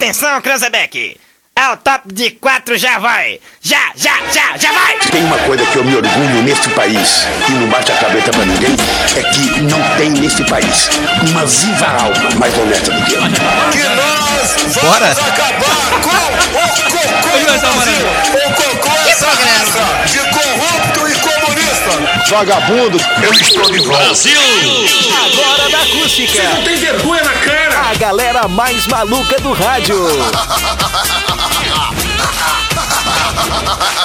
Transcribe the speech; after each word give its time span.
Atenção, 0.00 0.40
Cranzebeck! 0.40 1.20
É 1.54 1.68
o 1.68 1.76
top 1.76 2.10
de 2.10 2.30
quatro, 2.30 2.78
já 2.78 2.98
vai! 2.98 3.38
Já, 3.60 3.92
já, 3.94 4.14
já, 4.32 4.56
já 4.56 4.72
vai! 4.72 4.98
Tem 5.10 5.22
uma 5.22 5.36
coisa 5.40 5.62
que 5.66 5.76
eu 5.76 5.84
me 5.84 5.94
orgulho 5.94 6.42
neste 6.42 6.70
país 6.70 7.26
e 7.46 7.52
não 7.52 7.68
bate 7.68 7.92
a 7.92 7.96
cabeça 7.98 8.30
pra 8.30 8.46
ninguém, 8.46 8.74
é 9.14 9.22
que 9.24 9.60
não 9.60 9.78
tem 9.98 10.08
nesse 10.08 10.42
país 10.44 10.88
uma 11.28 11.44
viva 11.44 11.86
alma 11.86 12.30
mais 12.38 12.56
honesta 12.56 12.90
do 12.90 13.04
que 13.04 13.12
eu. 13.12 13.20
Que 13.20 13.82
nós 13.94 14.74
vamos 14.74 14.82
Bora. 14.82 15.10
acabar 15.10 16.00
com 16.00 16.08
o 16.08 16.62
cocô 16.64 17.04
do 17.28 17.60
Brasil. 17.60 18.06
O 18.32 18.54
cocô 18.54 18.96
é 19.06 19.10
essa 19.10 20.29
Vagabundo, 22.28 22.98
eu 23.22 23.32
estou 23.32 23.70
de 23.70 23.78
volta. 23.80 24.04
Agora 25.24 25.70
da 25.70 25.82
acústica. 25.82 26.42
Não 26.42 26.62
tem 26.62 26.76
vergonha 26.76 27.22
na 27.22 27.32
cara. 27.32 27.80
A 27.90 27.94
galera 27.94 28.48
mais 28.48 28.86
maluca 28.86 29.38
do 29.40 29.52
rádio. 29.52 29.96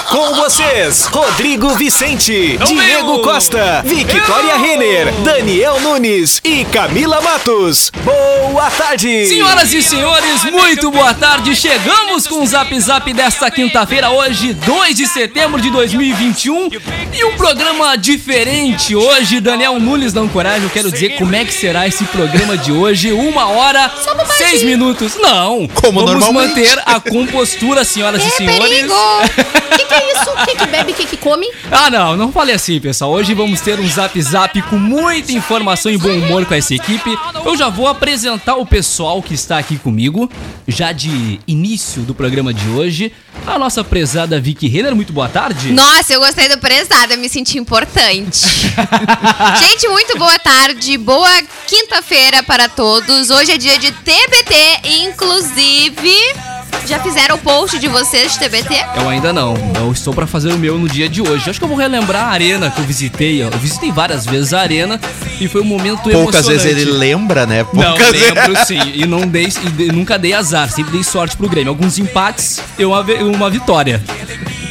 Com 0.10 0.34
vocês, 0.36 1.06
Rodrigo 1.06 1.70
Vicente, 1.76 2.58
Diego 2.66 3.20
Costa, 3.22 3.82
Victoria 3.86 4.56
Renner, 4.58 5.12
Daniel 5.24 5.80
Nunes 5.82 6.40
e 6.44 6.64
Camila 6.66 7.20
Matos. 7.22 7.92
Boa 8.04 8.70
tarde! 8.72 9.26
Senhoras 9.28 9.74
e 9.74 9.82
senhores, 9.82 10.44
muito 10.46 10.90
boa 10.92 11.14
tarde. 11.14 11.56
Chegamos 11.56 12.28
com 12.28 12.42
o 12.44 12.48
Zap 12.48 12.80
Zap 12.80 13.12
desta 13.14 13.52
quinta-feira, 13.52 14.10
hoje, 14.12 14.54
2 14.54 14.96
de 14.96 15.06
setembro 15.08 15.60
de 15.60 15.70
2021. 15.70 16.70
E 17.14 17.26
um 17.26 17.36
programa 17.36 17.98
diferente 17.98 18.96
hoje. 18.96 19.40
Daniel 19.42 19.80
Nunes 19.80 20.14
da 20.14 20.22
Ancoragem, 20.22 20.64
eu 20.64 20.70
quero 20.70 20.92
dizer 20.92 21.18
como 21.18 21.36
é 21.36 21.44
que 21.44 21.54
será 21.54 21.88
esse 21.88 22.04
programa 22.06 22.58
de 22.58 22.72
hoje. 22.72 23.12
Uma 23.12 23.48
hora, 23.48 23.92
seis 24.38 24.64
minutos. 24.64 25.16
Não, 25.18 25.68
Como 25.68 26.00
vamos 26.06 26.12
normalmente. 26.24 26.50
manter 26.60 26.80
a 26.86 27.00
compostura, 27.00 27.84
senhoras 27.84 28.24
e 28.24 28.28
É 28.28 28.30
senhores. 28.30 28.60
perigo! 28.70 28.94
O 29.06 29.78
que, 29.78 29.86
que 29.86 29.94
é 29.94 30.12
isso? 30.14 30.30
O 30.30 30.46
que, 30.46 30.56
que 30.56 30.66
bebe, 30.68 30.92
o 30.92 30.96
que, 30.96 31.06
que 31.06 31.18
come? 31.18 31.48
Ah, 31.72 31.90
não, 31.90 32.18
não 32.18 32.32
falei 32.32 32.56
assim, 32.56 32.80
pessoal. 32.80 33.12
Hoje 33.12 33.34
vamos 33.34 33.62
ter 33.62 33.80
um 33.80 33.88
zap 33.88 34.20
zap 34.22 34.62
com 34.64 34.78
muita 34.78 35.32
informação 35.32 35.92
e 35.92 35.98
bom 35.98 36.12
humor 36.12 36.46
com 36.46 36.54
essa 36.54 36.74
equipe. 36.74 37.18
Eu 37.44 37.58
já 37.58 37.70
vou 37.70 37.88
apresentar 37.88 38.56
o 38.56 38.66
pessoal 38.66 39.22
que 39.22 39.34
está 39.34 39.58
aqui 39.58 39.78
comigo, 39.78 40.30
já 40.68 40.92
de 40.92 41.40
início 41.48 42.02
do 42.02 42.14
programa 42.14 42.54
de 42.54 42.68
hoje. 42.70 43.12
A 43.46 43.60
nossa 43.60 43.84
prezada 43.84 44.40
Vicky 44.40 44.68
Renner, 44.68 44.96
muito 44.96 45.14
boa 45.14 45.30
tarde. 45.30 45.72
Nossa, 45.72 46.14
eu 46.14 46.20
gostei 46.20 46.50
do 46.50 46.58
prezado, 46.58 47.14
eu 47.14 47.18
me 47.18 47.30
senti 47.30 47.58
importante. 47.58 48.40
Gente, 49.60 49.88
muito 49.90 50.18
boa 50.18 50.40
tarde, 50.40 50.98
boa 50.98 51.42
quinta-feira 51.68 52.42
para 52.44 52.68
todos. 52.68 53.30
Hoje 53.30 53.52
é 53.52 53.58
dia 53.58 53.78
de 53.78 53.92
TBT, 53.92 54.80
inclusive. 55.04 56.55
Já 56.88 57.00
fizeram 57.00 57.36
o 57.36 57.40
post 57.40 57.80
de 57.80 57.88
vocês 57.88 58.34
de 58.34 58.40
TBT? 58.40 58.76
Eu 59.02 59.10
ainda 59.10 59.34
não. 59.34 59.56
Eu 59.76 59.92
estou 59.92 60.14
pra 60.14 60.28
fazer 60.28 60.54
o 60.54 60.58
meu 60.58 60.78
no 60.78 60.88
dia 60.88 61.10
de 61.10 61.20
hoje. 61.20 61.50
Acho 61.50 61.58
que 61.60 61.64
eu 61.66 61.68
vou 61.70 61.78
relembrar 61.78 62.26
a 62.26 62.28
arena 62.28 62.70
que 62.70 62.80
eu 62.80 62.86
visitei. 62.86 63.42
ó. 63.44 63.48
Eu 63.48 63.58
visitei 63.58 63.92
várias 63.92 64.24
vezes 64.26 64.54
a 64.54 64.60
arena 64.62 65.00
e 65.42 65.48
foi 65.48 65.62
um 65.62 65.66
momento 65.66 66.10
Poucas 66.12 66.46
vezes 66.46 66.64
emocionante. 66.66 66.82
ele 66.82 66.92
lembra, 66.92 67.46
né? 67.48 67.66
Não, 67.74 67.84
Poucas 67.96 68.12
vezes. 68.12 68.28
lembro 68.34 68.66
sim. 68.68 68.80
E, 68.94 69.06
não 69.08 69.22
dei, 69.28 69.48
e 69.80 69.92
nunca 69.92 70.20
dei 70.20 70.34
azar, 70.34 70.70
sempre 70.72 70.92
dei 70.92 71.04
sorte 71.04 71.36
pro 71.36 71.50
Grêmio. 71.50 71.72
Alguns 71.72 71.98
empates 71.98 72.62
e 72.78 72.86
uma, 72.86 73.02
uma 73.02 73.50
vitória. 73.50 74.00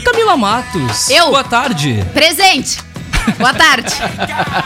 Camila 0.05 0.37
Matos. 0.37 1.11
Eu? 1.11 1.27
Boa 1.31 1.43
tarde. 1.43 2.05
Presente! 2.15 2.79
Boa 3.39 3.55
tarde. 3.55 3.93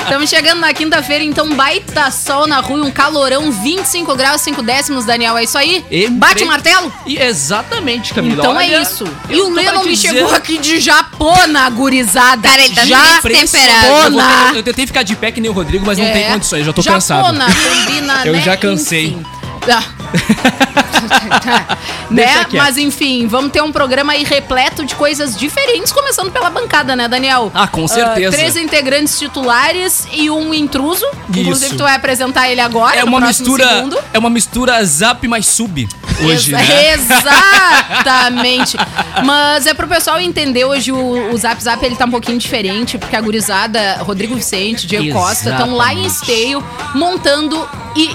Estamos 0.03 0.29
chegando 0.31 0.61
na 0.61 0.73
quinta-feira, 0.73 1.25
então 1.25 1.55
baita 1.55 2.11
sol 2.11 2.47
na 2.47 2.61
rua, 2.61 2.85
um 2.85 2.91
calorão, 2.91 3.51
25 3.51 4.15
graus, 4.17 4.41
5 4.43 4.63
décimos, 4.63 5.05
Daniel. 5.05 5.37
É 5.39 5.45
isso 5.45 5.57
aí? 5.57 5.85
E- 5.91 6.09
Bate 6.09 6.45
o 6.45 6.47
martelo? 6.47 6.93
E 7.07 7.19
exatamente, 7.19 8.13
Camila. 8.15 8.41
Então 8.43 8.55
Olha, 8.57 8.77
é 8.77 8.83
isso. 8.83 9.05
E 9.29 9.39
eu 9.39 9.47
o 9.47 9.51
Lennon 9.55 9.85
me 9.85 9.95
dizer- 9.95 10.09
chegou 10.15 10.35
aqui 10.35 10.59
de 10.59 10.79
Japona, 10.81 11.69
gurizada. 11.71 12.47
é 12.47 12.51
Cara, 12.51 12.63
ele 12.65 12.75
tá 12.75 12.85
Já 12.85 13.21
destemperado. 13.21 13.87
Eu, 13.87 14.11
vou 14.13 14.21
ter- 14.23 14.57
eu 14.59 14.63
tentei 14.63 14.87
ficar 14.87 15.03
de 15.03 15.15
pé 15.17 15.31
que 15.31 15.41
nem 15.41 15.51
o 15.51 15.55
Rodrigo, 15.55 15.85
mas 15.87 15.99
não 15.99 16.05
É. 16.05 16.13
tem 16.13 16.25
condições, 16.33 16.61
eu 16.61 16.67
já 16.67 16.73
tô 16.73 16.83
Japona, 16.83 17.01
cansado. 17.47 17.85
combina, 17.87 18.27
Eu 18.27 18.33
né? 18.33 18.41
já 18.41 18.57
cansei. 18.57 19.07
Enfim. 19.09 19.27
Ah. 19.71 19.83
Né? 22.11 22.47
Mas 22.55 22.77
enfim, 22.79 23.27
vamos 23.27 23.53
ter 23.53 23.63
um 23.63 23.71
programa 23.71 24.15
aí 24.15 24.25
repleto 24.25 24.85
de 24.85 24.95
coisas 24.95 25.37
diferentes, 25.37 25.93
começando 25.93 26.31
pela 26.33 26.49
bancada, 26.49 26.97
né, 26.97 27.07
Daniel? 27.07 27.53
Ah, 27.55 27.69
com 27.69 27.87
certeza. 27.87 28.35
três 28.35 28.57
integrantes 28.57 29.19
titulares 29.19 30.07
e 30.13 30.31
um 30.31 30.55
intruso. 30.55 31.05
Inclusive, 31.29 31.67
Isso. 31.67 31.77
tu 31.77 31.83
vai 31.85 31.95
apresentar 31.95 32.49
ele 32.49 32.61
agora. 32.61 32.97
É 32.97 33.05
uma 33.05 33.21
mistura, 33.21 33.69
segundo. 33.69 33.99
é 34.13 34.19
uma 34.19 34.31
mistura 34.31 34.83
zap 34.85 35.27
mais 35.29 35.47
sub 35.47 35.87
hoje, 36.23 36.55
Exa- 36.55 36.59
né? 36.59 36.95
Exatamente. 36.95 38.77
Mas 39.25 39.67
é 39.67 39.75
pro 39.75 39.87
pessoal 39.87 40.19
entender 40.19 40.65
hoje 40.65 40.91
o, 40.91 41.31
o 41.33 41.37
Zap 41.37 41.63
Zap 41.63 41.85
ele 41.85 41.95
tá 41.97 42.07
um 42.07 42.11
pouquinho 42.11 42.39
diferente, 42.39 42.97
porque 42.97 43.15
a 43.15 43.21
gurizada, 43.21 43.99
Rodrigo 44.01 44.35
Vicente, 44.35 44.87
Diego 44.87 45.13
Costa, 45.13 45.51
estão 45.51 45.75
lá 45.75 45.93
em 45.93 46.05
Exatamente. 46.07 46.31
esteio 46.33 46.65
montando 46.95 47.69
e 47.95 48.11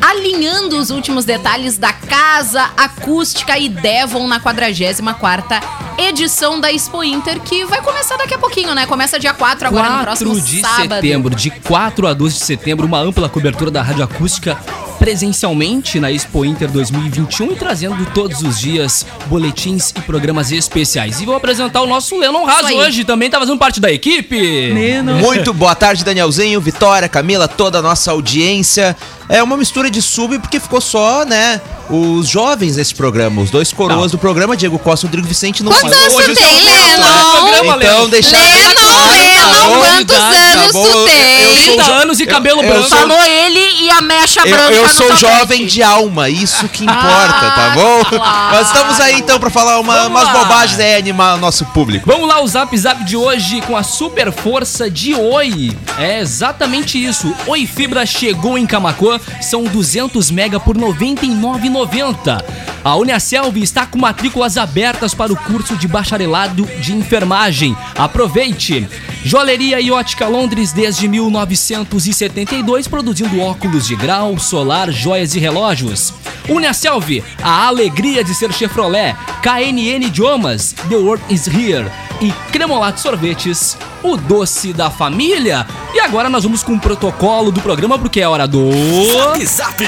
alinhando 0.00 0.78
os 0.78 0.90
últimos 0.90 1.24
detalhes 1.24 1.76
da 1.78 1.92
casa 1.92 2.70
acústica 2.76 3.58
e 3.58 3.68
Devon 3.68 4.26
na 4.26 4.40
44ª 4.40 5.60
edição 5.98 6.60
da 6.60 6.72
Expo 6.72 7.02
Inter, 7.02 7.40
que 7.40 7.64
vai 7.64 7.80
começar 7.80 8.16
daqui 8.16 8.34
a 8.34 8.38
pouquinho, 8.38 8.74
né? 8.74 8.86
Começa 8.86 9.18
dia 9.18 9.32
4 9.32 9.68
agora 9.68 9.88
no 9.88 10.04
4 10.04 10.04
próximo 10.04 10.40
de 10.40 10.60
sábado. 10.60 10.94
setembro, 10.94 11.34
de 11.34 11.50
4 11.50 12.06
a 12.06 12.12
12 12.12 12.38
de 12.38 12.44
setembro, 12.44 12.86
uma 12.86 12.98
ampla 12.98 13.28
cobertura 13.28 13.70
da 13.70 13.82
Rádio 13.82 14.04
Acústica 14.04 14.58
presencialmente 14.98 16.00
na 16.00 16.10
Expo 16.10 16.44
Inter 16.44 16.70
2021 16.70 17.52
e 17.52 17.56
trazendo 17.56 18.04
todos 18.12 18.42
os 18.42 18.58
dias 18.58 19.06
boletins 19.26 19.90
e 19.90 20.00
programas 20.00 20.50
especiais. 20.50 21.20
E 21.20 21.26
vou 21.26 21.36
apresentar 21.36 21.82
o 21.82 21.86
nosso 21.86 22.18
Lennon 22.18 22.44
Raso 22.44 22.74
hoje, 22.74 23.04
também 23.04 23.28
tá 23.28 23.38
fazendo 23.38 23.58
parte 23.58 23.80
da 23.80 23.92
equipe. 23.92 24.72
Muito 25.20 25.52
boa 25.52 25.74
tarde, 25.74 26.04
Danielzinho, 26.04 26.60
Vitória, 26.60 27.08
Camila, 27.08 27.46
toda 27.46 27.78
a 27.78 27.82
nossa 27.82 28.10
audiência. 28.10 28.96
É 29.28 29.42
uma 29.42 29.56
mistura 29.56 29.85
de 29.90 30.00
sub 30.02 30.38
porque 30.38 30.58
ficou 30.60 30.80
só, 30.80 31.24
né, 31.24 31.60
os 31.88 32.28
jovens 32.28 32.76
nesse 32.76 32.94
programa, 32.94 33.42
os 33.42 33.50
dois 33.50 33.72
coroas 33.72 34.00
Não. 34.02 34.08
do 34.08 34.18
programa, 34.18 34.56
Diego 34.56 34.78
Costa 34.78 35.06
e 35.06 35.08
Rodrigo 35.08 35.26
Vicente 35.28 35.62
não 35.62 35.72
Quantos 35.72 35.90
são- 35.90 35.98
anos 36.00 36.14
Hoje 36.14 36.24
tu 36.26 36.30
eu 36.30 36.36
tem, 36.36 36.64
Lennon? 36.64 37.40
Programa, 37.40 37.76
Então, 37.76 38.08
deixar 38.08 38.38
Lennon, 38.38 38.72
claro, 38.74 39.10
Lennon, 39.10 39.78
quantos 39.78 40.16
anos 40.16 40.72
tu 40.72 41.04
tem? 41.04 41.42
eu 41.42 41.54
sou 41.54 41.64
30 41.76 41.82
jo- 41.84 41.92
anos 41.92 42.20
e 42.20 42.26
cabelo 42.26 42.62
eu 42.62 42.68
branco. 42.68 42.88
Falou 42.88 43.22
ele 43.24 43.60
e 43.84 43.90
a 43.90 44.00
mecha 44.02 44.40
Eu, 44.46 44.56
branca 44.56 44.72
eu 44.72 44.88
sou 44.88 45.16
jovem 45.16 45.66
de 45.66 45.82
alma, 45.82 46.28
isso 46.28 46.68
que 46.68 46.84
importa, 46.84 47.50
tá 47.54 47.70
bom? 47.74 48.04
claro. 48.16 48.50
Mas 48.56 48.66
estamos 48.68 49.00
aí 49.00 49.14
então 49.18 49.38
pra 49.38 49.50
falar 49.50 49.78
uma, 49.80 50.06
umas 50.06 50.28
bobagens 50.30 50.78
aí, 50.80 50.96
animar 50.96 51.34
o 51.36 51.38
nosso 51.38 51.64
público. 51.66 52.04
Vamos 52.10 52.28
lá, 52.28 52.40
o 52.42 52.46
Zap 52.48 52.76
Zap 52.76 53.04
de 53.04 53.16
hoje 53.16 53.60
com 53.66 53.76
a 53.76 53.82
super 53.82 54.32
força 54.32 54.90
de 54.90 55.14
Oi. 55.14 55.76
É 55.98 56.20
exatamente 56.20 57.02
isso. 57.02 57.32
Oi 57.46 57.66
Fibra 57.66 58.04
chegou 58.06 58.56
em 58.58 58.66
Camacuã, 58.66 59.20
são 59.40 59.64
200 59.76 60.30
mega 60.30 60.58
por 60.58 60.74
R$ 60.74 60.82
99,90. 60.82 62.42
A 62.82 62.96
Uniaselv 62.96 63.58
está 63.58 63.84
com 63.84 63.98
matrículas 63.98 64.56
abertas 64.56 65.12
para 65.12 65.32
o 65.32 65.36
curso 65.36 65.76
de 65.76 65.86
bacharelado 65.86 66.64
de 66.80 66.94
enfermagem. 66.94 67.76
Aproveite! 67.94 68.88
Joalheria 69.26 69.80
e 69.80 69.90
Ótica 69.90 70.28
Londres 70.28 70.72
desde 70.72 71.08
1972, 71.08 72.86
produzindo 72.86 73.40
óculos 73.40 73.84
de 73.84 73.96
grau, 73.96 74.38
solar, 74.38 74.92
joias 74.92 75.34
e 75.34 75.40
relógios. 75.40 76.14
Uniaselv, 76.48 77.24
a 77.42 77.66
alegria 77.66 78.22
de 78.22 78.32
ser 78.32 78.52
Chevrolet. 78.52 79.16
KNN 79.42 80.06
Idiomas, 80.06 80.76
The 80.88 80.94
World 80.94 81.24
is 81.28 81.48
Here. 81.48 81.90
E 82.20 82.30
Cremolato 82.52 83.00
Sorvetes, 83.00 83.76
o 84.00 84.16
doce 84.16 84.72
da 84.72 84.92
família. 84.92 85.66
E 85.92 85.98
agora 85.98 86.30
nós 86.30 86.44
vamos 86.44 86.62
com 86.62 86.74
o 86.74 86.80
protocolo 86.80 87.50
do 87.50 87.60
programa, 87.60 87.98
porque 87.98 88.20
é 88.20 88.28
hora 88.28 88.46
do... 88.46 88.70
Zap 89.12 89.44
Zap. 89.44 89.84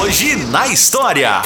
Hoje 0.00 0.34
na 0.50 0.66
história. 0.66 1.40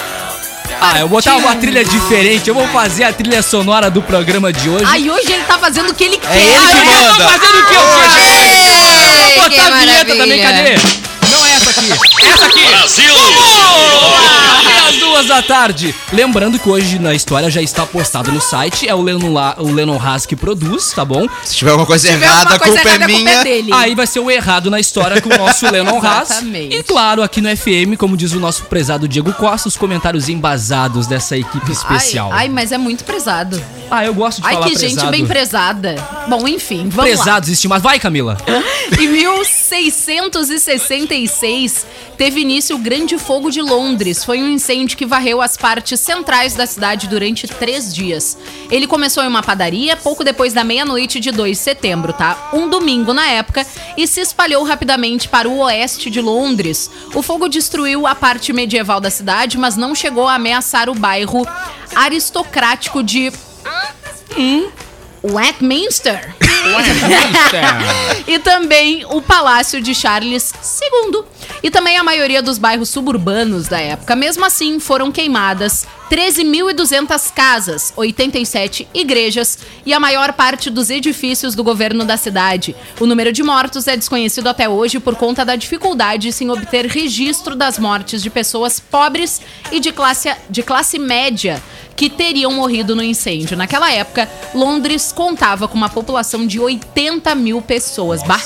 Ah, 0.80 1.00
eu 1.00 1.08
vou 1.08 1.18
botar 1.18 1.36
uma 1.36 1.56
trilha 1.56 1.84
diferente. 1.84 2.48
Eu 2.48 2.54
vou 2.54 2.66
fazer 2.68 3.04
a 3.04 3.12
trilha 3.12 3.42
sonora 3.42 3.90
do 3.90 4.02
programa 4.02 4.52
de 4.52 4.68
hoje. 4.68 4.84
Ai, 4.86 5.08
hoje 5.10 5.32
ele 5.32 5.44
tá 5.44 5.58
fazendo 5.58 5.90
o 5.90 5.94
que 5.94 6.04
ele 6.04 6.18
quer. 6.18 6.36
ele 6.36 6.46
que 6.46 6.56
Ai, 6.56 6.72
eu 6.72 6.84
tô 6.84 7.22
manda. 7.22 7.28
fazendo 7.28 7.58
o 7.58 7.66
que 7.66 7.74
eu 7.74 7.80
quero. 7.80 8.16
Ei, 8.26 9.40
Vou 9.40 9.50
botar 9.50 9.66
a 9.66 9.78
vinheta 9.80 10.16
também, 10.16 10.42
cadê? 10.42 10.74
Não 11.30 11.46
é 11.46 11.50
essa 11.52 11.70
aqui. 11.70 12.15
Essa 12.32 12.46
aqui. 12.46 12.64
Brasil. 12.66 13.14
Até 14.60 14.78
às 14.88 14.96
duas 14.96 15.26
da 15.26 15.42
tarde. 15.42 15.94
Lembrando 16.12 16.58
que 16.58 16.68
hoje 16.68 16.98
na 16.98 17.14
história 17.14 17.50
já 17.50 17.60
está 17.62 17.86
postado 17.86 18.30
no 18.32 18.40
site. 18.40 18.88
É 18.88 18.94
o 18.94 19.00
Lennon, 19.02 19.32
La, 19.32 19.54
o 19.58 19.70
Lennon 19.72 19.98
Haas 20.00 20.26
que 20.26 20.34
produz, 20.36 20.90
tá 20.92 21.04
bom? 21.04 21.26
Se 21.44 21.54
tiver 21.56 21.70
alguma 21.70 21.86
coisa 21.86 22.08
tiver 22.08 22.26
errada, 22.26 22.54
alguma 22.54 22.56
a 22.56 22.58
coisa 22.58 22.74
culpa 22.74 22.88
errada, 22.88 23.02
é 23.02 23.04
a 23.04 23.08
culpa 23.08 23.20
é 23.30 23.32
minha. 23.32 23.44
dele. 23.44 23.72
Aí 23.72 23.94
vai 23.94 24.06
ser 24.06 24.20
o 24.20 24.30
errado 24.30 24.70
na 24.70 24.78
história 24.80 25.20
com 25.20 25.28
o 25.32 25.36
nosso 25.38 25.66
Lennon 25.70 26.04
Haas. 26.04 26.30
Exatamente. 26.30 26.76
E 26.76 26.82
claro, 26.82 27.22
aqui 27.22 27.40
no 27.40 27.54
FM, 27.56 27.96
como 27.98 28.16
diz 28.16 28.32
o 28.32 28.40
nosso 28.40 28.64
prezado 28.64 29.06
Diego 29.08 29.32
Costa, 29.32 29.68
os 29.68 29.76
comentários 29.76 30.28
embasados 30.28 31.06
dessa 31.06 31.36
equipe 31.36 31.70
especial. 31.72 32.30
Ai, 32.32 32.38
ai, 32.40 32.48
mas 32.48 32.72
é 32.72 32.78
muito 32.78 33.04
prezado. 33.04 33.62
Ah, 33.90 34.04
eu 34.04 34.12
gosto 34.14 34.42
de 34.42 34.48
Ai, 34.48 34.54
falar 34.54 34.66
que 34.66 34.74
gente 34.74 34.94
prezado. 34.94 35.10
bem 35.12 35.24
prezada. 35.26 35.94
Bom, 36.28 36.48
enfim, 36.48 36.88
vamos 36.88 36.96
lá. 36.96 37.02
Prezados, 37.04 37.48
estimados. 37.48 37.84
Vai, 37.84 38.00
Camila. 38.00 38.36
Em 38.98 39.08
1666, 39.08 41.86
teve 42.16 42.40
início 42.40 42.76
o 42.76 42.78
Grande 42.78 43.18
Fogo 43.18 43.50
de 43.50 43.60
Londres. 43.60 44.24
Foi 44.24 44.42
um 44.42 44.48
incêndio 44.48 44.96
que 44.96 45.04
varreu 45.04 45.42
as 45.42 45.56
partes 45.56 46.00
centrais 46.00 46.54
da 46.54 46.66
cidade 46.66 47.06
durante 47.08 47.46
três 47.46 47.94
dias. 47.94 48.36
Ele 48.70 48.86
começou 48.86 49.22
em 49.22 49.28
uma 49.28 49.42
padaria 49.42 49.96
pouco 49.96 50.24
depois 50.24 50.52
da 50.52 50.64
meia-noite 50.64 51.20
de 51.20 51.30
2 51.30 51.56
de 51.56 51.62
setembro, 51.62 52.12
tá? 52.12 52.50
Um 52.52 52.68
domingo 52.68 53.12
na 53.12 53.26
época, 53.26 53.66
e 53.96 54.06
se 54.06 54.20
espalhou 54.20 54.64
rapidamente 54.64 55.28
para 55.28 55.48
o 55.48 55.58
oeste 55.58 56.10
de 56.10 56.20
Londres. 56.20 56.90
O 57.14 57.22
fogo 57.22 57.48
destruiu 57.48 58.06
a 58.06 58.14
parte 58.14 58.52
medieval 58.52 59.00
da 59.00 59.10
cidade, 59.10 59.58
mas 59.58 59.76
não 59.76 59.94
chegou 59.94 60.26
a 60.26 60.34
ameaçar 60.34 60.88
o 60.88 60.94
bairro 60.94 61.46
aristocrático 61.94 63.02
de. 63.02 63.32
Hum? 64.36 64.68
Westminster. 65.22 66.34
e 68.26 68.38
também 68.38 69.04
o 69.08 69.22
Palácio 69.22 69.80
de 69.80 69.94
Charles 69.94 70.52
II. 70.52 71.24
E 71.66 71.70
também 71.70 71.96
a 71.96 72.04
maioria 72.04 72.40
dos 72.40 72.58
bairros 72.58 72.90
suburbanos 72.90 73.66
da 73.66 73.80
época. 73.80 74.14
Mesmo 74.14 74.44
assim, 74.44 74.78
foram 74.78 75.10
queimadas 75.10 75.84
13.200 76.08 77.32
casas, 77.34 77.92
87 77.96 78.86
igrejas 78.94 79.58
e 79.84 79.92
a 79.92 79.98
maior 79.98 80.32
parte 80.32 80.70
dos 80.70 80.90
edifícios 80.90 81.56
do 81.56 81.64
governo 81.64 82.04
da 82.04 82.16
cidade. 82.16 82.76
O 83.00 83.06
número 83.06 83.32
de 83.32 83.42
mortos 83.42 83.88
é 83.88 83.96
desconhecido 83.96 84.46
até 84.46 84.68
hoje 84.68 85.00
por 85.00 85.16
conta 85.16 85.44
da 85.44 85.56
dificuldade 85.56 86.30
em 86.40 86.50
obter 86.50 86.86
registro 86.86 87.56
das 87.56 87.80
mortes 87.80 88.22
de 88.22 88.30
pessoas 88.30 88.78
pobres 88.78 89.40
e 89.72 89.80
de 89.80 89.90
classe, 89.90 90.32
de 90.48 90.62
classe 90.62 91.00
média 91.00 91.60
que 91.96 92.10
teriam 92.10 92.52
morrido 92.52 92.94
no 92.94 93.02
incêndio. 93.02 93.56
Naquela 93.56 93.90
época, 93.90 94.30
Londres 94.54 95.10
contava 95.12 95.66
com 95.66 95.76
uma 95.76 95.88
população 95.88 96.46
de 96.46 96.60
80 96.60 97.34
mil 97.34 97.62
pessoas. 97.62 98.22
Bah, 98.22 98.40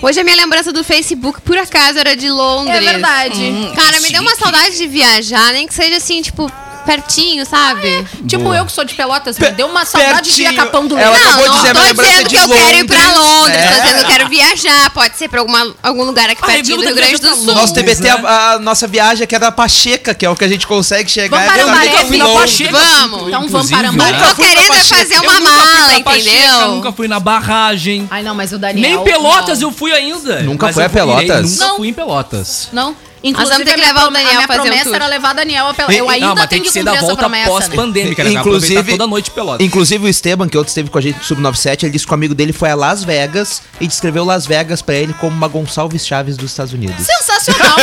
Hoje 0.00 0.20
a 0.20 0.24
minha 0.24 0.36
lembrança 0.36 0.72
do 0.72 0.84
Facebook, 0.84 1.40
por 1.40 1.58
acaso, 1.58 1.98
era 1.98 2.14
de 2.14 2.30
Londres. 2.30 2.61
É 2.68 2.80
verdade. 2.80 3.42
Hum, 3.42 3.72
Cara, 3.74 4.00
me 4.00 4.10
deu 4.10 4.22
uma 4.22 4.36
saudade 4.36 4.76
de 4.76 4.86
viajar, 4.86 5.52
nem 5.52 5.66
que 5.66 5.74
seja 5.74 5.96
assim, 5.96 6.20
tipo, 6.22 6.50
pertinho, 6.82 7.46
sabe? 7.46 8.06
Tipo, 8.28 8.52
eu 8.54 8.64
que 8.66 8.72
sou 8.72 8.84
de 8.84 8.94
Pelotas, 8.94 9.38
me 9.38 9.50
deu 9.52 9.66
uma 9.66 9.84
saudade 9.84 10.30
de 10.34 10.42
ir 10.42 10.46
a 10.46 10.48
pertinho. 10.50 10.64
Capão 10.66 10.86
do 10.86 10.98
Ela 10.98 11.16
de 11.16 11.24
não, 11.24 11.30
dizer 11.30 11.44
tô 11.48 11.52
dizendo 11.54 11.80
que 12.28 12.36
eu 12.36 12.48
quero 12.48 12.78
ir 12.78 12.84
pra 12.86 12.96
Londres. 12.98 13.16
Londres, 13.18 13.56
É. 13.56 13.68
tô 13.68 13.80
dizendo 13.82 13.94
que 13.98 14.04
eu 14.04 14.08
quero 14.08 14.28
viajar. 14.28 14.90
Pode 14.90 15.16
ser 15.18 15.28
pra 15.28 15.40
alguma, 15.40 15.74
algum 15.82 16.04
lugar 16.04 16.28
aqui 16.30 16.40
Ah, 16.42 16.46
pertinho 16.46 16.76
do 16.78 16.84
Rio 16.84 16.94
Grande 16.94 17.16
do 17.18 17.28
tá 17.28 17.34
Sul. 17.34 17.44
louco. 17.46 17.60
Nosso 17.60 17.74
TBT, 17.74 18.02
né? 18.02 18.10
a, 18.10 18.50
a 18.52 18.58
nossa 18.58 18.86
viagem 18.86 19.24
aqui 19.24 19.34
é 19.34 19.38
da 19.38 19.50
Pacheca, 19.52 20.14
que 20.14 20.24
é 20.26 20.30
o 20.30 20.36
que 20.36 20.44
a 20.44 20.48
gente 20.48 20.66
consegue 20.66 21.10
chegar. 21.10 21.36
Vamos 21.38 21.52
para 21.52 21.60
é 21.60 21.64
Ambaré, 21.64 21.84
exatamente 21.86 22.10
Vila 22.10 22.24
longe. 22.28 22.64
Pacheca, 22.64 22.78
Vamos. 22.96 23.28
Então 23.28 23.48
vamos 23.48 23.70
para 23.70 23.88
Ambaré. 23.88 24.12
né? 24.12 24.18
Tô 24.28 24.34
fui 24.34 24.44
querendo 24.46 24.64
é 24.64 24.68
Pacheca. 24.68 24.96
fazer 24.96 25.14
Eu 25.16 25.22
uma 25.22 25.32
nunca 25.40 25.50
fui 25.50 25.66
mala, 25.72 25.94
entendeu? 25.98 26.68
nunca 26.68 26.92
fui 26.92 27.08
na 27.08 27.20
barragem. 27.20 28.08
Ai, 28.10 28.22
não, 28.22 28.34
mas 28.34 28.52
o 28.52 28.58
Daniel... 28.58 28.88
Nem 28.90 29.04
Pelotas 29.04 29.60
não. 29.60 29.68
eu 29.68 29.74
fui 29.74 29.92
ainda. 29.92 30.40
Nunca 30.42 30.72
foi 30.72 30.82
eu 30.82 30.86
a 30.86 30.90
Pelotas? 30.90 31.52
Nunca 31.52 31.66
Não. 31.66 31.76
fui 31.76 31.88
em 31.88 31.92
Pelotas. 31.92 32.68
Não. 32.72 32.96
Inclusive, 33.22 33.52
vamos 33.58 33.72
ter 33.72 33.74
que 33.80 33.86
levar 33.86 34.06
o 34.06 34.10
Daniel 34.10 34.28
a 34.30 34.34
minha 34.34 34.46
fazer 34.46 34.60
um 34.60 34.62
promessa 34.64 34.84
tour. 34.84 34.94
era 34.94 35.06
levar 35.06 35.32
Daniel 35.34 35.66
a 35.68 35.74
Pelotas. 35.74 35.96
Eu 35.96 36.08
ainda 36.08 36.26
não, 36.26 36.34
mas 36.34 36.40
tem 36.46 36.48
tenho 36.48 36.62
que 36.62 36.68
que 36.68 36.72
ser 36.72 36.80
cumprir 36.80 36.92
da 36.92 36.96
essa 36.98 37.06
volta 37.06 37.20
promessa. 37.22 37.48
pós-pandêmica, 37.50 38.24
né? 38.24 38.30
Inclusive- 38.32 38.90
toda 38.92 39.06
noite 39.06 39.30
Pelotas. 39.30 39.66
Inclusive 39.66 40.04
o 40.04 40.08
Esteban, 40.08 40.48
que 40.48 40.58
outro 40.58 40.68
esteve 40.70 40.90
com 40.90 40.98
a 40.98 41.00
gente 41.00 41.18
no 41.18 41.24
Sub-97, 41.24 41.84
ele 41.84 41.92
disse 41.92 42.04
que 42.06 42.10
o 42.12 42.14
amigo 42.14 42.34
dele 42.34 42.52
foi 42.52 42.70
a 42.70 42.74
Las 42.74 43.04
Vegas 43.04 43.62
e 43.80 43.86
descreveu 43.86 44.24
Las 44.24 44.46
Vegas 44.46 44.82
pra 44.82 44.94
ele 44.94 45.12
como 45.14 45.36
uma 45.36 45.48
Gonçalves 45.48 46.06
Chaves 46.06 46.36
dos 46.36 46.50
Estados 46.50 46.72
Unidos. 46.72 47.06
Sensacional. 47.06 47.76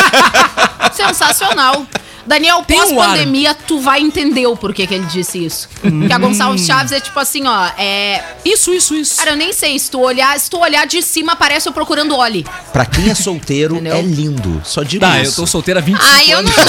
Sensacional. 0.94 1.86
Daniel, 2.28 2.60
um 2.60 2.64
pós-pandemia, 2.64 3.56
tu 3.56 3.80
vai 3.80 4.02
entender 4.02 4.46
o 4.46 4.56
porquê 4.56 4.86
que 4.86 4.94
ele 4.94 5.06
disse 5.08 5.44
isso. 5.44 5.68
Que 5.81 6.14
a 6.14 6.18
Gonçalves 6.20 6.64
Chaves 6.64 6.92
é 6.92 7.00
tipo 7.00 7.20
assim, 7.20 7.48
ó, 7.48 7.66
é... 7.76 8.24
Isso, 8.46 8.72
isso, 8.72 8.94
isso. 8.94 9.16
Cara, 9.18 9.31
eu 9.31 9.36
nem 9.36 9.52
sei, 9.52 9.80
se 9.80 9.90
tu 9.90 10.00
olhar, 10.00 10.40
se 10.40 10.48
tu 10.48 10.60
olhar 10.60 10.86
de 10.86 11.02
cima, 11.02 11.36
parece 11.36 11.68
eu 11.68 11.74
procurando 11.74 12.16
Oli. 12.16 12.46
Pra 12.72 12.86
quem 12.86 13.10
é 13.10 13.16
solteiro, 13.16 13.76
Entendeu? 13.76 13.96
é 13.96 14.02
lindo. 14.04 14.62
Só 14.64 14.84
digo 14.84 15.04
Tá, 15.04 15.18
eu 15.18 15.24
isso. 15.24 15.38
tô 15.38 15.48
solteira 15.48 15.80
há 15.80 15.84
25 15.84 16.08
Ai, 16.14 16.31
eu 16.31 16.38
anos. 16.40 16.56
não. 16.56 16.64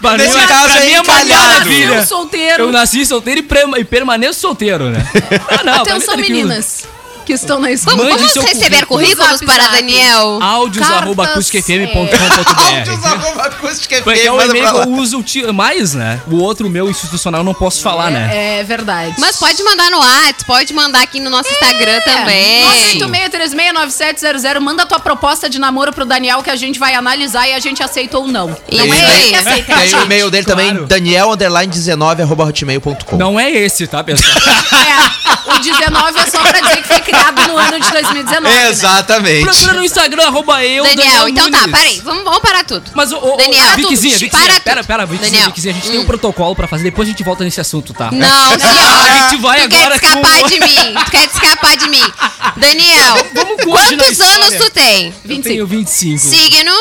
Pra 0.00 0.16
Nesse 0.18 0.36
mim, 0.36 0.46
caso 0.46 0.72
pra 0.72 0.82
é 0.82 0.86
mim 0.86 0.92
é 0.92 1.00
uma 1.00 1.02
encalhado. 1.02 1.46
maravilha. 1.52 1.86
Nasceu 1.90 2.06
solteiro. 2.16 2.62
Eu 2.64 2.72
nasci 2.72 3.06
solteiro 3.06 3.40
e, 3.40 3.42
pre- 3.44 3.78
e 3.78 3.84
permaneço 3.84 4.40
solteiro, 4.40 4.90
né? 4.90 5.06
Ah, 5.48 5.62
não, 5.62 5.64
pra 5.64 5.64
mim 5.64 5.64
tá 5.64 5.80
Atenção, 5.82 6.14
tranquilo. 6.16 6.36
meninas 6.48 6.84
que 7.26 7.32
estão 7.32 7.58
na 7.58 7.70
escola. 7.72 7.96
Vamos, 7.96 8.12
Mande 8.12 8.22
vamos 8.22 8.32
seu 8.32 8.42
receber 8.42 8.86
currículo. 8.86 9.16
currículos 9.16 9.40
para 9.42 9.64
zap. 9.64 9.74
Daniel. 9.76 10.38
Áudios 10.40 10.86
Cartas, 10.86 11.02
arroba 11.02 11.24
é. 11.24 11.26
acusticfm.com.br 11.30 13.06
arroba 13.06 13.42
acústica 13.42 14.02
Porque 14.02 14.20
é 14.20 14.32
o 14.32 14.40
e-mail 14.40 14.70
que 14.72 14.78
eu 14.78 14.92
uso 14.92 15.24
mais, 15.52 15.92
né? 15.94 16.20
O 16.30 16.36
outro, 16.36 16.70
meu 16.70 16.88
institucional, 16.88 17.40
eu 17.40 17.44
não 17.44 17.54
posso 17.54 17.82
falar, 17.82 18.10
né? 18.10 18.30
É, 18.32 18.58
é 18.60 18.64
verdade. 18.64 19.14
Mas 19.18 19.36
pode 19.36 19.62
mandar 19.62 19.90
no 19.90 19.98
WhatsApp, 19.98 20.44
pode 20.46 20.72
mandar 20.72 21.02
aqui 21.02 21.18
no 21.20 21.28
nosso 21.28 21.50
Instagram 21.50 22.00
também. 22.04 22.64
986369700, 23.00 24.60
manda 24.60 24.86
tua 24.86 25.00
proposta 25.00 25.50
de 25.50 25.58
namoro 25.58 25.92
pro 25.92 26.04
Daniel 26.04 26.42
que 26.42 26.50
a 26.50 26.56
gente 26.56 26.78
vai 26.78 26.94
analisar 26.94 27.48
e 27.48 27.52
a 27.54 27.58
gente 27.58 27.82
aceita 27.82 28.18
ou 28.18 28.28
não. 28.28 28.50
Isso 28.70 28.86
não 28.86 28.94
é 28.94 29.04
aí. 29.04 29.20
ele 29.20 29.28
que 29.30 29.34
aceita, 29.34 29.72
é 29.72 29.74
a 29.74 29.78
Tem 29.80 29.94
o 29.98 30.02
e-mail 30.04 30.30
dele 30.30 30.46
também, 30.46 30.70
Claro. 30.70 30.86
daniel 30.86 31.32
underline 31.32 31.72
19 31.72 32.22
arroba 32.22 32.44
hotmail.com. 32.44 33.16
Não 33.16 33.38
é 33.38 33.50
esse, 33.50 33.86
tá, 33.86 34.02
pessoal? 34.04 34.32
É, 34.72 35.35
o 35.46 35.58
19 35.58 36.18
é 36.18 36.26
só 36.30 36.40
pra 36.40 36.60
dizer 36.60 36.76
que 36.76 36.88
foi 36.88 37.00
criado 37.00 37.46
no 37.48 37.56
ano 37.56 37.80
de 37.80 37.90
2019. 37.90 38.42
né? 38.42 38.68
Exatamente. 38.68 39.44
Procura 39.44 39.72
no 39.74 39.84
Instagram, 39.84 40.24
arroba 40.24 40.64
eu, 40.64 40.84
Daniel, 40.84 41.28
então 41.28 41.50
tá, 41.50 41.60
Nunes. 41.60 41.78
peraí, 41.78 42.00
vamos, 42.04 42.24
vamos 42.24 42.40
parar 42.40 42.64
tudo. 42.64 42.90
Mas, 42.94 43.12
o, 43.12 43.18
o, 43.18 43.36
Daniel, 43.36 43.76
Vickzinha, 43.76 44.30
para 44.30 44.60
pera, 44.60 44.84
pera, 44.84 45.06
Vickzinha, 45.06 45.30
Daniel, 45.30 45.46
Vickzinha, 45.48 45.72
a 45.72 45.76
gente 45.76 45.90
tem 45.90 45.98
hum. 45.98 46.02
um 46.02 46.06
protocolo 46.06 46.54
pra 46.54 46.66
fazer, 46.66 46.84
depois 46.84 47.08
a 47.08 47.10
gente 47.10 47.22
volta 47.22 47.44
nesse 47.44 47.60
assunto, 47.60 47.94
tá? 47.94 48.10
Não, 48.10 48.58
senhor. 48.58 48.96
A 49.06 49.30
gente 49.30 49.40
vai 49.40 49.68
tu 49.68 49.74
agora 49.74 49.98
quer 49.98 50.08
escapar 50.08 50.40
com- 50.40 50.48
de 50.48 50.60
mim. 50.60 50.94
Tu 51.04 51.10
quer 51.10 51.24
escapar 51.26 51.76
de 51.76 51.88
mim. 51.88 52.12
Daniel, 52.56 53.26
Vamos 53.34 53.64
quantos 53.64 54.20
anos 54.20 54.54
tu 54.56 54.70
tem? 54.70 55.14
Eu 55.28 55.42
tenho 55.42 55.66
25. 55.66 56.18
Signo, 56.18 56.72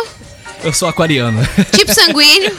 Eu 0.63 0.73
sou 0.73 0.87
aquariano. 0.87 1.47
tipo 1.71 1.93
sanguíneo, 1.93 2.57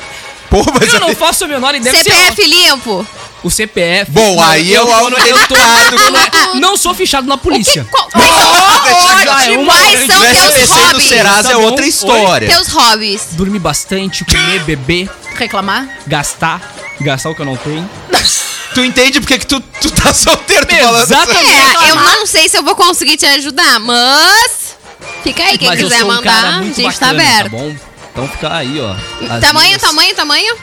Pô, 0.50 0.62
mas 0.78 0.92
Eu 0.92 1.00
não 1.00 1.14
faço 1.14 1.44
a 1.44 1.48
menor 1.48 1.74
ideia. 1.74 1.96
CPF 2.02 2.42
limpo. 2.44 3.06
O 3.46 3.50
CPF. 3.50 4.10
Bom, 4.10 4.42
aí 4.42 4.72
eu- 4.74 4.88
eu, 4.88 5.08
eu- 5.10 5.18
eu, 5.26 5.38
tô, 5.46 5.54
delicado. 5.54 6.54
eu 6.54 6.60
não, 6.60 6.76
sou 6.76 6.92
fichado 6.94 7.28
na 7.28 7.36
polícia. 7.38 7.86
Qual- 7.88 8.08
Quais 8.10 8.28
são, 8.28 9.24
Já 9.24 9.50
uma 9.52 9.72
quais 9.72 9.90
grande- 9.92 10.12
são 10.12 10.20
no 10.20 10.52
teus 10.52 10.68
hobbies? 10.70 11.08
Serasa 11.08 11.48
é 11.48 11.52
Tá 11.52 11.58
outra 11.58 11.86
história. 11.86 12.48
Teus 12.48 12.68
hobbies. 12.68 13.22
Dormir 13.32 13.60
bastante, 13.60 14.24
comer, 14.24 14.60
beber, 14.64 15.08
Reclamar? 15.36 15.86
gastar. 16.08 16.60
Gastar 17.00 17.30
o 17.30 17.34
que 17.36 17.42
eu 17.42 17.46
não 17.46 17.56
tenho. 17.56 17.88
Tu 18.74 18.84
entende 18.84 19.20
porque 19.20 19.38
que 19.38 19.46
tu, 19.46 19.60
tu 19.80 19.90
tá 19.92 20.12
solteiro, 20.12 20.66
tu? 20.66 20.74
Exatamente. 20.74 21.50
É, 21.86 21.90
eu 21.92 21.96
não 21.96 22.26
sei 22.26 22.48
se 22.48 22.58
eu 22.58 22.62
vou 22.64 22.74
conseguir 22.74 23.16
te 23.16 23.24
ajudar, 23.24 23.78
mas. 23.80 24.76
Fica 25.22 25.44
aí, 25.44 25.56
quem 25.56 25.68
Mas 25.68 25.80
quiser 25.80 26.04
um 26.04 26.08
mandar, 26.08 26.58
a 26.58 26.62
gente 26.62 26.82
tá 26.82 26.82
bacana, 27.06 27.10
aberto. 27.22 27.42
Tá 27.44 27.48
bom? 27.56 27.76
Então 28.12 28.28
fica 28.28 28.54
aí, 28.54 28.80
ó. 28.80 28.94
tamanho, 29.40 29.78
tamanho, 29.78 30.14
tamanho? 30.14 30.56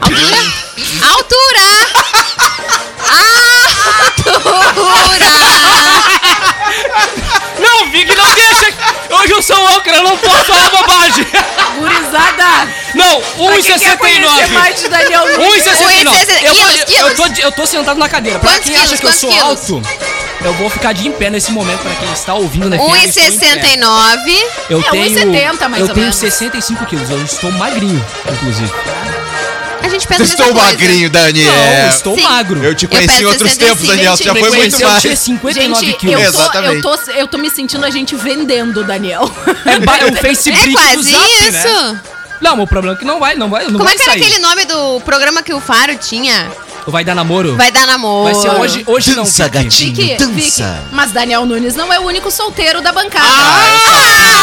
Altura? 0.00 0.38
Altura! 1.02 1.66
Altura! 4.44 5.32
Não, 7.58 7.90
Vig, 7.90 8.14
não 8.14 8.34
deixa! 8.34 8.72
Hoje 9.10 9.32
eu 9.32 9.42
sou 9.42 9.66
âncora, 9.68 9.96
eu 9.96 10.02
não 10.04 10.16
posso 10.18 10.44
falar 10.44 10.70
bobagem! 10.70 11.26
Gurizada! 11.78 12.68
Não, 12.94 13.20
Pra 13.20 13.56
quem 13.62 13.78
quer 13.78 13.96
conhecer 13.98 14.46
1,69! 14.46 14.48
mais 14.52 14.80
de 14.80 14.88
Daniel 14.88 15.26
Nunes, 15.38 15.64
1,69! 15.64 16.08
1,69. 16.08 16.88
Eu, 16.98 17.08
eu, 17.08 17.16
tô, 17.16 17.24
eu 17.42 17.52
tô 17.52 17.66
sentado 17.66 17.98
na 17.98 18.08
cadeira. 18.08 18.38
Pra 18.38 18.50
Quantos 18.50 18.64
quem 18.68 18.76
acha 18.76 18.96
quilos, 18.96 19.00
que 19.00 19.06
eu 19.06 19.10
quantos 19.10 19.20
sou 19.20 19.30
quilos? 19.30 19.70
alto, 19.82 19.88
eu 20.44 20.52
vou 20.54 20.70
ficar 20.70 20.92
de 20.92 21.08
em 21.08 21.12
pé 21.12 21.30
nesse 21.30 21.50
momento. 21.52 21.80
Pra 21.80 21.94
quem 21.94 22.12
está 22.12 22.34
ouvindo 22.34 22.70
na 22.70 22.76
FM, 22.76 22.82
eu 22.82 23.04
estou 23.04 23.22
em 23.24 23.38
pé. 23.38 23.76
1,69. 23.76 24.46
Eu 24.70 24.80
É, 24.80 24.90
tenho, 24.90 25.04
1,70 25.32 25.68
mais 25.68 25.82
eu 25.82 25.88
ou 25.88 25.94
tenho 25.94 26.06
menos. 26.06 26.16
65 26.16 26.86
quilos, 26.86 27.10
eu 27.10 27.22
estou 27.24 27.50
magrinho, 27.52 28.04
inclusive. 28.32 28.72
A 29.88 29.90
gente 29.90 30.08
pensa 30.08 30.22
Estou 30.22 30.46
coisa. 30.46 30.60
magrinho, 30.62 30.98
Não, 30.98 31.04
eu 31.04 31.10
Daniel. 31.10 31.88
estou 31.88 32.14
Sim. 32.16 32.22
magro. 32.22 32.64
Eu 32.64 32.74
te 32.74 32.84
Eu 32.84 32.90
conheci 32.90 33.08
peço 33.08 33.22
em 33.22 33.26
outros 33.26 33.50
65, 33.52 33.76
tempos, 33.80 33.96
Daniel. 33.96 34.16
Tu 34.16 34.24
já 34.24 34.34
Me 34.34 34.40
foi 34.40 34.48
muito 34.50 34.60
conheceu, 34.60 34.86
eu 34.86 34.90
mais. 34.90 35.02
tinha 35.02 35.16
59 35.16 35.86
Gente, 35.86 35.98
quilos. 35.98 36.24
eu 36.24 36.32
tô, 36.32 36.38
eu, 36.38 36.42
Exatamente. 36.44 36.82
tô, 36.82 36.94
eu 37.12 37.28
tô 37.28 37.38
me 37.38 37.50
sentindo 37.50 37.84
a 37.86 37.90
gente 37.90 38.16
vendendo 38.16 38.80
o 38.80 38.84
Daniel. 38.84 39.30
É, 39.66 39.72
é 40.08 40.12
o 40.12 40.16
Facebook 40.16 40.62
É 40.62 40.66
do 40.66 40.72
quase 40.72 41.12
Zap, 41.12 41.48
isso. 41.48 41.52
né? 41.52 42.00
Não, 42.40 42.56
meu 42.56 42.66
problema 42.68 42.96
é 42.96 43.00
que 43.00 43.04
não 43.04 43.18
vai, 43.18 43.34
não 43.34 43.50
vai, 43.50 43.64
não 43.64 43.72
Como 43.72 43.84
vai 43.84 43.94
é 43.94 43.96
que 43.96 44.02
era 44.02 44.12
sair. 44.12 44.22
aquele 44.22 44.38
nome 44.38 44.64
do 44.64 45.00
programa 45.00 45.42
que 45.42 45.52
o 45.52 45.60
Faro 45.60 45.96
tinha? 45.96 46.48
Vai 46.86 47.04
dar 47.04 47.14
namoro? 47.14 47.56
Vai 47.56 47.70
dar 47.72 47.86
namoro. 47.86 48.32
Vai 48.32 48.34
ser 48.40 48.48
hoje, 48.60 48.82
hoje 48.86 49.10
não. 49.14 49.24
Dança, 49.24 49.44
Vicky. 49.48 49.64
gatinho. 49.64 49.94
Vicky, 49.94 50.16
Dança. 50.18 50.32
Vicky, 50.32 50.62
mas 50.94 51.10
Daniel 51.12 51.44
Nunes 51.44 51.74
não 51.74 51.92
é 51.92 51.98
o 51.98 52.04
único 52.04 52.30
solteiro 52.30 52.80
da 52.80 52.92
bancada. 52.92 53.26
Ah! 53.28 54.38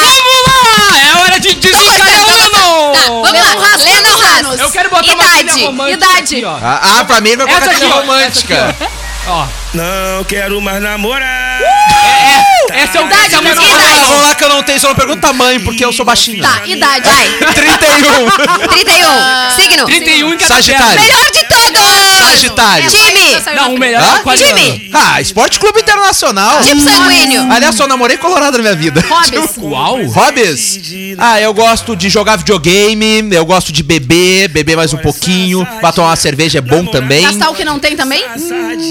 Vamos 0.00 0.42
lá! 0.46 0.98
É 0.98 1.14
hora 1.22 1.38
de 1.40 1.54
desencalhar 1.54 2.22
o 2.22 2.26
Tá, 2.26 2.32
Leno! 2.34 3.22
vamos 3.22 3.40
lá. 3.40 3.46
Haas. 3.72 3.82
Anos? 4.38 4.60
Eu 4.60 4.70
quero 4.70 4.90
botar 4.90 5.14
uma 5.14 5.24
Idade, 5.24 5.48
trilha 5.50 5.66
romântica 5.66 6.06
idade. 6.06 6.34
aqui, 6.36 6.44
ó. 6.44 6.56
Ah, 6.62 6.80
ah, 7.00 7.04
pra 7.04 7.20
mim 7.20 7.36
vai 7.36 7.46
Essa 7.46 7.54
colocar 7.60 7.70
aqui, 7.70 7.80
trilha 7.80 7.94
romântica. 7.94 8.76
Ó, 9.28 9.46
Não 9.74 10.24
quero 10.24 10.60
mais 10.60 10.80
namorar. 10.82 11.60
essa 12.72 12.98
é 12.98 13.02
o 13.02 13.06
Idade, 13.06 13.26
essa 13.26 13.36
é 13.36 13.40
música- 13.40 13.62
idade. 13.66 14.00
Ah, 14.00 14.06
vamos 14.06 14.22
lá 14.28 14.34
que 14.36 14.44
eu 14.44 14.48
não 14.48 14.62
tenho, 14.62 14.80
só 14.80 14.88
não 14.88 14.94
pergunto 14.94 15.20
tamanho, 15.20 15.60
porque 15.64 15.84
eu 15.84 15.92
sou 15.92 16.04
baixinho. 16.04 16.42
Tá, 16.42 16.60
idade. 16.64 17.08
Vai. 17.08 17.28
31. 17.54 18.30
31. 18.68 19.56
Signo. 19.56 19.84
31 19.86 20.32
em 20.34 20.38
cada 20.38 20.54
Sagitário. 20.54 21.00
Melhor 21.02 21.24
de 21.32 21.44
todos. 21.44 22.15
Sagitário. 22.30 22.90
Time. 22.90 23.56
Não, 23.56 23.74
o 23.74 23.78
melhor 23.78 24.02
é 24.02 24.10
aquariano. 24.20 24.58
Time. 24.58 24.90
Ah, 24.92 25.20
Esporte 25.20 25.58
Clube 25.58 25.80
Internacional. 25.80 26.62
Tipo 26.62 26.80
sanguíneo. 26.80 27.50
Aliás, 27.50 27.74
só 27.74 27.86
namorei 27.86 28.16
colorado 28.16 28.56
na 28.58 28.62
minha 28.62 28.74
vida. 28.76 29.04
Hobbies. 29.08 29.50
Uau! 29.58 30.04
Hobbies? 30.06 30.80
Ah, 31.18 31.40
eu 31.40 31.52
gosto 31.54 31.96
de 31.96 32.08
jogar 32.08 32.36
videogame, 32.36 33.28
eu 33.34 33.44
gosto 33.44 33.72
de 33.72 33.82
beber, 33.82 34.48
beber 34.48 34.76
mais 34.76 34.92
um 34.92 34.98
pouquinho, 34.98 35.66
pra 35.80 35.92
tomar 35.92 36.08
uma 36.08 36.16
cerveja 36.16 36.58
é 36.58 36.60
bom 36.60 36.84
também. 36.86 37.22
Gastar 37.22 37.50
o 37.50 37.54
que 37.54 37.64
não 37.64 37.78
tem 37.78 37.96
também? 37.96 38.24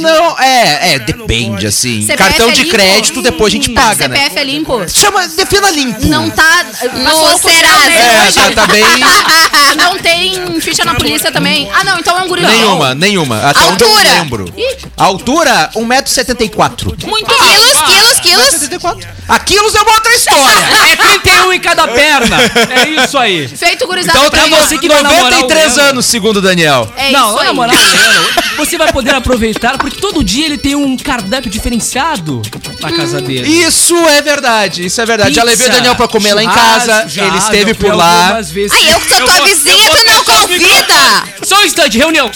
Não, 0.02 0.40
é, 0.40 0.94
é, 0.94 1.00
depende, 1.00 1.68
assim. 1.68 2.02
CPF 2.02 2.18
Cartão 2.18 2.50
é 2.50 2.52
de 2.52 2.64
limpo? 2.64 2.76
crédito, 2.76 3.22
depois 3.22 3.54
a 3.54 3.56
gente 3.56 3.74
Tá, 3.74 3.82
paga, 3.82 4.08
né? 4.08 4.16
CPF 4.18 4.40
é 4.40 4.44
limpo. 4.44 4.86
Chama, 4.90 5.28
defina 5.28 5.70
limpo. 5.72 6.06
Não 6.08 6.30
tá. 6.30 6.66
passou 7.04 7.34
o 7.36 7.38
Serasa. 7.38 7.92
É, 7.92 8.28
hoje. 8.28 8.34
tá, 8.34 8.52
tá 8.52 8.68
bem. 8.68 8.84
Não 9.76 9.98
tem 9.98 10.62
ficha 10.62 10.86
na 10.86 10.96
polícia 10.96 11.32
também. 11.32 11.70
Ah, 11.74 11.84
não, 11.84 12.00
então 12.00 12.18
é 12.18 12.22
um 12.22 12.28
gurilão. 12.28 12.50
Nenhuma, 12.50 12.96
nenhuma. 12.96 13.25
Até 13.34 13.66
onde 13.66 13.84
eu 13.84 13.90
Altura. 13.90 14.10
lembro. 14.10 14.54
Altura, 14.98 15.70
1,74m. 15.76 17.08
Muito 17.08 17.26
Quilos, 17.36 17.74
bom. 17.74 17.86
quilos, 17.86 18.15
quilos. 18.30 18.50
74. 18.50 19.08
A 19.28 19.40
quilos 19.40 19.76
é 19.76 19.82
uma 19.82 19.92
outra 19.94 20.14
história. 20.14 20.66
É 20.92 20.96
31 20.96 21.54
em 21.54 21.60
cada 21.60 21.88
perna. 21.88 22.38
É 22.70 22.88
isso 23.04 23.18
aí. 23.18 23.48
Feito 23.48 23.86
gurizada 23.88 24.18
Então 24.20 24.30
pra 24.30 24.48
você 24.48 24.78
que 24.78 24.88
vai 24.88 25.02
namorar 25.02 25.40
o 25.40 25.42
93 25.42 25.76
Leno. 25.76 25.90
anos, 25.90 26.06
segundo 26.06 26.38
o 26.38 26.42
Daniel. 26.42 26.92
É 26.96 27.12
não, 27.12 27.26
isso 27.28 27.32
não 27.34 27.40
aí. 27.40 27.46
namorar 27.48 27.76
o 27.76 27.80
Leno. 27.80 28.46
Você 28.58 28.78
vai 28.78 28.92
poder 28.94 29.14
aproveitar, 29.14 29.78
porque 29.78 30.00
todo 30.00 30.24
dia 30.24 30.46
ele 30.46 30.58
tem 30.58 30.76
um 30.76 30.96
cardápio 30.96 31.50
diferenciado 31.50 32.42
na 32.80 32.92
casa 32.94 33.20
dele. 33.20 33.48
Isso 33.50 33.96
é 34.08 34.22
verdade, 34.22 34.86
isso 34.86 35.02
é 35.02 35.06
verdade. 35.06 35.34
Já 35.36 35.44
levei 35.44 35.66
o 35.66 35.70
Pizza, 35.70 35.78
Daniel 35.82 35.96
pra 35.96 36.08
comer 36.08 36.34
lá 36.34 36.44
em 36.44 36.50
casa, 36.50 37.06
já, 37.08 37.26
ele 37.26 37.38
esteve 37.38 37.74
por 37.74 37.94
lá. 37.94 38.40
vezes. 38.42 38.72
Ai, 38.72 38.94
eu 38.94 39.00
que 39.02 39.10
sou 39.16 39.26
tua 39.26 39.36
vou- 39.36 39.46
vizinha, 39.46 39.86
eu 39.88 39.92
tu 39.92 40.06
não 40.12 40.24
convida. 40.24 41.24
Só 41.44 41.58
um 41.60 41.64
instante, 41.66 41.98
reunião. 41.98 42.32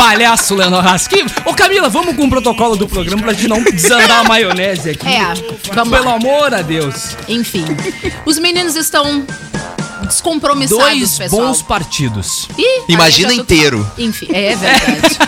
Palhaço, 0.00 0.54
Leonor 0.54 0.82
Rasque. 0.82 1.26
Ô, 1.44 1.52
Camila, 1.52 1.90
vamos 1.90 2.16
com 2.16 2.24
o 2.24 2.30
protocolo 2.30 2.74
do 2.74 2.88
programa 2.88 3.22
pra 3.22 3.34
gente 3.34 3.46
não 3.46 3.62
desandar 3.62 4.20
a 4.20 4.24
maionese 4.24 4.88
aqui. 4.88 5.06
É, 5.06 5.34
vamos 5.74 5.90
Pelo 5.92 6.06
lá. 6.06 6.14
amor 6.14 6.54
a 6.54 6.62
Deus. 6.62 7.18
Enfim. 7.28 7.66
Os 8.24 8.38
meninos 8.38 8.76
estão 8.76 9.26
descompromissados, 10.10 10.98
Dois 10.98 11.18
pessoal. 11.18 11.46
bons 11.46 11.62
partidos. 11.62 12.48
Ih, 12.58 12.82
Imagina 12.88 13.30
tudo 13.30 13.40
inteiro. 13.40 13.90
Enfim, 13.96 14.26
é 14.30 14.54
verdade. 14.56 15.18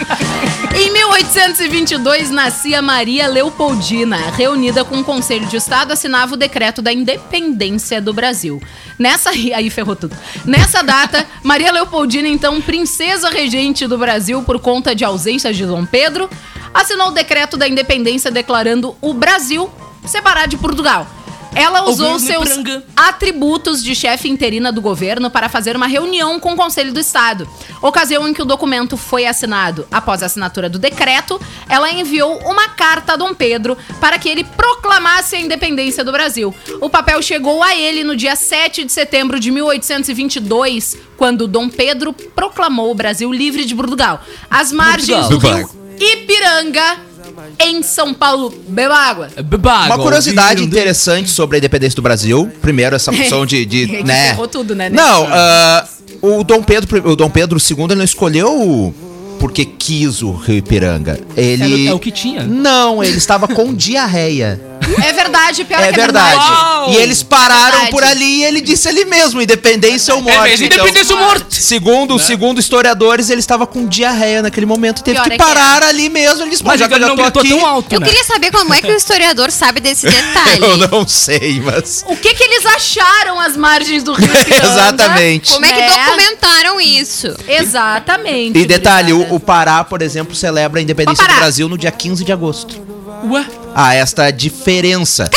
em 0.77 0.93
1822 0.93 2.31
nascia 2.31 2.83
Maria 2.83 3.27
Leopoldina, 3.27 4.17
reunida 4.37 4.85
com 4.85 4.99
o 4.99 5.05
Conselho 5.05 5.47
de 5.47 5.57
Estado, 5.57 5.93
assinava 5.93 6.35
o 6.35 6.37
decreto 6.37 6.83
da 6.83 6.93
independência 6.93 8.01
do 8.01 8.13
Brasil. 8.13 8.61
Nessa 8.99 9.31
aí 9.55 9.71
ferrou 9.71 9.97
tudo. 9.97 10.17
Nessa 10.45 10.83
data, 10.83 11.27
Maria 11.43 11.73
Leopoldina, 11.73 12.29
então 12.29 12.61
princesa 12.61 13.31
regente 13.31 13.87
do 13.87 13.97
Brasil 13.97 14.43
por 14.43 14.59
conta 14.61 14.95
de 14.95 15.05
ausência 15.05 15.53
de 15.53 15.65
Dom 15.65 15.87
Pedro, 15.87 16.29
assinou 16.75 17.09
o 17.09 17.13
decreto 17.13 17.57
da 17.57 17.69
independência 17.69 18.31
declarando 18.31 18.97
o 19.01 19.15
Brasil 19.15 19.71
separado 20.07 20.49
de 20.49 20.57
Portugal. 20.57 21.07
Ela 21.55 21.85
usou 21.85 22.19
seus 22.19 22.51
Ipiranga. 22.51 22.83
atributos 22.97 23.83
de 23.83 23.95
chefe 23.95 24.29
interina 24.29 24.73
do 24.73 24.81
governo 24.81 25.31
para 25.31 25.49
fazer 25.49 25.77
uma 25.77 25.87
reunião 25.87 26.41
com 26.41 26.53
o 26.53 26.57
Conselho 26.57 26.93
do 26.93 27.01
Estado. 27.01 27.49
Ocasião 27.81 28.27
em 28.27 28.33
que 28.33 28.41
o 28.41 28.45
documento 28.45 28.97
foi 28.97 29.27
assinado. 29.27 29.87
Após 29.91 30.23
a 30.23 30.27
assinatura 30.27 30.69
do 30.69 30.79
decreto, 30.79 31.41
ela 31.69 31.91
enviou 31.93 32.39
uma 32.47 32.71
carta 32.71 33.13
a 33.13 33.17
Dom 33.17 33.35
Pedro 33.35 33.77
para 34.01 34.19
que 34.19 34.29
ele 34.29 34.45
proclamasse 34.45 35.37
a 35.37 35.41
independência 35.41 36.03
do 36.03 36.13
Brasil. 36.13 36.55
O 36.81 36.89
papel 36.89 37.21
chegou 37.21 37.63
a 37.63 37.77
ele 37.77 38.03
no 38.03 38.17
dia 38.17 38.35
7 38.35 38.85
de 38.85 38.93
setembro 38.93 39.39
de 39.39 39.51
1822, 39.51 40.97
quando 41.17 41.47
Dom 41.47 41.69
Pedro 41.69 42.13
proclamou 42.13 42.91
o 42.91 42.95
Brasil 42.95 43.33
livre 43.33 43.65
de 43.65 43.75
Portugal. 43.75 44.23
Às 44.51 44.73
margens 44.73 45.29
do 45.29 45.39
Portugal. 45.39 45.59
rio 45.59 45.83
Ipiranga, 46.03 46.99
em 47.59 47.83
São 47.83 48.13
Paulo. 48.15 48.53
Beba 48.69 48.97
água. 48.97 49.29
Uma 49.87 49.99
curiosidade 49.99 50.63
interessante 50.63 51.31
sobre 51.31 51.57
a 51.57 51.59
independência 51.59 51.97
do 51.97 52.03
Brasil. 52.03 52.51
Primeiro, 52.61 52.97
essa 52.97 53.13
função 53.13 53.47
de. 53.47 53.65
de 53.65 54.03
né? 54.03 54.37
tudo, 54.51 54.75
né? 54.75 54.89
Não, 54.91 55.27
ah, 55.31 55.87
o 56.21 56.45
Dom 56.45 56.63
Pedro, 56.63 57.11
o 57.11 57.17
Dom 57.17 57.31
Pedro 57.31 57.59
II 57.59 57.95
não 57.97 58.05
escolheu 58.05 58.95
porque 59.43 59.65
quis 59.65 60.23
o 60.23 60.33
Rio 60.33 60.59
Ipiranga. 60.59 61.19
Ele. 61.37 61.89
É 61.89 61.93
o 61.93 61.99
que 61.99 62.13
tinha. 62.13 62.45
Não, 62.45 63.03
ele 63.03 63.19
estava 63.19 63.49
com 63.49 63.73
diarreia. 63.75 64.61
É 65.01 65.13
verdade, 65.13 65.65
pior 65.65 65.81
É 65.81 65.89
que 65.93 65.95
é 65.95 66.03
verdade. 66.03 66.37
Uau! 66.37 66.91
E 66.93 66.97
eles 66.97 67.23
pararam 67.23 67.71
Verdade. 67.73 67.91
por 67.91 68.03
ali 68.05 68.41
e 68.41 68.45
ele 68.45 68.61
disse 68.61 68.89
ali 68.89 69.05
mesmo, 69.05 69.41
independência 69.41 70.15
ou 70.15 70.21
morte. 70.21 70.39
É 70.39 70.43
mesmo, 70.51 70.67
independência 70.67 71.15
ou 71.15 71.21
morte. 71.23 71.63
Segundo, 71.63 72.19
segundo 72.19 72.59
historiadores, 72.61 73.31
ele 73.31 73.41
estava 73.41 73.67
com 73.67 73.87
diarreia 73.87 74.43
naquele 74.43 74.67
momento 74.67 75.01
e 75.01 75.05
teve 75.05 75.17
Pior 75.17 75.25
que 75.25 75.35
é 75.35 75.37
que 75.37 75.43
parar 75.43 75.83
ali 75.83 76.09
mesmo. 76.09 76.43
Ele 76.43 76.51
disse, 76.51 76.65
Mas 76.65 76.81
já 76.81 76.89
que 76.89 76.95
eu 76.95 76.97
ele 76.99 77.05
já 77.07 77.15
não 77.15 77.31
tô 77.31 77.41
aqui... 77.41 77.49
tão 77.49 77.65
alto, 77.67 77.95
Eu 77.95 78.01
né? 78.01 78.07
queria 78.07 78.25
saber 78.25 78.51
como 78.51 78.75
é 78.75 78.81
que 78.81 78.91
o 78.91 78.97
historiador 78.97 79.51
sabe 79.51 79.81
desse 79.81 80.07
detalhe. 80.11 80.61
Eu 80.63 80.77
não 80.77 81.07
sei, 81.07 81.61
mas... 81.61 82.05
O 82.09 82.17
que 82.17 82.35
que 82.35 82.43
eles 82.43 82.67
acharam 82.67 83.39
às 83.41 83.57
margens 83.57 84.03
do 84.03 84.13
Rio? 84.13 84.29
Exatamente. 84.63 85.53
Como 85.53 85.65
é 85.65 85.73
que 85.73 85.81
Né? 85.81 86.05
documentaram 86.05 86.81
isso? 86.81 87.35
Exatamente. 87.49 88.59
E 88.59 88.67
detalhe, 88.67 89.13
o, 89.13 89.35
o 89.35 89.41
Pará, 89.41 89.85
por 89.85 90.03
exemplo, 90.03 90.35
celebra 90.35 90.81
a 90.81 90.83
independência 90.83 91.27
do. 91.27 91.35
Brasil 91.37 91.69
no 91.69 91.79
dia 91.79 91.91
15 91.91 92.25
de 92.25 92.33
agosto. 92.33 92.81
Ué? 93.31 93.47
Há 93.75 93.95
esta 93.95 94.31
diferença. 94.31 95.31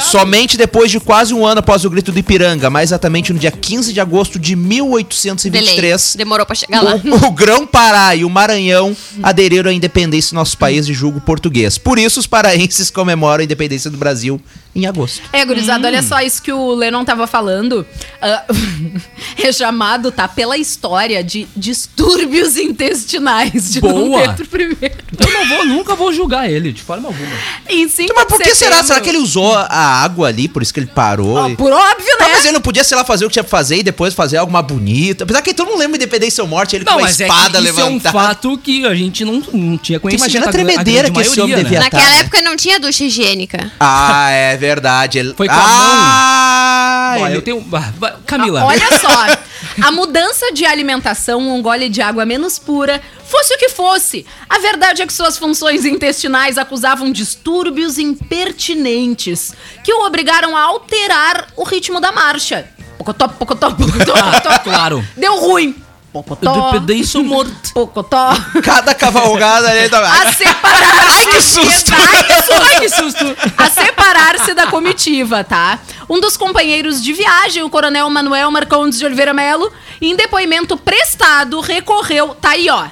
Somente 0.00 0.56
depois 0.56 0.90
de 0.90 0.98
quase 1.00 1.32
um 1.34 1.44
ano 1.46 1.60
após 1.60 1.84
o 1.84 1.90
grito 1.90 2.12
do 2.12 2.18
Ipiranga, 2.18 2.68
mais 2.70 2.90
exatamente 2.90 3.32
no 3.32 3.38
dia 3.38 3.50
15 3.50 3.92
de 3.92 4.00
agosto 4.00 4.38
de 4.38 4.54
Delay. 4.54 4.68
1823, 4.78 6.14
Demorou 6.16 6.44
pra 6.46 6.54
chegar 6.54 6.82
lá. 6.82 6.94
o, 6.96 7.26
o 7.26 7.30
Grão-Pará 7.30 8.14
e 8.16 8.24
o 8.24 8.30
Maranhão 8.30 8.96
aderiram 9.22 9.70
à 9.70 9.74
independência 9.74 10.30
do 10.30 10.34
nosso 10.36 10.56
país 10.58 10.86
de 10.86 10.92
julgo 10.94 11.20
português. 11.20 11.78
Por 11.78 11.98
isso, 11.98 12.20
os 12.20 12.26
paraenses 12.26 12.90
comemoram 12.90 13.40
a 13.40 13.44
independência 13.44 13.90
do 13.90 13.96
Brasil 13.96 14.40
em 14.74 14.86
agosto. 14.86 15.22
É, 15.32 15.44
gurizada, 15.44 15.86
Hum. 15.86 15.90
olha 15.90 16.02
só 16.02 16.20
isso 16.20 16.40
que 16.42 16.52
o 16.52 16.72
Lennon 16.74 17.04
tava 17.04 17.26
falando. 17.26 17.84
Ah, 18.22 18.44
é 19.42 19.52
chamado, 19.52 20.12
tá, 20.12 20.28
pela 20.28 20.56
história 20.56 21.22
de 21.24 21.48
distúrbios 21.56 22.56
intestinais 22.56 23.72
de 23.72 23.80
Dom 23.80 24.08
Boa. 24.10 24.34
Pedro 24.34 24.62
I. 24.62 24.92
Eu 25.18 25.32
não 25.32 25.48
vou, 25.48 25.66
nunca 25.66 25.94
vou 25.94 26.12
julgar 26.12 26.50
ele, 26.50 26.72
de 26.72 26.82
forma 26.82 27.08
alguma. 27.08 27.30
Em 27.68 27.88
5 27.88 28.02
Então, 28.12 28.16
Mas 28.16 28.24
por 28.26 28.38
que 28.38 28.54
será? 28.54 28.70
setembro- 28.76 28.86
Será 28.88 29.00
que 29.00 29.08
ele 29.08 29.18
usou 29.18 29.54
a 29.54 29.77
água 29.78 30.28
ali, 30.28 30.48
por 30.48 30.62
isso 30.62 30.72
que 30.74 30.80
ele 30.80 30.86
parou? 30.86 31.34
Ó, 31.36 31.48
e- 31.48 31.56
por 31.56 31.72
óbvio, 31.72 32.16
Não, 32.18 32.26
né? 32.28 32.32
mas 32.34 32.44
ele 32.44 32.52
não 32.54 32.60
podia, 32.60 32.82
sei 32.84 32.96
lá, 32.96 33.04
fazer 33.04 33.24
o 33.24 33.28
que 33.28 33.34
tinha 33.34 33.44
pra 33.44 33.50
fazer 33.50 33.76
e 33.78 33.82
depois 33.82 34.14
fazer 34.14 34.36
algo 34.38 34.52
mais 34.52 34.66
bonito. 34.66 35.22
Apesar 35.24 35.42
que 35.42 35.54
todo 35.54 35.68
mundo 35.68 35.78
lembra 35.78 35.96
Independência 35.96 36.42
ou 36.42 36.48
Morte, 36.48 36.76
ele 36.76 36.84
com 36.84 36.90
Não, 36.92 36.98
a 36.98 37.02
mas 37.02 37.20
é 37.20 37.24
espada 37.26 37.58
que 37.60 37.68
isso 37.68 37.80
é 37.80 37.84
um 37.84 37.88
levantada. 37.94 38.18
fato 38.18 38.58
que 38.58 38.84
a 38.86 38.94
gente 38.94 39.24
não, 39.24 39.42
não 39.52 39.78
tinha 39.78 40.00
conhecido. 40.00 40.24
imagina 40.24 40.46
a 40.48 40.52
tremedeira 40.52 41.10
que 41.10 41.20
esse 41.20 41.40
homem 41.40 41.56
devia- 41.56 41.80
Naquela 41.80 42.02
tá, 42.02 42.08
né? 42.10 42.18
época 42.20 42.42
não 42.42 42.56
tinha 42.56 42.78
ducha 42.80 43.04
higiênica. 43.04 43.70
Ah, 43.78 44.30
é 44.30 44.56
verdade. 44.56 45.18
Ele... 45.18 45.34
Foi 45.34 45.46
com 45.46 45.54
a 45.54 45.58
ah, 45.60 47.16
Ó, 47.20 47.26
ele- 47.26 47.36
eu 47.36 47.42
tenho... 47.42 47.64
ah, 47.72 48.12
Camila. 48.26 48.60
Ah, 48.62 48.66
Olha 48.66 48.98
só, 48.98 49.38
a 49.86 49.92
mudança 49.92 50.52
de 50.52 50.64
alimentação, 50.64 51.40
um 51.40 51.62
gole 51.62 51.88
de 51.88 52.00
água 52.02 52.24
menos 52.26 52.58
pura, 52.58 53.00
fosse 53.28 53.54
o 53.54 53.58
que 53.58 53.68
fosse, 53.68 54.26
a 54.48 54.58
verdade 54.58 55.02
é 55.02 55.06
que 55.06 55.12
suas 55.12 55.36
funções 55.38 55.84
intestinais 55.84 56.58
acusavam 56.58 57.12
distúrbios 57.12 57.98
impertinentes 57.98 59.52
que 59.84 59.92
o 59.92 60.04
obrigaram 60.06 60.56
a 60.56 60.62
alterar 60.62 61.48
o 61.56 61.62
ritmo 61.64 62.00
da 62.00 62.10
marcha. 62.10 62.68
Pocotó, 62.96 63.28
pocotó, 63.28 63.70
pocotó, 63.70 64.12
pocotó. 64.18 64.58
claro. 64.64 65.04
Deu 65.16 65.36
ruim. 65.38 65.74
Pocotó, 66.12 66.70
Independência 66.70 67.20
ou 67.20 67.26
morte. 67.26 67.72
pocotó. 67.74 68.30
Cada 68.64 68.94
cavalgada 68.94 69.76
ele 69.76 69.90
tava... 69.90 70.08
A 70.08 70.32
separar-se. 70.32 71.18
Ai, 71.18 71.26
que 71.26 71.40
susto! 71.42 71.92
Ai, 71.94 72.24
que 72.24 72.34
susto! 72.42 72.62
Ai, 72.62 72.80
que 72.80 72.88
susto. 72.88 73.52
a 73.58 73.70
separar-se 73.70 74.54
da 74.54 74.66
comitiva, 74.68 75.44
tá? 75.44 75.78
Um 76.08 76.18
dos 76.18 76.36
companheiros 76.36 77.02
de 77.02 77.12
viagem, 77.12 77.62
o 77.62 77.68
coronel 77.70 78.08
Manuel 78.08 78.50
Marcondes 78.50 78.98
de 78.98 79.04
Oliveira 79.04 79.34
Melo, 79.34 79.70
em 80.00 80.16
depoimento 80.16 80.76
prestado, 80.78 81.60
recorreu. 81.60 82.34
Tá 82.34 82.50
aí, 82.50 82.68
ó. 82.70 82.86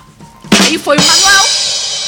Aí 0.66 0.78
foi 0.78 0.96
o 0.99 1.02
Manuel. 1.02 1.44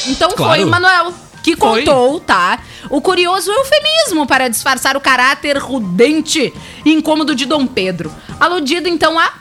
Então 0.09 0.31
foi 0.31 0.37
Claro. 0.37 0.65
o 0.67 0.71
Manuel 0.71 1.15
que 1.43 1.57
Foi. 1.57 1.85
contou, 1.85 2.21
tá? 2.21 2.59
O 2.91 3.01
curioso 3.01 3.51
eufemismo 3.51 4.27
para 4.27 4.49
disfarçar 4.49 4.97
o 4.97 5.01
caráter 5.01 5.57
rudente 5.59 6.53
e 6.85 6.93
incômodo 6.93 7.35
de 7.35 7.47
Dom 7.47 7.67
Pedro. 7.67 8.13
Aludido 8.41 8.89
então 8.89 9.19
a. 9.19 9.33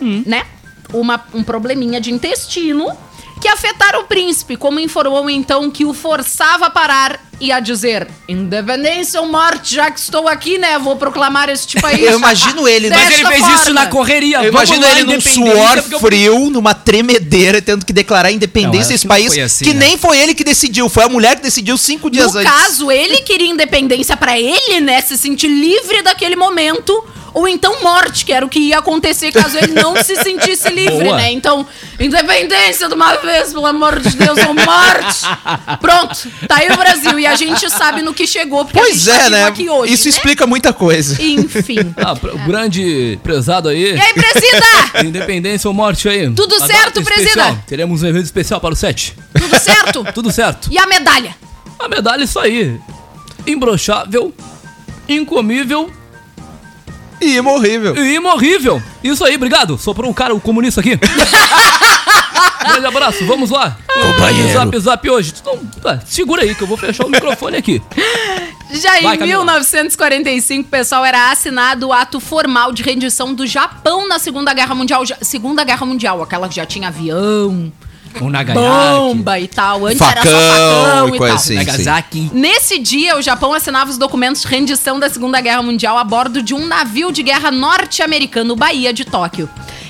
né? 0.00 0.46
Uma, 0.92 1.22
um 1.34 1.42
probleminha 1.42 2.00
de 2.00 2.10
intestino 2.12 2.96
que 3.40 3.46
afetara 3.48 4.00
o 4.00 4.04
príncipe, 4.04 4.56
como 4.56 4.80
informou 4.80 5.28
então 5.28 5.70
que 5.70 5.84
o 5.84 5.92
forçava 5.92 6.66
a 6.66 6.70
parar 6.70 7.20
ia 7.40 7.60
dizer 7.60 8.08
independência 8.28 9.20
ou 9.20 9.28
morte, 9.28 9.74
já 9.74 9.90
que 9.90 10.00
estou 10.00 10.26
aqui, 10.28 10.58
né? 10.58 10.78
Vou 10.78 10.96
proclamar 10.96 11.48
este 11.48 11.78
país. 11.82 12.00
Eu 12.00 12.18
imagino 12.18 12.66
ele, 12.66 12.90
Mas 12.90 13.10
ele 13.12 13.26
fez 13.26 13.40
forma. 13.40 13.54
isso 13.56 13.72
na 13.74 13.86
correria. 13.86 14.38
Eu 14.38 14.50
imagino 14.50 14.80
lá, 14.80 14.90
ele 14.92 15.04
num 15.04 15.20
suor 15.20 15.84
eu- 15.90 16.00
frio, 16.00 16.50
numa 16.50 16.74
tremedeira, 16.74 17.62
tendo 17.62 17.84
que 17.86 17.92
declarar 17.92 18.28
a 18.28 18.32
independência 18.32 18.88
desse 18.92 19.06
país, 19.06 19.36
assim, 19.38 19.64
que 19.64 19.74
né? 19.74 19.86
nem 19.86 19.96
foi 19.98 20.18
ele 20.18 20.34
que 20.34 20.42
decidiu, 20.44 20.88
foi 20.88 21.04
a 21.04 21.08
mulher 21.08 21.36
que 21.36 21.42
decidiu 21.42 21.76
cinco 21.78 22.10
dias 22.10 22.32
No 22.34 22.40
antes. 22.40 22.50
caso, 22.52 22.90
ele 22.90 23.18
queria 23.22 23.48
independência 23.48 24.16
pra 24.16 24.38
ele, 24.38 24.80
né? 24.80 25.00
Se 25.02 25.16
sentir 25.16 25.48
livre 25.48 26.02
daquele 26.02 26.34
momento. 26.36 27.04
Ou 27.34 27.46
então 27.46 27.82
morte, 27.82 28.24
que 28.24 28.32
era 28.32 28.44
o 28.44 28.48
que 28.48 28.58
ia 28.58 28.78
acontecer 28.78 29.30
caso 29.30 29.56
ele 29.58 29.72
não 29.74 29.94
se 30.02 30.16
sentisse 30.24 30.68
livre, 30.70 31.04
Boa. 31.04 31.16
né? 31.18 31.30
Então, 31.30 31.64
independência 32.00 32.88
de 32.88 32.94
uma 32.94 33.14
vez, 33.16 33.52
pelo 33.52 33.66
amor 33.66 34.00
de 34.00 34.16
Deus, 34.16 34.38
ou 34.46 34.54
morte. 34.54 35.20
Pronto, 35.80 36.26
tá 36.48 36.56
aí 36.56 36.70
o 36.70 36.76
Brasil. 36.76 37.18
E 37.18 37.26
a 37.28 37.36
gente 37.36 37.70
sabe 37.70 38.02
no 38.02 38.12
que 38.14 38.26
chegou, 38.26 38.64
porque 38.64 38.78
a 38.78 38.82
Pois 38.82 38.96
gente 39.02 39.10
é, 39.10 39.18
tá 39.24 39.30
né? 39.30 39.44
aqui 39.44 39.68
hoje. 39.68 39.92
Isso 39.92 40.04
né? 40.04 40.10
explica 40.10 40.46
muita 40.46 40.72
coisa. 40.72 41.20
Enfim. 41.22 41.78
Ah, 41.98 42.14
pr- 42.16 42.28
o 42.34 42.38
grande 42.46 43.18
prezado 43.22 43.68
aí. 43.68 43.94
E 43.94 44.00
aí, 44.00 44.12
presida? 44.14 44.66
Independência 45.04 45.68
ou 45.68 45.74
morte 45.74 46.08
aí. 46.08 46.30
Tudo 46.32 46.54
A 46.56 46.66
certo, 46.66 47.02
presida? 47.02 47.62
Teremos 47.66 48.02
um 48.02 48.06
evento 48.06 48.24
especial 48.24 48.60
para 48.60 48.72
o 48.72 48.76
7. 48.76 49.14
Tudo 49.38 49.58
certo? 49.58 50.04
Tudo 50.14 50.30
certo. 50.32 50.68
E 50.70 50.78
a 50.78 50.86
medalha? 50.86 51.34
A 51.78 51.88
medalha 51.88 52.22
é 52.22 52.24
isso 52.24 52.38
aí. 52.38 52.78
Imbrochável, 53.46 54.32
incomível 55.08 55.90
E 57.20 57.36
imorrível. 57.36 57.96
e 57.96 58.14
imorrível. 58.14 58.82
Isso 59.02 59.24
aí, 59.24 59.34
obrigado. 59.36 59.76
Soprou 59.78 60.10
um 60.10 60.14
cara, 60.14 60.34
o 60.34 60.40
comunista 60.40 60.80
aqui. 60.80 60.98
Grande 62.60 62.86
abraço, 62.86 63.24
vamos 63.26 63.50
lá. 63.50 63.76
Companheiro. 64.00 64.52
Zap, 64.52 64.78
zap 64.78 65.10
hoje. 65.10 65.34
Não- 65.44 65.58
tá, 65.82 66.00
segura 66.06 66.42
aí 66.42 66.54
que 66.54 66.62
eu 66.62 66.66
vou 66.66 66.76
fechar 66.76 67.06
o 67.06 67.10
microfone 67.10 67.56
aqui. 67.56 67.82
Já 68.70 68.90
Vai, 69.00 69.16
em 69.16 69.18
Camila. 69.18 69.44
1945, 69.44 70.68
pessoal, 70.68 71.04
era 71.04 71.30
assinado 71.30 71.88
o 71.88 71.92
ato 71.92 72.20
formal 72.20 72.72
de 72.72 72.82
rendição 72.82 73.32
do 73.32 73.46
Japão 73.46 74.06
na 74.06 74.18
Segunda 74.18 74.52
Guerra 74.52 74.74
Mundial. 74.74 75.02
Segunda 75.22 75.64
Guerra 75.64 75.86
Mundial, 75.86 76.22
aquela 76.22 76.48
que 76.48 76.56
já 76.56 76.66
tinha 76.66 76.88
avião, 76.88 77.72
Nagasaki. 78.20 78.58
bomba 78.58 79.38
e 79.40 79.48
tal. 79.48 79.86
Antes 79.86 80.00
era 80.00 80.22
só 80.22 80.28
Facão 80.28 80.84
facão 80.84 81.08
e 81.08 81.14
e 81.14 81.18
tal. 81.18 81.28
assim. 81.28 81.54
Nagasaki. 81.54 82.30
Nesse 82.32 82.78
dia, 82.78 83.16
o 83.16 83.22
Japão 83.22 83.54
assinava 83.54 83.90
os 83.90 83.96
documentos 83.96 84.42
de 84.42 84.48
rendição 84.48 84.98
da 85.00 85.08
Segunda 85.08 85.40
Guerra 85.40 85.62
Mundial 85.62 85.96
a 85.96 86.04
bordo 86.04 86.42
de 86.42 86.52
um 86.54 86.66
navio 86.66 87.10
de 87.10 87.22
guerra 87.22 87.50
norte-americano, 87.50 88.54
Bahia 88.54 88.92
de 88.92 89.04
Tóquio. 89.04 89.48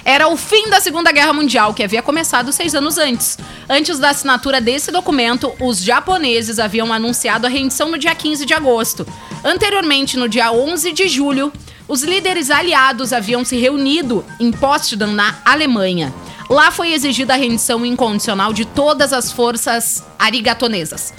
Era 0.08 0.26
o 0.26 0.38
fim 0.38 0.70
da 0.70 0.80
Segunda 0.80 1.12
Guerra 1.12 1.34
Mundial, 1.34 1.74
que 1.74 1.82
havia 1.82 2.00
começado 2.00 2.50
seis 2.50 2.74
anos 2.74 2.96
antes. 2.96 3.36
Antes 3.68 3.98
da 3.98 4.08
assinatura 4.08 4.58
desse 4.58 4.90
documento, 4.90 5.52
os 5.60 5.82
japoneses 5.82 6.58
haviam 6.58 6.90
anunciado 6.94 7.46
a 7.46 7.50
rendição 7.50 7.90
no 7.90 7.98
dia 7.98 8.14
15 8.14 8.46
de 8.46 8.54
agosto. 8.54 9.06
Anteriormente, 9.44 10.16
no 10.16 10.26
dia 10.26 10.50
11 10.50 10.92
de 10.92 11.08
julho, 11.08 11.52
os 11.86 12.02
líderes 12.02 12.50
aliados 12.50 13.12
haviam 13.12 13.44
se 13.44 13.58
reunido 13.58 14.24
em 14.40 14.50
Potsdam, 14.50 15.12
na 15.12 15.40
Alemanha. 15.44 16.14
Lá 16.48 16.70
foi 16.70 16.94
exigida 16.94 17.34
a 17.34 17.36
rendição 17.36 17.84
incondicional 17.84 18.54
de 18.54 18.64
todas 18.64 19.12
as 19.12 19.30
forças 19.30 20.02
arigatonesas. 20.18 21.12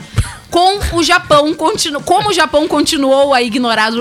Com 0.50 0.79
o 0.98 1.03
Japão, 1.03 1.53
como 1.53 2.29
o 2.29 2.34
Japão 2.34 2.67
continuou 2.67 3.36
a 3.36 3.43
ignorar, 3.43 3.91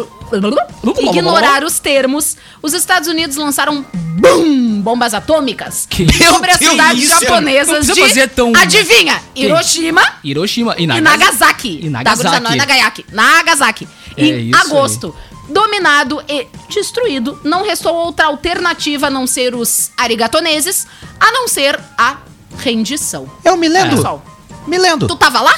ignorar 1.01 1.65
os 1.65 1.79
termos, 1.79 2.37
os 2.63 2.73
Estados 2.75 3.09
Unidos 3.09 3.37
lançaram 3.37 3.85
BUM! 3.93 4.81
bombas 4.83 5.13
atômicas 5.15 5.87
Que- 5.89 6.07
sobre 6.27 6.51
as 6.51 6.59
cidades 6.59 7.03
isso 7.05 7.13
é- 7.13 7.15
não 7.15 7.21
japonesas 7.21 7.87
de... 7.87 8.01
fazer 8.01 8.29
tão- 8.31 8.53
Adivinha? 8.57 9.21
Hiroshima 9.35 10.03
Hiroshima 10.25 10.75
e 10.79 10.85
e 10.85 10.87
Nagasaki. 10.87 11.09
Nagasaki. 11.11 11.81
E 11.87 11.91
Tá, 11.91 12.15
gurizada? 12.15 12.41
Nagasaki. 12.41 12.43
Não 12.43 12.53
é 12.53 12.57
Nagasaki. 12.57 13.07
Nagasaki. 13.13 13.89
É 14.17 14.25
em 14.27 14.55
agosto. 14.55 15.15
Dominado 15.49 16.23
e 16.29 16.47
destruído, 16.69 17.41
não 17.43 17.65
restou 17.65 17.95
outra 17.95 18.27
alternativa 18.27 19.07
a 19.07 19.11
não 19.11 19.27
ser 19.27 19.55
os 19.55 19.91
arigatoneses, 19.97 20.87
a 21.19 21.33
não 21.33 21.49
ser 21.49 21.79
a 21.97 22.17
rendição. 22.59 23.27
Eu 23.45 23.57
me 23.57 23.67
lembro. 23.69 23.97
Pessoal, 23.97 24.23
Me 24.67 24.77
lembro. 24.77 25.09
tu 25.09 25.17
tava 25.17 25.41
lá? 25.41 25.55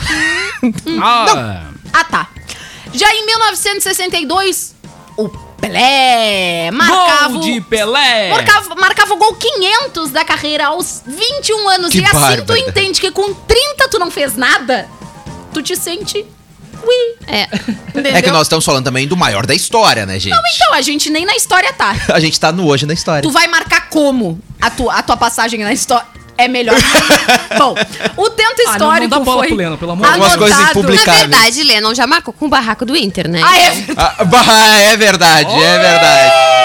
Ah, 1.02 1.64
Ah, 1.92 2.04
tá. 2.04 2.28
Já 2.92 3.12
em 3.14 3.26
1962, 3.26 4.74
o 5.16 5.28
Pelé 5.60 6.70
marcava, 6.72 7.34
gol 7.34 7.40
de 7.42 7.60
Pelé. 7.60 8.30
marcava, 8.30 8.74
marcava 8.74 9.14
o 9.14 9.16
gol 9.16 9.34
500 9.34 10.10
da 10.10 10.24
carreira 10.24 10.66
aos 10.68 11.02
21 11.06 11.68
anos. 11.68 11.90
Que 11.90 11.98
e 11.98 12.04
assim 12.04 12.12
tu 12.12 12.20
bárbaro. 12.20 12.56
entende 12.56 13.00
que 13.00 13.10
com 13.10 13.34
30 13.34 13.88
tu 13.88 13.98
não 13.98 14.10
fez 14.10 14.36
nada, 14.36 14.88
tu 15.52 15.62
te 15.62 15.76
sente... 15.76 16.26
Ui. 16.82 17.16
É. 17.26 17.42
Entendeu? 17.92 18.16
É 18.16 18.22
que 18.22 18.30
nós 18.30 18.46
estamos 18.46 18.64
falando 18.64 18.84
também 18.84 19.06
do 19.06 19.14
maior 19.14 19.44
da 19.44 19.54
história, 19.54 20.06
né, 20.06 20.18
gente? 20.18 20.34
Então, 20.54 20.72
a 20.72 20.80
gente 20.80 21.10
nem 21.10 21.26
na 21.26 21.36
história 21.36 21.70
tá. 21.74 21.94
A 22.08 22.18
gente 22.18 22.40
tá 22.40 22.50
no 22.50 22.66
hoje 22.66 22.86
na 22.86 22.94
história. 22.94 23.22
Tu 23.22 23.30
vai 23.30 23.46
marcar 23.48 23.90
como 23.90 24.40
a, 24.58 24.70
tu, 24.70 24.88
a 24.88 25.02
tua 25.02 25.16
passagem 25.16 25.60
na 25.60 25.74
história? 25.74 26.06
É 26.44 26.48
melhor. 26.48 26.76
Bom, 27.58 27.74
o 28.16 28.30
tento 28.30 28.50
Ah, 28.50 28.54
não- 28.56 28.64
não 28.64 28.72
histórico 28.72 29.08
dá 29.08 29.18
bola 29.20 29.38
foi 29.40 29.48
pro 29.48 29.56
Leno, 29.56 29.78
pelo 29.78 29.92
amor 29.92 30.06
de 30.06 30.12
Deus. 30.12 30.22
Algumas 30.24 30.36
coisas 30.38 30.58
anotado- 30.58 30.78
impublicáveis. 30.80 31.28
Na 31.30 31.36
verdade, 31.36 31.62
Lennon 31.64 31.94
já 31.94 32.06
marcou 32.06 32.32
com 32.34 32.46
o 32.46 32.48
barraco 32.48 32.84
do 32.86 32.96
Inter, 32.96 33.28
né? 33.28 33.40
Ah, 33.44 33.58
é 33.58 33.72
Ah, 33.96 34.80
é 34.92 34.96
verdade, 34.96 35.52
é 35.52 35.78
verdade. 35.78 36.59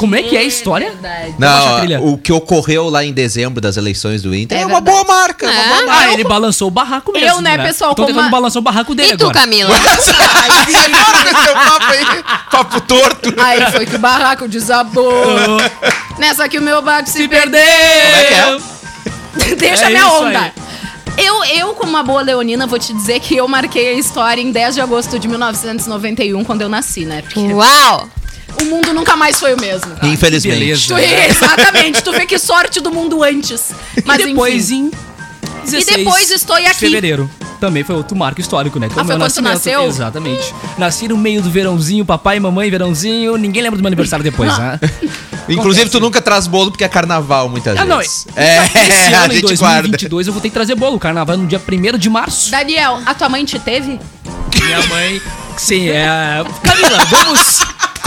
Como 0.00 0.14
é 0.16 0.22
que 0.22 0.36
é 0.36 0.40
a 0.40 0.42
história? 0.44 0.90
verdade. 0.90 1.34
Baixa 1.38 1.68
a 1.82 1.84
Não, 2.00 2.06
o 2.12 2.18
que 2.18 2.32
ocorreu 2.32 2.88
lá 2.88 3.04
em 3.04 3.12
dezembro 3.12 3.60
das 3.60 3.76
eleições 3.76 4.22
do 4.22 4.34
Inter 4.34 4.58
é, 4.58 4.62
É 4.62 4.66
uma 4.66 4.80
verdade. 4.80 5.04
boa 5.04 5.16
marca. 5.16 5.46
uma 5.46 5.54
É. 5.54 5.68
boa 5.68 5.86
marca. 5.86 6.08
Ah, 6.08 6.12
ele 6.12 6.24
balançou 6.24 6.68
o 6.68 6.70
barraco 6.70 7.12
mesmo. 7.12 7.28
Eu, 7.28 7.40
né, 7.40 7.58
pessoal, 7.58 7.90
Tô 7.94 8.02
como 8.02 8.08
tentando 8.08 8.24
uma- 8.24 8.30
balançar 8.30 8.60
o 8.60 8.62
barraco 8.62 8.94
dele 8.94 9.12
E 9.12 9.16
tu, 9.16 9.22
agora. 9.28 9.40
Camila? 9.40 9.70
Agora 10.90 11.22
com 11.22 11.38
esse 11.38 11.52
papo 11.52 11.84
aí, 11.86 12.24
papo 12.50 12.80
torto. 12.82 13.34
Aí 13.38 13.70
foi 13.72 13.86
que 13.86 13.96
o 13.96 13.98
barraco 13.98 14.48
desabou. 14.48 15.12
Nessa 16.18 16.48
que 16.48 16.58
o 16.58 16.62
meu 16.62 16.82
barco 16.82 17.08
se, 17.08 17.18
Se 17.18 17.28
perdeu. 17.28 17.60
perdeu! 17.60 18.60
Deixa 19.56 19.86
É 19.86 19.88
minha 19.90 20.00
isso 20.06 20.14
onda. 20.22 20.40
aí. 20.40 20.52
Eu, 21.16 21.44
eu, 21.44 21.74
como 21.74 21.90
uma 21.90 22.02
boa 22.02 22.22
leonina, 22.22 22.66
vou 22.66 22.78
te 22.78 22.92
dizer 22.94 23.20
que 23.20 23.36
eu 23.36 23.46
marquei 23.46 23.88
a 23.88 23.92
história 23.92 24.40
em 24.40 24.50
10 24.50 24.74
de 24.76 24.80
agosto 24.80 25.18
de 25.18 25.28
1991, 25.28 26.44
quando 26.44 26.62
eu 26.62 26.68
nasci, 26.68 27.04
né? 27.04 27.20
Porque 27.22 27.40
Uau! 27.52 28.08
O 28.62 28.66
mundo 28.66 28.92
nunca 28.92 29.16
mais 29.16 29.38
foi 29.38 29.54
o 29.54 29.60
mesmo. 29.60 29.90
Infelizmente. 30.02 30.58
beleza. 30.58 30.94
Tu, 30.94 30.98
exatamente, 31.30 32.02
tu 32.02 32.12
vê 32.12 32.26
que 32.26 32.38
sorte 32.38 32.80
do 32.80 32.90
mundo 32.90 33.22
antes. 33.22 33.72
Mas 34.04 34.20
e 34.20 34.26
depois, 34.26 34.70
enfim. 34.70 34.90
em 35.64 35.70
16 35.70 35.96
depois 35.98 36.30
estou 36.30 36.56
de 36.56 36.66
aqui. 36.66 36.78
fevereiro. 36.78 37.30
Também 37.60 37.84
foi 37.84 37.94
outro 37.94 38.16
marco 38.16 38.40
histórico, 38.40 38.78
né? 38.78 38.88
Que 38.88 38.98
Ah, 38.98 39.04
foi 39.04 39.18
quando 39.18 39.40
nasceu? 39.42 39.84
Exatamente. 39.84 40.54
Nasci 40.78 41.06
no 41.08 41.18
meio 41.18 41.42
do 41.42 41.50
verãozinho, 41.50 42.06
papai 42.06 42.38
e 42.38 42.40
mamãe, 42.40 42.70
verãozinho. 42.70 43.36
Ninguém 43.36 43.62
lembra 43.62 43.76
do 43.76 43.82
meu 43.82 43.88
aniversário 43.88 44.22
depois, 44.24 44.56
né? 44.56 44.80
Inclusive, 45.46 45.90
tu 45.90 46.00
nunca 46.00 46.22
traz 46.22 46.46
bolo 46.46 46.70
porque 46.70 46.84
é 46.84 46.88
carnaval 46.88 47.50
muitas 47.50 47.76
Ah, 47.78 47.84
não. 47.84 47.98
vezes. 47.98 48.26
É, 48.34 48.64
Esse 48.64 49.12
a 49.14 49.24
ano, 49.24 49.32
em 49.34 49.36
gente 49.36 49.56
guarda. 49.56 49.82
2022, 49.88 50.26
eu 50.28 50.32
vou 50.32 50.40
ter 50.40 50.48
que 50.48 50.54
trazer 50.54 50.74
bolo. 50.74 50.98
Carnaval 50.98 51.34
é 51.34 51.38
no 51.38 51.46
dia 51.46 51.60
1 51.60 51.98
de 51.98 52.08
março. 52.08 52.50
Daniel, 52.50 52.98
a 53.04 53.12
tua 53.14 53.28
mãe 53.28 53.44
te 53.44 53.58
teve? 53.58 54.00
Minha 54.62 54.86
mãe. 54.86 55.20
Sim, 55.58 55.90
é. 55.90 56.42
Camila, 56.62 57.04
vamos. 57.10 57.58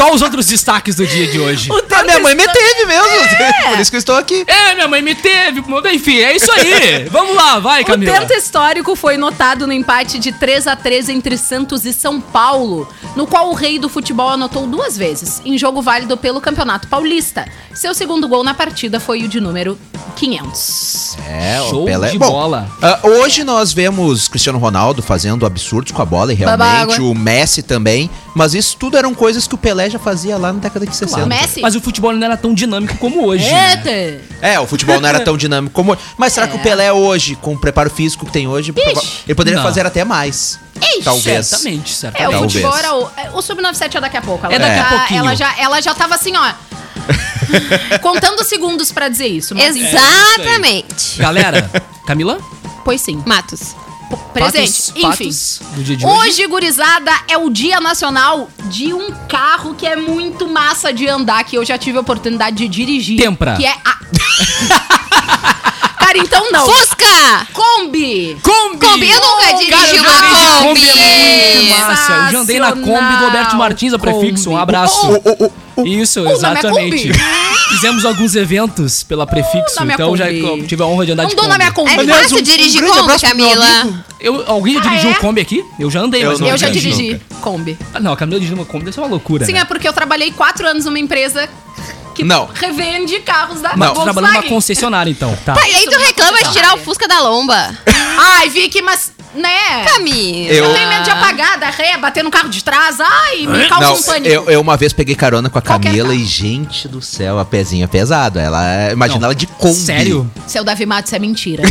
Qual 0.03 0.13
os 0.13 0.21
outros 0.21 0.45
destaques 0.47 0.95
do 0.95 1.07
dia 1.07 1.27
de 1.27 1.39
hoje? 1.39 1.69
A 1.71 2.03
minha 2.03 2.19
mãe 2.19 2.35
me 2.35 2.45
teve 2.45 2.85
mesmo. 2.85 3.69
Por 3.69 3.79
isso 3.79 3.89
que 3.89 3.95
eu 3.95 3.99
estou 3.99 4.17
aqui. 4.17 4.43
É, 4.45 4.75
minha 4.75 4.87
mãe 4.89 5.01
me 5.01 5.15
teve. 5.15 5.63
Enfim, 5.93 6.17
é 6.17 6.35
isso 6.35 6.51
aí. 6.51 7.07
Vamos 7.09 7.33
lá, 7.33 7.59
vai, 7.59 7.83
O 7.83 7.85
Camila. 7.85 8.19
tento 8.19 8.33
histórico 8.33 8.97
foi 8.97 9.15
notado 9.15 9.65
no 9.65 9.71
empate 9.71 10.19
de 10.19 10.33
3 10.33 10.67
a 10.67 10.75
3 10.75 11.07
entre 11.07 11.37
Santos 11.37 11.85
e 11.85 11.93
São 11.93 12.19
Paulo, 12.19 12.85
no 13.15 13.25
qual 13.25 13.49
o 13.49 13.53
rei 13.53 13.79
do 13.79 13.87
futebol 13.87 14.27
anotou 14.27 14.67
duas 14.67 14.97
vezes, 14.97 15.41
em 15.45 15.57
jogo 15.57 15.81
válido 15.81 16.17
pelo 16.17 16.41
Campeonato 16.41 16.89
Paulista. 16.89 17.47
Seu 17.73 17.93
segundo 17.93 18.27
gol 18.27 18.43
na 18.43 18.53
partida 18.53 18.99
foi 18.99 19.23
o 19.23 19.27
de 19.29 19.39
número 19.39 19.79
500. 20.17 21.17
É, 21.27 21.59
Show 21.69 21.83
o 21.83 21.85
Pelé. 21.85 22.09
de 22.11 22.19
Bom, 22.19 22.29
bola. 22.29 22.69
ah, 22.81 22.99
hoje 23.03 23.43
nós 23.43 23.71
vemos 23.71 24.27
Cristiano 24.27 24.59
Ronaldo 24.59 25.01
fazendo 25.01 25.45
absurdos 25.45 25.91
com 25.93 26.01
a 26.01 26.05
bola 26.05 26.33
e 26.33 26.35
realmente 26.35 27.01
o 27.01 27.15
Messi 27.15 27.63
também. 27.63 28.09
Mas 28.35 28.53
isso 28.53 28.75
tudo 28.77 28.97
eram 28.97 29.13
coisas 29.13 29.47
que 29.47 29.53
o 29.53 29.57
Pelé 29.57 29.89
já 29.93 29.99
fazia 29.99 30.38
lá 30.38 30.51
na 30.51 30.60
década 30.60 30.86
de 30.86 30.95
60. 30.95 31.23
O 31.23 31.27
Messi? 31.27 31.62
Mas 31.62 31.75
o 31.75 31.82
futebol 31.82 32.12
não 32.13 32.23
era 32.25 32.36
tão 32.38 32.53
dinâmico 32.53 32.97
como 32.97 33.25
hoje. 33.25 33.43
né? 33.49 33.71
Eita! 33.71 34.23
É, 34.41 34.60
o 34.60 34.67
futebol 34.67 34.99
não 34.99 35.08
era 35.08 35.19
tão 35.21 35.38
dinâmico 35.38 35.73
como. 35.73 35.97
Mas 36.17 36.34
será 36.34 36.47
que 36.47 36.56
o 36.56 36.60
Pelé 36.60 36.91
hoje, 36.91 37.36
com 37.36 37.53
o 37.53 37.58
preparo 37.58 37.89
físico 37.89 38.25
que 38.25 38.32
tem 38.32 38.47
hoje, 38.47 38.71
prova- 38.71 39.01
ele 39.25 39.36
poderia 39.36 39.58
Não. 39.60 39.65
fazer 39.65 39.86
até 39.86 40.03
mais? 40.03 40.60
Talvez. 41.03 41.47
Certamente, 41.47 41.89
É, 41.89 41.93
o 41.93 41.95
certamente. 41.95 42.32
Talvez. 42.32 42.51
futebol 42.53 42.77
era 42.77 42.95
o. 42.95 43.10
é, 43.17 43.29
O 43.34 43.41
Sub-97 43.41 43.95
é 43.95 44.01
daqui 44.01 44.17
a 44.17 44.21
pouco. 44.21 44.45
Ela 44.45 44.56
É 44.56 44.60
daqui 44.60 44.75
já, 44.75 44.84
a 44.84 44.89
pouquinho. 44.99 45.19
Ela 45.19 45.36
já, 45.36 45.56
ela 45.60 45.82
já 45.82 45.93
tava 45.93 46.15
assim, 46.15 46.34
ó. 46.36 46.53
contando 48.01 48.43
segundos 48.43 48.91
pra 48.91 49.10
dizer 49.10 49.27
isso. 49.27 49.56
Mas, 49.56 49.75
enfim, 49.75 49.88
Exatamente. 49.88 51.17
Galera, 51.19 51.69
Camila? 52.06 52.38
pois 52.84 53.01
sim. 53.01 53.21
Matos. 53.25 53.75
Presente. 54.17 55.02
Fatos- 55.02 55.62
Enfim. 55.62 55.84
de 55.84 56.06
hoje. 56.06 56.06
Hoje, 56.06 56.47
gurizada, 56.47 57.12
é 57.30 57.38
o 57.38 57.49
Dia 57.49 57.80
Nacional 57.80 58.49
de 58.65 58.93
um 58.93 59.12
carro 59.28 59.76
que 59.76 59.86
é 59.86 59.95
muito 59.95 60.47
massa 60.47 60.91
de 60.93 61.08
andar, 61.08 61.43
que 61.43 61.58
eu 61.58 61.63
já 61.65 61.78
tive 61.78 61.97
a 61.97 62.02
oportunidade 62.02 62.56
de 62.58 62.67
dirigir. 62.67 63.17
Tempra. 63.17 63.56
Que 63.56 63.65
é 63.65 63.73
a... 63.86 63.97
Ferrari, 66.13 66.19
então 66.21 66.52
não. 66.52 66.65
Fusca! 66.65 67.47
Kombi! 67.54 68.38
Kombi! 68.41 68.78
Kombi, 68.86 69.10
eu 69.10 69.19
nunca 69.19 69.54
dirigi 69.54 69.71
Cara, 69.71 69.88
eu 69.95 70.02
uma 70.04 70.10
já 70.12 70.17
andei 70.19 70.30
de 70.30 70.52
Kombi. 70.52 70.80
Kombi, 70.88 70.99
é 70.99 71.56
muito 71.56 71.69
massa. 71.69 72.12
Eu 72.13 72.32
já 72.32 72.39
andei 72.39 72.60
na 72.60 72.71
Kombi 72.71 73.17
do 73.17 73.26
Alberto 73.26 73.56
Martins, 73.56 73.93
a 73.93 73.99
prefixo. 73.99 74.49
Um 74.52 74.58
abraço. 74.58 75.08
Isso, 75.86 76.19
na 76.19 76.26
minha 76.26 76.36
exatamente. 76.36 77.08
Kombi. 77.10 77.43
Fizemos 77.69 78.06
alguns 78.06 78.36
eventos 78.36 79.02
pela 79.04 79.26
prefixo, 79.26 79.76
na 79.80 79.86
minha 79.86 79.95
então 79.95 80.15
já 80.15 80.26
Kombi. 80.26 80.67
tive 80.67 80.84
a 80.84 80.86
honra 80.86 81.06
de 81.08 81.12
andar 81.13 81.26
de 81.26 81.36
Kombi. 81.36 81.47
na 81.47 81.58
minha 81.58 81.71
Kombi. 81.71 81.89
É 81.91 81.99
Aliás, 81.99 82.21
fácil 82.23 82.38
um- 82.38 82.39
um 82.39 82.43
dirigir 82.43 82.82
grande 82.82 82.93
Kombi, 82.97 83.04
abraço 83.04 83.26
pro 83.26 83.36
meu 83.36 83.47
Camila. 83.49 83.65
amigo. 83.82 84.04
Eu, 84.19 84.43
alguém 84.47 84.73
já 84.76 84.80
Ah, 84.80 84.84
dirigiu 84.84 85.10
é? 85.10 85.12
um 85.13 85.15
Kombi 85.15 85.41
aqui? 85.41 85.65
Eu 85.80 85.89
já 85.91 85.99
andei, 86.02 86.23
mas 86.23 86.34
Eu 86.39 86.45
não 86.45 86.47
Eu 86.52 86.58
já 86.58 86.67
dirigi 86.69 86.91
dirigi 86.91 87.13
nunca. 87.13 87.36
Kombi. 87.41 87.78
Ah, 87.93 87.99
não, 87.99 88.13
a 88.13 88.17
Camila 88.17 88.39
dirigindo 88.39 88.62
uma 88.62 88.65
Kombi 88.67 88.86
deve 88.86 88.93
ser 88.95 89.02
uma 89.02 89.10
loucura, 89.10 89.45
Sim, 89.45 89.54
né? 89.54 89.60
é 89.62 89.65
porque 89.65 89.88
eu 89.88 89.93
trabalhei 89.93 90.32
quatro 90.32 90.67
anos 90.67 90.86
numa 90.86 90.99
empresa 90.99 91.49
que 92.13 92.23
Não. 92.23 92.45
revende 92.54 93.19
carros 93.19 93.62
da 93.62 93.76
Mas 93.76 93.89
tu 93.89 93.95
trabalhando 93.95 94.15
numa 94.15 94.21
Volkswagen. 94.34 94.49
concessionária, 94.49 95.12
então. 95.12 95.38
Tá. 95.45 95.54
Tá, 95.54 95.67
e 95.67 95.73
aí 95.76 95.86
tu 95.86 95.97
reclama 95.97 96.38
de 96.43 96.52
tirar 96.54 96.73
o 96.76 96.78
Fusca 96.78 97.08
da 97.08 97.19
lomba. 97.19 97.78
Ai, 98.17 98.49
Vicky, 98.49 98.82
mas, 98.82 99.12
né? 99.36 99.86
Camila. 99.86 100.52
Eu 100.54 100.65
Eu- 100.65 100.74
tenho 100.74 100.89
medo 100.89 101.04
de 101.04 101.10
apagar, 101.10 101.58
dar 101.60 101.72
ré, 101.72 101.98
bater 101.98 102.24
no 102.24 102.32
carro 102.32 102.50
de 102.50 102.63
trás. 102.63 102.98
Ai, 103.00 103.46
me 103.48 103.67
causa 103.67 103.86
Não, 103.88 103.96
um 103.96 104.04
pânico. 104.04 104.28
eu, 104.34 104.50
eu 104.50 104.62
uma 104.62 104.78
vez 104.78 104.93
peguei 104.93 105.15
carona 105.15 105.50
com 105.50 105.58
a 105.58 105.62
Camila 105.62 106.13
e, 106.13 106.24
gente 106.24 106.88
do 106.88 107.02
céu, 107.02 107.39
a 107.39 107.46
pezinha 107.46 107.86
é 107.86 107.88
pesado. 107.88 108.39
Ela, 108.39 108.65
é- 108.89 108.91
imagina 108.93 109.19
Não, 109.19 109.26
ela 109.28 109.36
de 109.36 109.48
Kombi. 109.48 109.74
Sério? 109.76 110.30
Seu 110.48 110.63
Davi 110.63 110.86
Matos 110.86 111.12
é 111.13 111.19
mentira. 111.19 111.63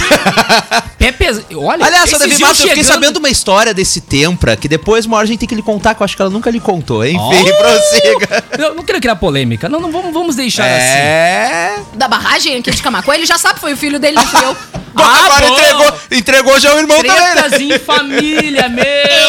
Pé 0.98 1.12
pes... 1.12 1.40
Olha, 1.54 1.84
Aliás, 1.86 2.08
seu 2.10 2.18
Davi 2.18 2.32
Matos, 2.32 2.60
eu 2.60 2.68
fiquei 2.68 2.82
chegando- 2.84 2.92
sabendo 2.94 3.16
uma 3.18 3.28
história 3.28 3.72
desse 3.74 4.00
Tempra, 4.00 4.56
que 4.56 4.68
depois 4.68 5.06
uma 5.06 5.16
hora 5.16 5.24
a 5.24 5.26
gente 5.28 5.40
tem 5.40 5.48
que 5.48 5.54
lhe 5.54 5.62
contar, 5.62 5.94
que 5.94 6.02
eu 6.02 6.04
acho 6.04 6.16
que 6.16 6.22
ela 6.22 6.30
nunca 6.30 6.50
lhe 6.50 6.60
contou. 6.60 7.04
Enfim, 7.04 7.18
Oh! 7.18 7.56
prossiga. 7.56 8.44
Eu 8.58 8.74
não 8.74 8.82
quero 8.84 9.00
criar 9.00 9.16
polêmica. 9.16 9.68
Não, 9.68 9.80
não 9.80 9.90
vamos, 9.92 10.12
vamos 10.12 10.36
deixar 10.36 10.64
assim. 10.64 10.74
É... 10.98 11.76
da 11.94 12.08
barragem 12.08 12.56
aqui 12.58 12.70
de 12.70 12.82
Camacuã, 12.82 13.14
ele 13.14 13.26
já 13.26 13.38
sabe, 13.38 13.60
foi 13.60 13.72
o 13.72 13.76
filho 13.76 13.98
dele, 13.98 14.16
não 14.16 14.26
fui 14.26 14.44
eu. 14.44 14.56
Bom, 14.94 15.02
Ah, 15.02 15.24
agora 15.24 15.46
bom. 15.46 15.54
entregou, 15.58 15.94
entregou 16.10 16.60
já 16.60 16.74
o 16.74 16.78
irmão 16.78 16.98
também, 17.02 17.34
né? 17.34 17.48
Em 17.60 17.78
família, 17.78 18.68
meu 18.68 18.84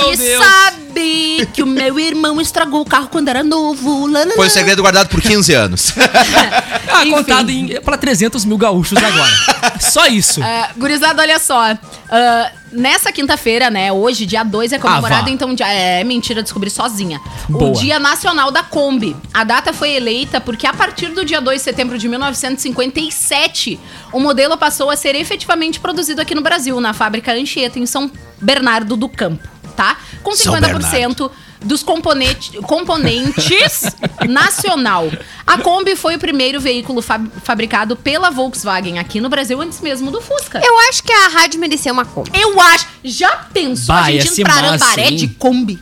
Ele 0.07 0.17
Deus. 0.17 0.43
sabe 0.45 0.82
que 1.53 1.61
o 1.61 1.65
meu 1.65 1.99
irmão 1.99 2.39
estragou 2.41 2.81
o 2.81 2.85
carro 2.85 3.07
quando 3.09 3.27
era 3.29 3.43
novo. 3.43 4.07
Lá. 4.07 4.25
Foi 4.35 4.47
um 4.47 4.49
segredo 4.49 4.81
guardado 4.81 5.09
por 5.09 5.21
15 5.21 5.53
anos. 5.53 5.93
Ah, 6.95 7.01
Enfim. 7.05 7.11
contado 7.11 7.49
em, 7.49 7.81
pra 7.81 7.97
300 7.97 8.45
mil 8.45 8.57
gaúchos 8.57 8.97
agora. 8.97 9.79
Só 9.79 10.05
isso. 10.07 10.41
Ah, 10.43 10.69
gurizada, 10.77 11.21
olha 11.21 11.39
só. 11.39 11.75
Ah, 12.09 12.51
nessa 12.71 13.11
quinta-feira, 13.11 13.69
né? 13.69 13.91
Hoje, 13.91 14.25
dia 14.25 14.43
2, 14.43 14.73
é 14.73 14.79
comemorado, 14.79 15.27
Ah, 15.27 15.31
então. 15.31 15.53
Dia, 15.55 15.67
é 15.67 16.03
mentira, 16.03 16.43
descobri 16.43 16.69
sozinha. 16.69 17.19
Boa. 17.49 17.71
O 17.71 17.73
Dia 17.73 17.99
Nacional 17.99 18.51
da 18.51 18.61
Kombi. 18.63 19.15
A 19.33 19.43
data 19.43 19.73
foi 19.73 19.91
eleita 19.95 20.39
porque 20.39 20.67
a 20.67 20.73
partir 20.73 21.07
do 21.07 21.25
dia 21.25 21.41
2 21.41 21.57
de 21.59 21.63
setembro 21.63 21.97
de 21.97 22.07
1957, 22.07 23.79
o 24.11 24.19
modelo 24.19 24.57
passou 24.57 24.89
a 24.89 24.95
ser 24.95 25.15
efetivamente 25.15 25.79
produzido 25.79 26.21
aqui 26.21 26.35
no 26.35 26.41
Brasil, 26.41 26.79
na 26.79 26.93
fábrica 26.93 27.33
Anchieta, 27.33 27.79
em 27.79 27.85
São 27.85 28.11
Bernardo 28.41 28.95
do 28.95 29.07
Campo, 29.09 29.47
tá? 29.75 29.97
Com 30.21 30.35
São 30.35 30.53
50% 30.55 31.29
dos 31.65 31.81
componente- 31.81 32.57
componentes 32.63 33.83
nacional. 34.27 35.09
A 35.47 35.57
Kombi 35.57 35.95
foi 35.95 36.15
o 36.15 36.19
primeiro 36.19 36.59
veículo 36.59 37.01
fab- 37.01 37.29
fabricado 37.43 37.95
pela 37.95 38.29
Volkswagen 38.29 38.99
aqui 38.99 39.19
no 39.21 39.29
Brasil, 39.29 39.59
antes 39.61 39.79
mesmo 39.81 40.11
do 40.11 40.21
Fusca. 40.21 40.61
Eu 40.63 40.77
acho 40.89 41.03
que 41.03 41.11
a 41.11 41.27
rádio 41.29 41.59
mereceu 41.59 41.93
uma 41.93 42.05
Kombi. 42.05 42.31
Eu 42.33 42.59
acho. 42.59 42.87
Já 43.03 43.29
pensou 43.53 43.93
Bah, 43.95 44.03
a 44.03 44.11
gente 44.11 44.41
ir 44.41 44.43
pra 44.43 44.53
Arambaré 44.55 45.11
de 45.11 45.27
Kombi? 45.27 45.79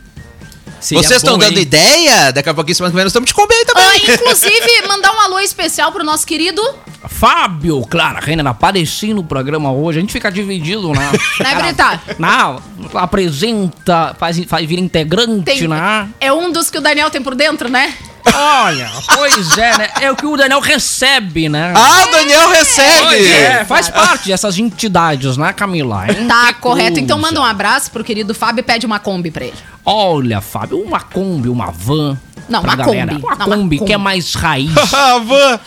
Seria 0.82 1.00
Vocês 1.00 1.22
estão 1.22 1.38
dando 1.38 1.56
hein? 1.56 1.62
ideia? 1.62 2.32
Daqui 2.32 2.48
a 2.48 2.54
pouquinho, 2.54 2.74
semana 2.74 2.90
que 2.90 2.96
vem, 2.96 3.04
nós 3.04 3.10
estamos 3.12 3.30
Kombi 3.32 3.54
aí 3.54 3.64
também. 3.64 3.84
Ah, 3.84 3.96
inclusive, 3.96 4.82
mandar 4.88 5.12
um 5.14 5.20
alô 5.20 5.38
especial 5.38 5.92
pro 5.92 6.02
nosso 6.02 6.26
querido. 6.26 6.60
Fábio, 7.08 7.82
Clara 7.88 8.18
Renner, 8.18 8.44
apareci 8.48 9.14
no 9.14 9.22
programa 9.22 9.72
hoje. 9.72 9.98
A 9.98 10.00
gente 10.00 10.12
fica 10.12 10.30
dividido, 10.30 10.90
né? 10.90 11.12
Né, 11.38 11.54
Grita? 11.62 12.02
Não, 12.18 12.60
apresenta, 12.94 14.16
faz, 14.18 14.44
faz 14.44 14.66
vir 14.68 14.80
integrante, 14.80 15.44
Tem, 15.44 15.68
né? 15.68 16.08
é 16.20 16.32
um 16.32 16.50
dos 16.50 16.68
que 16.68 16.78
o 16.78 16.80
Daniel 16.80 17.10
tem 17.10 17.22
por 17.22 17.36
dentro, 17.36 17.68
né? 17.68 17.94
Olha, 18.34 18.90
pois 19.14 19.58
é, 19.58 19.78
né? 19.78 19.90
É 20.00 20.10
o 20.10 20.16
que 20.16 20.26
o 20.26 20.36
Daniel 20.36 20.60
recebe, 20.60 21.48
né? 21.48 21.72
Ah, 21.76 22.04
o 22.06 22.10
Daniel 22.10 22.48
recebe! 22.50 23.02
Pois 23.06 23.30
é, 23.30 23.64
faz 23.64 23.88
parte 23.88 24.28
dessas 24.28 24.58
entidades, 24.58 25.36
né, 25.36 25.52
Camila? 25.52 26.06
Hein? 26.08 26.26
Tá 26.26 26.52
correto. 26.54 26.98
Então 26.98 27.18
manda 27.18 27.40
um 27.40 27.44
abraço 27.44 27.90
pro 27.90 28.04
querido 28.04 28.34
Fábio 28.34 28.60
e 28.60 28.62
pede 28.62 28.86
uma 28.86 28.98
Kombi 28.98 29.30
pra 29.30 29.44
ele. 29.44 29.56
Olha, 29.84 30.40
Fábio, 30.40 30.78
uma 30.80 31.00
Kombi, 31.00 31.48
uma 31.48 31.70
van. 31.70 32.16
Não, 32.48 32.60
uma 32.60 32.76
galera. 32.76 33.12
Kombi. 33.12 33.24
Uma 33.24 33.36
Não, 33.36 33.46
uma 33.46 33.56
Kombi 33.56 33.78
que 33.80 33.92
é 33.92 33.98
mais 33.98 34.34
raiz. 34.34 34.72
Ah, 34.92 35.18
van! 35.18 35.60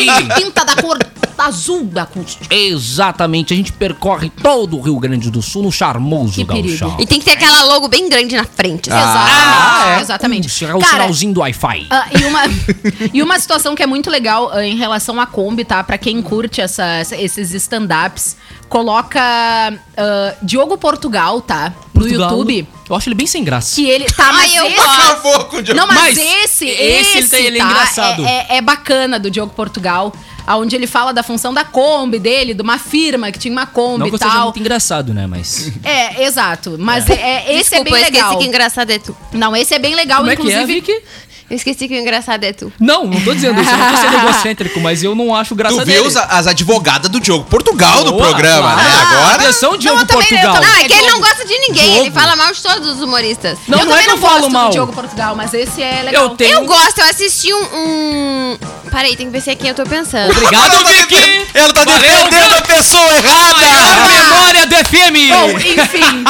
e 0.00 0.08
aí, 0.08 0.28
Pinta 0.36 0.64
da 0.64 0.76
cor 0.76 0.98
azul 1.46 1.84
da 1.84 2.02
acústica. 2.02 2.46
exatamente, 2.54 3.52
a 3.52 3.56
gente 3.56 3.72
percorre 3.72 4.30
todo 4.30 4.76
o 4.76 4.80
Rio 4.80 4.98
Grande 4.98 5.30
do 5.30 5.40
Sul 5.42 5.62
no 5.62 5.72
charmoso 5.72 6.44
gauchão. 6.44 6.96
E 6.98 7.06
tem 7.06 7.18
que 7.18 7.24
ter 7.24 7.32
aquela 7.32 7.64
logo 7.64 7.88
bem 7.88 8.08
grande 8.08 8.36
na 8.36 8.44
frente. 8.44 8.90
Ah, 8.92 8.96
Exatamente. 9.00 9.98
é? 9.98 10.00
Exatamente. 10.02 10.64
É 10.64 10.74
o 10.74 10.78
Cara, 10.78 10.92
sinalzinho 10.92 11.34
do 11.34 11.40
Wi-Fi. 11.40 11.86
Ah, 11.90 12.06
e, 12.18 12.24
uma, 12.24 12.40
e 13.14 13.22
uma 13.22 13.38
situação 13.38 13.74
que 13.74 13.82
é 13.82 13.86
muito 13.86 14.10
legal 14.10 14.50
ah, 14.52 14.64
em 14.64 14.76
relação 14.76 15.20
à 15.20 15.26
Kombi, 15.26 15.64
tá? 15.64 15.82
Pra 15.84 15.98
quem 15.98 16.20
curte 16.22 16.60
essas- 16.60 17.12
esses 17.12 17.52
stand-ups, 17.54 18.36
coloca 18.68 19.20
ah, 19.96 20.34
Diogo 20.42 20.76
Portugal, 20.78 21.40
tá? 21.40 21.72
No 21.94 22.00
Portugal, 22.02 22.30
YouTube. 22.30 22.68
Eu 22.88 22.94
acho 22.94 23.08
ele 23.08 23.14
bem 23.16 23.26
sem 23.26 23.42
graça. 23.42 23.74
Que 23.74 23.88
ele. 23.88 24.04
Tá, 24.04 24.32
mas 24.32 24.52
Ai, 24.52 24.58
eu 24.58 24.66
esse-. 24.66 24.80
Acabou 24.80 25.44
com 25.46 25.56
o 25.56 25.62
Diogo. 25.62 25.80
Não, 25.80 25.86
mas, 25.88 25.96
Mas 25.96 26.18
esse, 26.18 26.66
esse 26.68 27.18
esse, 27.18 27.36
ele- 27.36 27.46
ele 27.48 27.58
é 27.58 27.62
tá, 27.62 27.70
engraçado. 27.70 28.24
É, 28.24 28.46
é- 28.50 28.56
é 28.58 28.60
bacana 28.60 29.18
do 29.18 29.30
Diogo 29.30 29.52
Portugal, 29.54 30.12
onde 30.48 30.76
ele 30.76 30.86
fala 30.86 31.12
da 31.12 31.22
função 31.24 31.52
da 31.52 31.64
Kombi 31.64 32.18
dele, 32.20 32.54
de 32.54 32.62
uma 32.62 32.78
firma 32.78 33.32
que 33.32 33.38
tinha 33.38 33.50
uma 33.50 33.66
Kombi 33.66 33.98
Não 33.98 34.06
e 34.06 34.10
que 34.10 34.14
eu 34.14 34.18
seja 34.18 34.30
tal. 34.30 34.44
muito 34.44 34.60
engraçado, 34.60 35.12
né? 35.12 35.26
Mas. 35.26 35.72
É, 35.82 36.22
exato. 36.24 36.76
Mas 36.78 37.08
é. 37.10 37.14
é- 37.14 37.54
esse 37.58 37.70
Desculpa, 37.70 37.88
é 37.88 37.92
bem 37.92 38.04
legal. 38.04 38.38
que 38.38 38.44
engraçado 38.44 38.90
é 38.90 38.98
tu. 38.98 39.16
Não, 39.32 39.56
esse 39.56 39.74
é 39.74 39.78
bem 39.78 39.94
legal, 39.96 40.18
Como 40.18 40.30
é 40.30 40.36
que 40.36 40.42
é, 40.42 40.44
inclusive. 40.44 40.80
Vicky? 40.80 41.02
Eu 41.48 41.56
esqueci 41.56 41.86
que 41.86 41.94
o 41.94 41.98
engraçado 41.98 42.42
é 42.42 42.52
tu. 42.52 42.72
Não, 42.80 43.06
não 43.06 43.20
tô 43.22 43.32
dizendo 43.32 43.60
isso. 43.60 43.70
Eu 43.70 43.76
não 43.78 43.90
tô 43.90 43.96
sendo 44.00 44.14
egocêntrico, 44.28 44.80
mas 44.80 45.02
eu 45.04 45.14
não 45.14 45.34
acho 45.34 45.54
graça 45.54 45.76
Tu 45.76 45.84
dele. 45.84 45.98
viu 45.98 46.06
as, 46.08 46.16
as 46.16 46.46
advogadas 46.48 47.08
do 47.08 47.20
Diogo 47.20 47.44
Portugal 47.44 48.04
no 48.04 48.16
programa, 48.16 48.72
claro. 48.72 48.76
né? 48.82 48.94
Agora. 49.02 49.34
Atenção, 49.42 49.76
Diogo 49.78 50.00
eu 50.00 50.06
Portugal. 50.06 50.54
também- 50.54 50.68
Não, 50.68 50.76
é 50.80 50.84
que 50.88 50.92
ele 50.92 51.10
não 51.10 51.20
gosta 51.20 51.44
de 51.44 51.58
ninguém. 51.58 51.84
Ele 51.84 52.10
Diogo. 52.10 52.18
fala 52.20 52.34
mal 52.36 52.52
de 52.52 52.60
todos 52.60 52.88
os 52.96 53.00
humoristas. 53.00 53.58
Não, 53.68 53.78
eu 53.78 53.86
não 53.86 53.92
é 53.96 54.02
também 54.02 54.18
que 54.18 54.24
eu 54.24 54.28
falo 54.28 54.50
mal. 54.50 54.66
do 54.68 54.72
Diogo 54.72 54.92
Portugal, 54.92 55.36
mas 55.36 55.54
esse 55.54 55.80
é 55.82 56.02
legal. 56.02 56.24
Eu 56.24 56.30
tenho. 56.30 56.52
Eu 56.58 56.64
gosto, 56.66 56.98
eu 56.98 57.04
assisti 57.10 57.52
um. 57.54 57.62
um... 57.62 58.58
Peraí, 58.90 59.16
tem 59.16 59.26
que 59.26 59.32
ver 59.32 59.40
se 59.40 59.50
é 59.50 59.54
quem 59.54 59.68
eu 59.68 59.74
tô 59.74 59.84
pensando. 59.84 60.30
Obrigado, 60.30 60.72
Ela 60.74 60.84
tá 60.84 60.90
Vicky! 60.90 61.14
defendendo- 61.16 61.46
Ela 61.54 61.72
tá 61.72 61.84
Valeu, 61.84 62.00
defendendo 62.00 62.52
a 62.54 62.62
pessoa 62.62 63.02
A 63.02 63.16
errada! 63.16 64.06
memória 64.08 64.66
do 64.66 64.74
FM! 64.74 65.16
Bom, 65.32 65.50
enfim. 65.58 66.24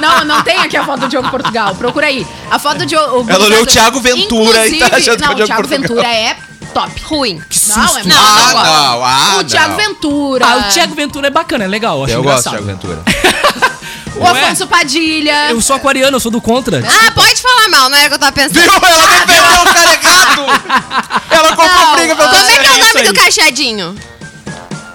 não, 0.00 0.24
não 0.24 0.42
tem 0.42 0.58
aqui 0.58 0.76
a 0.76 0.84
foto 0.84 1.00
do 1.00 1.08
Diogo 1.08 1.30
Portugal. 1.30 1.74
Procura 1.74 2.06
aí. 2.08 2.26
A 2.50 2.58
foto 2.58 2.78
do 2.78 2.86
Diogo. 2.86 3.24
Ela 3.30 3.44
olhou 3.46 3.62
o 3.62 3.66
Thiago 3.66 4.00
Ventura 4.00 4.66
e 4.66 4.78
tá 4.78 4.96
achando 4.96 5.18
que 5.18 5.24
é 5.24 5.26
o 5.26 5.28
Não, 5.28 5.32
o 5.32 5.34
Diogo 5.36 5.46
Thiago 5.46 5.68
Portugal. 5.68 5.80
Ventura 5.80 6.08
é 6.08 6.36
top. 6.74 7.02
Ruim. 7.04 7.42
Não, 7.68 7.98
é 7.98 8.02
Não, 8.04 8.16
ah, 8.16 8.52
não 8.54 8.64
não, 8.64 9.04
ah, 9.04 9.36
O 9.40 9.44
Thiago 9.44 9.68
não. 9.70 9.76
Ventura. 9.76 10.46
Ah, 10.46 10.56
o 10.68 10.72
Thiago 10.72 10.94
Ventura 10.94 11.26
é 11.28 11.30
bacana, 11.30 11.64
é 11.64 11.68
legal. 11.68 11.98
Eu 11.98 12.04
acho 12.04 12.14
Eu 12.14 12.22
gosto 12.22 12.44
do. 12.44 12.50
Thiago 12.50 12.66
Ventura. 12.66 13.02
O 14.16 14.26
Afonso 14.26 14.66
Padilha. 14.66 15.50
Eu 15.50 15.60
sou 15.60 15.74
aquariano, 15.76 16.16
eu 16.16 16.20
sou 16.20 16.30
do 16.30 16.40
contra. 16.40 16.82
Ah, 16.86 17.10
pode 17.12 17.40
falar 17.40 17.68
mal, 17.70 17.88
não 17.88 17.96
o 18.06 18.08
que 18.08 18.14
eu 18.14 18.18
tava 18.18 18.32
pensando. 18.32 18.60
Viu? 18.60 18.72
Ela 18.72 19.06
defendeu 19.26 19.62
o 19.62 19.74
cara 19.74 19.92
errado! 19.92 20.42
Ela 21.30 21.48
comprou 21.56 21.68
Não, 21.68 21.92
briga 21.96 22.16
pra 22.16 22.28
Como 22.28 22.36
é 22.50 22.58
que 22.58 22.66
é 22.66 22.70
o 22.72 22.78
nome 22.78 23.00
aí. 23.00 23.06
do 23.06 23.14
caixadinho? 23.14 23.96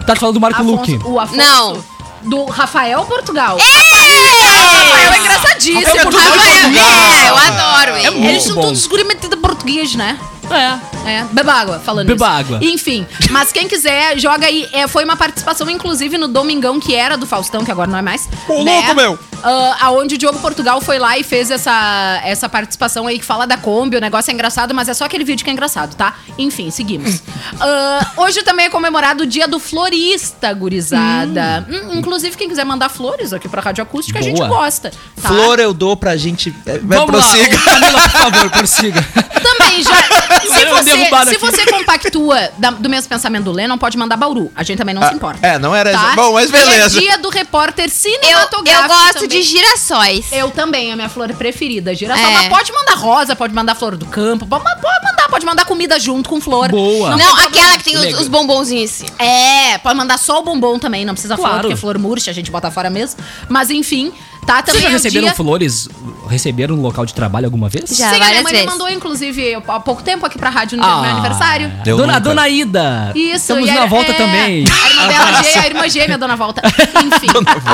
Tá 0.06 0.16
falando 0.16 0.36
do 0.36 0.40
Marco 0.42 0.62
Afonso, 0.62 0.92
Luque. 0.92 1.00
o 1.06 1.20
Afonso. 1.20 1.38
Não. 1.38 1.84
Do 2.24 2.46
Rafael 2.46 3.04
Portugal. 3.06 3.58
Ei! 3.60 4.40
Rafael 4.44 5.14
é 5.14 5.18
engraçadíssimo. 5.20 6.12
Rafael 6.12 6.42
é 6.42 7.26
é, 7.26 7.30
eu 7.30 7.38
adoro 7.38 7.98
ele. 7.98 8.08
É 8.08 8.12
muito 8.12 8.30
Eles 8.30 8.44
são 8.44 8.56
bom. 8.56 8.62
todos 8.64 8.88
guri 8.88 9.04
metido 9.04 9.38
português, 9.38 9.96
né? 9.96 10.18
É. 10.50 10.98
É, 11.08 11.24
beba 11.32 11.54
água, 11.54 11.80
falando 11.80 12.08
Beba 12.08 12.26
isso. 12.26 12.36
água. 12.36 12.60
Enfim, 12.62 13.08
mas 13.32 13.52
quem 13.54 13.66
quiser, 13.68 14.20
joga 14.20 14.46
aí. 14.46 14.68
É, 14.74 14.88
foi 14.88 15.06
uma 15.06 15.16
participação, 15.16 15.70
inclusive, 15.70 16.18
no 16.18 16.28
Domingão, 16.28 16.80
que 16.82 16.94
era 16.94 17.16
do 17.16 17.26
Faustão, 17.26 17.64
que 17.64 17.72
agora 17.72 17.90
não 17.90 17.98
é 17.98 18.02
mais. 18.02 18.28
Ô, 18.48 18.64
né? 18.64 18.74
louco, 18.80 18.96
meu! 18.96 19.20
Ah, 19.44 19.78
aonde 19.82 20.16
o 20.16 20.18
Diogo 20.18 20.40
Portugal 20.40 20.82
foi 20.82 21.00
lá 21.00 21.18
e 21.18 21.24
fez 21.24 21.50
essa, 21.52 22.20
essa 22.26 22.50
participação 22.50 23.08
aí 23.08 23.20
que 23.20 23.24
fala 23.26 23.46
da 23.46 23.56
Kombi. 23.56 23.96
O 23.96 24.02
negócio 24.02 24.32
é 24.32 24.34
engraçado, 24.34 24.74
mas 24.74 24.90
é 24.90 24.94
só 24.94 25.06
aquele 25.06 25.24
vídeo 25.24 25.44
que 25.46 25.50
é 25.50 25.54
engraçado, 25.54 25.96
tá? 25.96 26.16
Enfim, 26.38 26.70
seguimos. 26.72 27.22
Ah, 27.60 28.12
hoje 28.18 28.44
também 28.44 28.66
é 28.66 28.70
comemorado 28.70 29.24
o 29.24 29.28
dia 29.28 29.48
do 29.48 29.60
florista, 29.60 30.52
gurizada. 30.54 31.66
Hum, 31.70 32.00
inclusive, 32.00 32.36
quem 32.36 32.50
quiser 32.50 32.66
mandar 32.66 32.90
flores 32.90 33.32
aqui 33.32 33.48
pra 33.48 33.62
Rádio 33.62 33.82
Acústica, 33.84 34.20
a 34.20 34.22
gente 34.22 34.38
Boa. 34.38 34.50
gosta. 34.50 34.92
Tá? 35.22 35.30
Flor 35.30 35.60
eu 35.60 35.74
dou 35.74 35.96
pra 35.96 36.18
gente. 36.18 36.50
Vai, 36.66 36.80
Vamos 36.80 37.06
prossiga. 37.12 37.56
lá, 37.56 37.64
Camila, 37.64 38.02
por 38.02 38.10
favor, 38.12 38.50
prossiga. 38.52 39.06
Também 39.40 39.84
já. 39.84 39.92
Se 40.48 40.64
Eu 40.64 40.76
você, 40.76 41.32
se 41.34 41.38
você 41.38 41.66
compactua 41.66 42.50
da- 42.58 42.72
do 42.72 42.90
mesmo 42.90 43.10
pensamento 43.10 43.44
do 43.46 43.52
Lennon, 43.52 43.78
pode 43.78 43.98
mandar 43.98 44.16
Bauru. 44.18 44.52
A 44.56 44.64
gente 44.64 44.78
também 44.78 44.94
não 44.96 45.08
se 45.08 45.14
importa. 45.14 45.46
é, 45.46 45.58
não 45.60 45.76
era 45.76 45.92
tá? 45.92 46.14
Bom, 46.16 46.34
mas 46.34 46.50
E 46.50 46.56
é 46.56 46.60
beleza. 46.60 47.00
dia 47.00 47.18
do 47.18 47.30
repórter 47.30 47.86
Eu, 47.86 47.90
cinematográfico. 47.92 48.84
eu 48.94 48.98
gosto 48.98 49.14
também. 49.22 49.28
de 49.30 49.42
girassóis. 49.44 50.26
Eu 50.32 50.50
também, 50.52 50.90
é 50.90 50.94
a 50.94 50.96
minha 50.96 51.10
flor 51.10 51.32
preferida. 51.34 51.94
Girassol. 51.94 52.26
É. 52.30 52.34
Mas 52.34 52.48
pode 52.50 52.72
mandar 52.72 52.96
rosa, 52.96 53.36
pode 53.36 53.54
mandar 53.54 53.76
flor 53.76 53.96
do 53.96 54.06
campo, 54.06 54.46
pode, 54.46 54.64
pode 54.64 54.76
mandar 54.82 55.18
Ah, 55.28 55.30
pode 55.30 55.46
mandar 55.46 55.66
comida 55.66 56.00
junto 56.00 56.30
com 56.30 56.40
flor. 56.40 56.70
Boa. 56.70 57.10
tem 57.10 57.18
Não, 57.18 57.36
problema. 57.36 57.48
aquela 57.50 57.78
que 57.78 57.84
tem 57.84 57.96
os, 57.98 58.02
Legal. 58.02 58.22
os 58.22 58.28
bombonzinhos 58.30 58.92
assim. 58.92 59.06
É, 59.20 59.78
pode 59.80 59.98
mandar 59.98 60.18
só 60.18 60.40
o 60.40 60.44
bombom 60.44 60.80
também, 60.80 61.04
não 61.04 61.14
precisa 61.14 61.36
flor, 61.36 61.50
Claro. 61.50 61.64
porque 61.64 61.76
flor 61.76 61.98
murcha, 62.00 62.32
a 62.32 62.34
gente 62.34 62.50
bota 62.50 62.72
fora 62.72 62.90
mesmo. 62.90 63.20
Mas 63.50 63.70
enfim, 63.70 64.14
tá 64.46 64.62
também 64.62 64.82
Vocês 64.82 64.84
já 64.84 64.88
é 64.88 64.92
o 64.92 64.94
receberam 64.94 65.26
dia... 65.28 65.36
flores? 65.36 65.90
Receberam 66.30 66.78
no 66.78 66.82
local 66.82 67.06
de 67.06 67.14
trabalho 67.14 67.46
alguma 67.46 67.68
vez? 67.68 67.90
Já. 67.90 67.96
Sim, 67.96 68.04
a 68.04 68.08
minha 68.12 68.20
várias 68.20 68.44
mãe 68.44 68.54
me 68.54 68.58
vezes. 68.60 68.72
mandou, 68.74 68.90
inclusive, 68.90 69.27
há 69.68 69.80
pouco 69.80 70.02
tempo 70.04 70.26
aqui 70.26 70.38
pra 70.38 70.50
rádio 70.50 70.78
no 70.78 70.84
dia 70.84 70.94
do 70.94 71.02
meu 71.02 71.12
aniversário. 71.12 71.72
Dona, 71.86 72.20
dona 72.20 72.48
Ida. 72.50 73.12
Isso, 73.16 73.36
Estamos 73.54 73.70
e 73.70 73.72
na 73.72 73.78
era- 73.82 73.86
volta 73.88 74.12
é, 74.12 74.16
também. 74.16 74.66
A 74.66 74.90
irmã 74.90 75.08
dela, 75.08 75.40
a 75.64 75.66
irmã 75.68 75.90
gêmea, 75.90 76.18
Dona 76.18 76.36
Volta. 76.36 76.62
Enfim. 77.04 77.28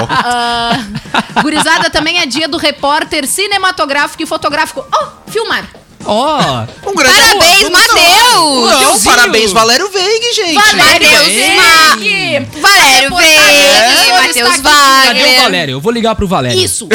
Ah, 0.09 0.79
gurizada, 1.41 1.89
também 1.89 2.19
é 2.19 2.25
dia 2.25 2.47
do 2.47 2.57
repórter 2.57 3.27
cinematográfico 3.27 4.23
e 4.23 4.25
fotográfico. 4.25 4.83
Oh, 4.93 5.31
filmar. 5.31 5.65
Ó. 6.05 6.65
Um 6.85 6.95
grande 6.95 7.15
Parabéns, 7.17 7.61
Não! 7.63 8.61
Mateuzinho. 8.65 9.03
parabéns, 9.05 9.51
Valério 9.51 9.89
Veig, 9.89 10.33
gente. 10.35 10.53
Matheus 10.53 11.25
Veig. 11.27 12.47
Valério 12.61 13.15
Veig, 13.15 14.11
Matheus 14.11 14.55
está 14.55 14.69
aqui. 14.69 15.07
Cadê 15.07 15.19
o 15.19 15.23
Wagner. 15.23 15.41
Valério? 15.41 15.71
Eu 15.73 15.81
vou 15.81 15.91
ligar 15.91 16.15
pro 16.15 16.27
Valério. 16.27 16.59
Isso. 16.61 16.87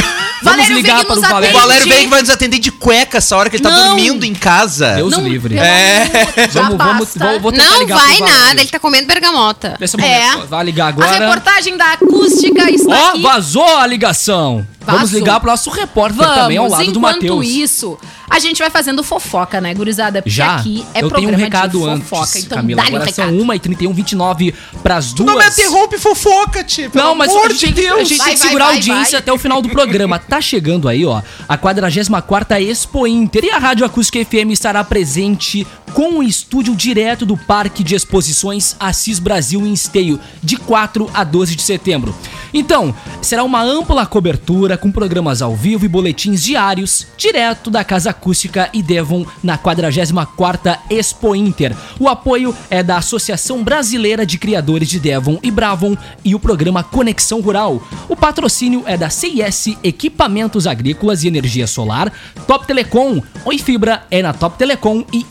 Vamos 0.43 0.69
ligar 0.69 0.97
Veig 0.97 1.07
para 1.07 1.17
o 1.19 1.21
Valério. 1.21 1.57
O 1.57 1.61
Valério. 1.61 1.89
Veig 1.89 2.07
vai 2.07 2.21
nos 2.21 2.31
atender 2.31 2.59
de 2.61 2.71
cueca 2.71 3.19
essa 3.19 3.37
hora 3.37 3.51
que 3.51 3.57
ele 3.57 3.63
tá 3.65 3.71
Não. 3.71 3.87
dormindo 3.89 4.25
em 4.25 4.35
casa. 4.35 4.95
Deus 4.95 5.13
Não, 5.17 5.27
livre. 5.27 5.59
É. 5.59 6.05
Vamos, 6.53 6.77
vamos, 6.79 7.09
vou, 7.17 7.41
vou 7.41 7.53
tentar 7.53 7.71
Não 7.71 7.79
ligar 7.81 7.97
vai 7.99 8.17
pro 8.17 8.25
Valério. 8.27 8.45
nada, 8.47 8.61
ele 8.61 8.71
tá 8.71 8.79
comendo 8.79 9.07
bergamota. 9.07 9.77
Nesse 9.81 9.97
É. 10.01 10.01
momento. 10.31 10.47
Vai 10.49 10.65
ligar 10.65 10.85
A 10.87 10.89
agora. 10.89 11.19
reportagem 11.19 11.77
da 11.77 11.93
acústica 11.93 12.71
está 12.71 12.95
Ó, 12.95 13.09
aqui. 13.11 13.23
vazou 13.23 13.77
a 13.79 13.87
ligação. 13.87 14.67
Vamos 14.87 15.03
Vazou. 15.03 15.19
ligar 15.19 15.41
pro 15.41 15.51
nosso 15.51 15.69
repórter 15.71 16.17
Vamos, 16.17 16.35
também 16.35 16.57
ao 16.57 16.69
lado 16.69 16.85
do 16.85 16.91
enquanto 16.99 17.15
Matheus. 17.17 17.47
isso, 17.47 17.99
a 18.31 18.39
gente 18.39 18.59
vai 18.59 18.71
fazendo 18.71 19.03
fofoca, 19.03 19.61
né, 19.61 19.75
gurizada? 19.75 20.21
Porque 20.23 20.31
Já, 20.35 20.57
aqui 20.57 20.85
é 20.95 20.99
eu 21.03 21.03
tenho 21.03 21.07
um 21.07 21.11
programa 21.11 21.37
recado 21.39 21.79
de 21.81 21.89
antes, 21.89 22.09
fofoca, 22.09 22.39
então 22.39 22.57
Camila. 22.59 22.83
dá-lhe 22.83 22.95
o 22.95 22.97
Agora 22.97 23.13
são 23.13 23.25
recado. 23.27 23.45
1h31, 23.47 23.93
29 23.95 24.55
pras 24.83 25.13
duas. 25.13 25.27
Não 25.31 25.39
me 25.39 25.47
interrompe 25.47 25.99
fofoca, 25.99 26.63
tipo. 26.65 26.97
Não, 26.99 27.15
mas 27.15 27.31
amor 27.31 27.47
a 27.47 27.49
gente, 27.51 27.73
tem, 27.73 27.73
que- 27.75 27.87
a 27.89 28.05
gente 28.05 28.17
Vai, 28.19 28.27
tem 28.29 28.35
que 28.37 28.41
vai, 28.41 28.49
segurar 28.49 28.65
a 28.65 28.69
vai, 28.69 28.77
audiência 28.77 29.11
vai. 29.13 29.21
até 29.21 29.33
o 29.33 29.39
final 29.39 29.63
do 29.63 29.69
programa. 29.69 30.19
Tá 30.19 30.41
chegando 30.41 30.89
aí, 30.89 31.05
ó, 31.05 31.23
a 31.49 31.57
44ª 31.59 32.61
Expo 32.61 33.07
Inter 33.07 33.45
e 33.45 33.51
a 33.51 33.59
Rádio 33.59 33.85
Acústica 33.87 34.19
FM 34.25 34.51
estará 34.53 34.83
presente 34.85 35.67
com 35.95 36.19
o 36.19 36.23
estúdio 36.23 36.75
direto 36.75 37.27
do 37.27 37.37
Parque 37.37 37.83
de 37.83 37.95
Exposições 37.95 38.77
Assis 38.79 39.19
Brasil 39.19 39.67
em 39.67 39.73
Esteio, 39.73 40.21
de 40.43 40.57
4 40.57 41.11
a 41.13 41.25
12 41.25 41.57
de 41.57 41.63
setembro. 41.63 42.15
Então, 42.53 42.95
será 43.21 43.45
uma 43.45 43.63
ampla 43.63 44.07
cobertura 44.07 44.79
com 44.79 44.91
programas 44.91 45.43
ao 45.43 45.55
vivo 45.55 45.85
e 45.85 45.89
boletins 45.89 46.43
diários, 46.43 47.07
direto 47.17 47.71
da 47.71 47.85
Casa 47.85 48.11
Acústica 48.11 48.71
e 48.73 48.83
Devon 48.83 49.27
na 49.43 49.59
44ª 49.59 50.79
Expo 50.89 51.35
Inter. 51.35 51.77
O 52.01 52.09
apoio 52.09 52.55
é 52.71 52.83
da 52.83 52.97
Associação 52.97 53.63
Brasileira 53.63 54.25
de 54.25 54.39
Criadores 54.39 54.89
de 54.89 54.99
Devon 54.99 55.39
e 55.43 55.51
Bravon 55.51 55.97
e 56.25 56.35
o 56.35 56.41
programa 56.41 56.83
Conexão 56.83 57.41
Rural. 57.41 57.83
O 58.09 58.17
patrocínio 58.17 58.83
é 58.87 58.97
da 58.97 59.11
CIS 59.11 59.77
Equipamentos 59.83 60.67
Agrícolas 60.67 61.25
e 61.25 61.29
Energia 61.29 61.67
Solar, 61.67 62.11
Top 62.47 62.67
Telecom, 62.67 63.23
Oi 63.45 63.59
Fibra 63.59 64.07
é 64.11 64.23
na 64.23 64.33
Top 64.33 64.57
Telecom 64.57 65.05
e 65.13 65.27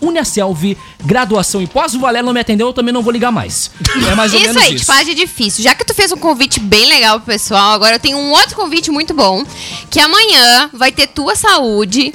Uniaselv, 0.47 0.77
graduação 1.05 1.61
e 1.61 1.67
pós. 1.67 1.93
O 1.93 1.99
Valério 1.99 2.25
não 2.25 2.33
me 2.33 2.39
atendeu, 2.39 2.67
eu 2.67 2.73
também 2.73 2.93
não 2.93 3.01
vou 3.01 3.11
ligar 3.11 3.31
mais. 3.31 3.71
É 4.09 4.15
mais 4.15 4.33
ou 4.33 4.39
Isso 4.39 4.47
menos 4.49 4.63
aí, 4.63 4.75
isso. 4.75 4.83
te 4.83 4.85
faz 4.85 5.05
de 5.05 5.13
difícil. 5.13 5.63
Já 5.63 5.75
que 5.75 5.85
tu 5.85 5.93
fez 5.93 6.11
um 6.11 6.17
convite 6.17 6.59
bem 6.59 6.87
legal 6.87 7.19
pro 7.19 7.27
pessoal, 7.33 7.73
agora 7.73 7.95
eu 7.95 7.99
tenho 7.99 8.17
um 8.17 8.31
outro 8.31 8.55
convite 8.55 8.89
muito 8.91 9.13
bom. 9.13 9.43
Que 9.89 9.99
amanhã 9.99 10.69
vai 10.73 10.91
ter 10.91 11.07
tua 11.07 11.35
saúde. 11.35 12.13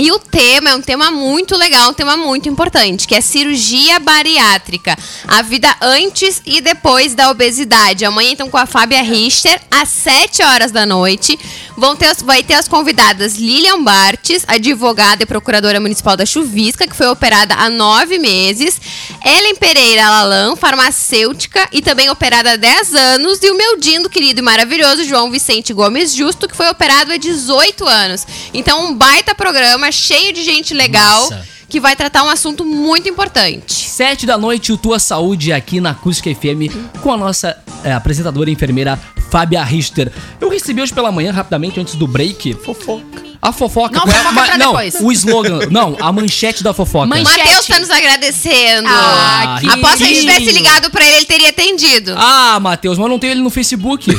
E 0.00 0.10
o 0.12 0.18
tema 0.18 0.70
é 0.70 0.74
um 0.74 0.80
tema 0.80 1.10
muito 1.10 1.54
legal, 1.54 1.90
um 1.90 1.92
tema 1.92 2.16
muito 2.16 2.48
importante, 2.48 3.06
que 3.06 3.14
é 3.14 3.20
cirurgia 3.20 3.98
bariátrica. 3.98 4.96
A 5.28 5.42
vida 5.42 5.76
antes 5.78 6.40
e 6.46 6.62
depois 6.62 7.14
da 7.14 7.28
obesidade. 7.28 8.06
Amanhã, 8.06 8.30
então, 8.30 8.48
com 8.48 8.56
a 8.56 8.64
Fábia 8.64 9.02
Richter, 9.02 9.60
às 9.70 9.90
7 9.90 10.42
horas 10.42 10.72
da 10.72 10.86
noite. 10.86 11.38
Vão 11.76 11.96
ter, 11.96 12.14
vai 12.24 12.42
ter 12.42 12.54
as 12.54 12.68
convidadas 12.68 13.36
Lilian 13.36 13.82
Bartes, 13.82 14.44
advogada 14.46 15.22
e 15.22 15.26
procuradora 15.26 15.80
municipal 15.80 16.16
da 16.16 16.26
Chuvisca, 16.26 16.86
que 16.86 16.96
foi 16.96 17.08
operada 17.08 17.54
há 17.54 17.68
nove 17.70 18.18
meses. 18.18 18.80
Ellen 19.24 19.56
Pereira 19.56 20.08
Lalan, 20.08 20.56
farmacêutica 20.56 21.68
e 21.72 21.80
também 21.80 22.10
operada 22.10 22.52
há 22.52 22.56
10 22.56 22.94
anos. 22.94 23.42
E 23.42 23.50
o 23.50 23.54
meu 23.54 23.78
dindo 23.78 24.10
querido 24.10 24.40
e 24.40 24.42
maravilhoso, 24.42 25.04
João 25.04 25.30
Vicente 25.30 25.72
Gomes 25.72 26.14
Justo, 26.14 26.48
que 26.48 26.56
foi 26.56 26.68
operado 26.68 27.12
há 27.12 27.16
18 27.16 27.86
anos. 27.86 28.26
Então, 28.52 28.86
um 28.86 28.94
baita 28.94 29.34
programa 29.34 29.89
cheio 29.92 30.32
de 30.32 30.42
gente 30.42 30.74
legal 30.74 31.30
Massa. 31.30 31.46
que 31.68 31.80
vai 31.80 31.94
tratar 31.94 32.24
um 32.24 32.28
assunto 32.28 32.64
muito 32.64 33.08
importante. 33.08 33.72
Sete 33.72 34.26
da 34.26 34.36
noite, 34.36 34.72
o 34.72 34.76
Tua 34.76 34.98
Saúde 34.98 35.52
aqui 35.52 35.80
na 35.80 35.90
Acústica 35.90 36.32
FM 36.34 37.00
com 37.00 37.12
a 37.12 37.16
nossa 37.16 37.56
é, 37.84 37.92
apresentadora 37.92 38.50
e 38.50 38.52
enfermeira 38.52 38.98
Fábia 39.30 39.62
Richter. 39.62 40.12
Eu 40.40 40.48
recebi 40.48 40.82
hoje 40.82 40.92
pela 40.92 41.12
manhã, 41.12 41.32
rapidamente, 41.32 41.78
antes 41.78 41.94
do 41.94 42.06
break. 42.06 42.54
Fofoca. 42.54 43.29
A 43.42 43.52
fofoca. 43.52 43.98
Não, 43.98 44.04
é 44.04 44.10
a- 44.10 44.18
fofoca 44.18 44.32
ma- 44.32 44.44
pra 44.44 44.58
não, 44.58 44.72
depois. 44.72 44.94
o 45.00 45.10
slogan. 45.12 45.60
Não, 45.70 45.96
a 45.98 46.12
manchete 46.12 46.62
da 46.62 46.74
fofoca. 46.74 47.06
Manchete. 47.06 47.38
Matheus 47.38 47.66
tá 47.66 47.78
nos 47.78 47.90
agradecendo. 47.90 48.88
Ah, 48.88 49.58
que 49.60 49.68
Aposto 49.70 49.96
que 49.96 50.02
a 50.04 50.06
gente 50.06 50.20
tivesse 50.20 50.50
ligado 50.52 50.90
pra 50.90 51.04
ele, 51.04 51.16
ele 51.16 51.26
teria 51.26 51.48
atendido. 51.48 52.14
Ah, 52.16 52.58
Matheus, 52.60 52.98
mas 52.98 53.04
eu 53.06 53.08
não 53.08 53.18
tenho 53.18 53.32
ele 53.32 53.40
no 53.40 53.50
Facebook. 53.50 54.16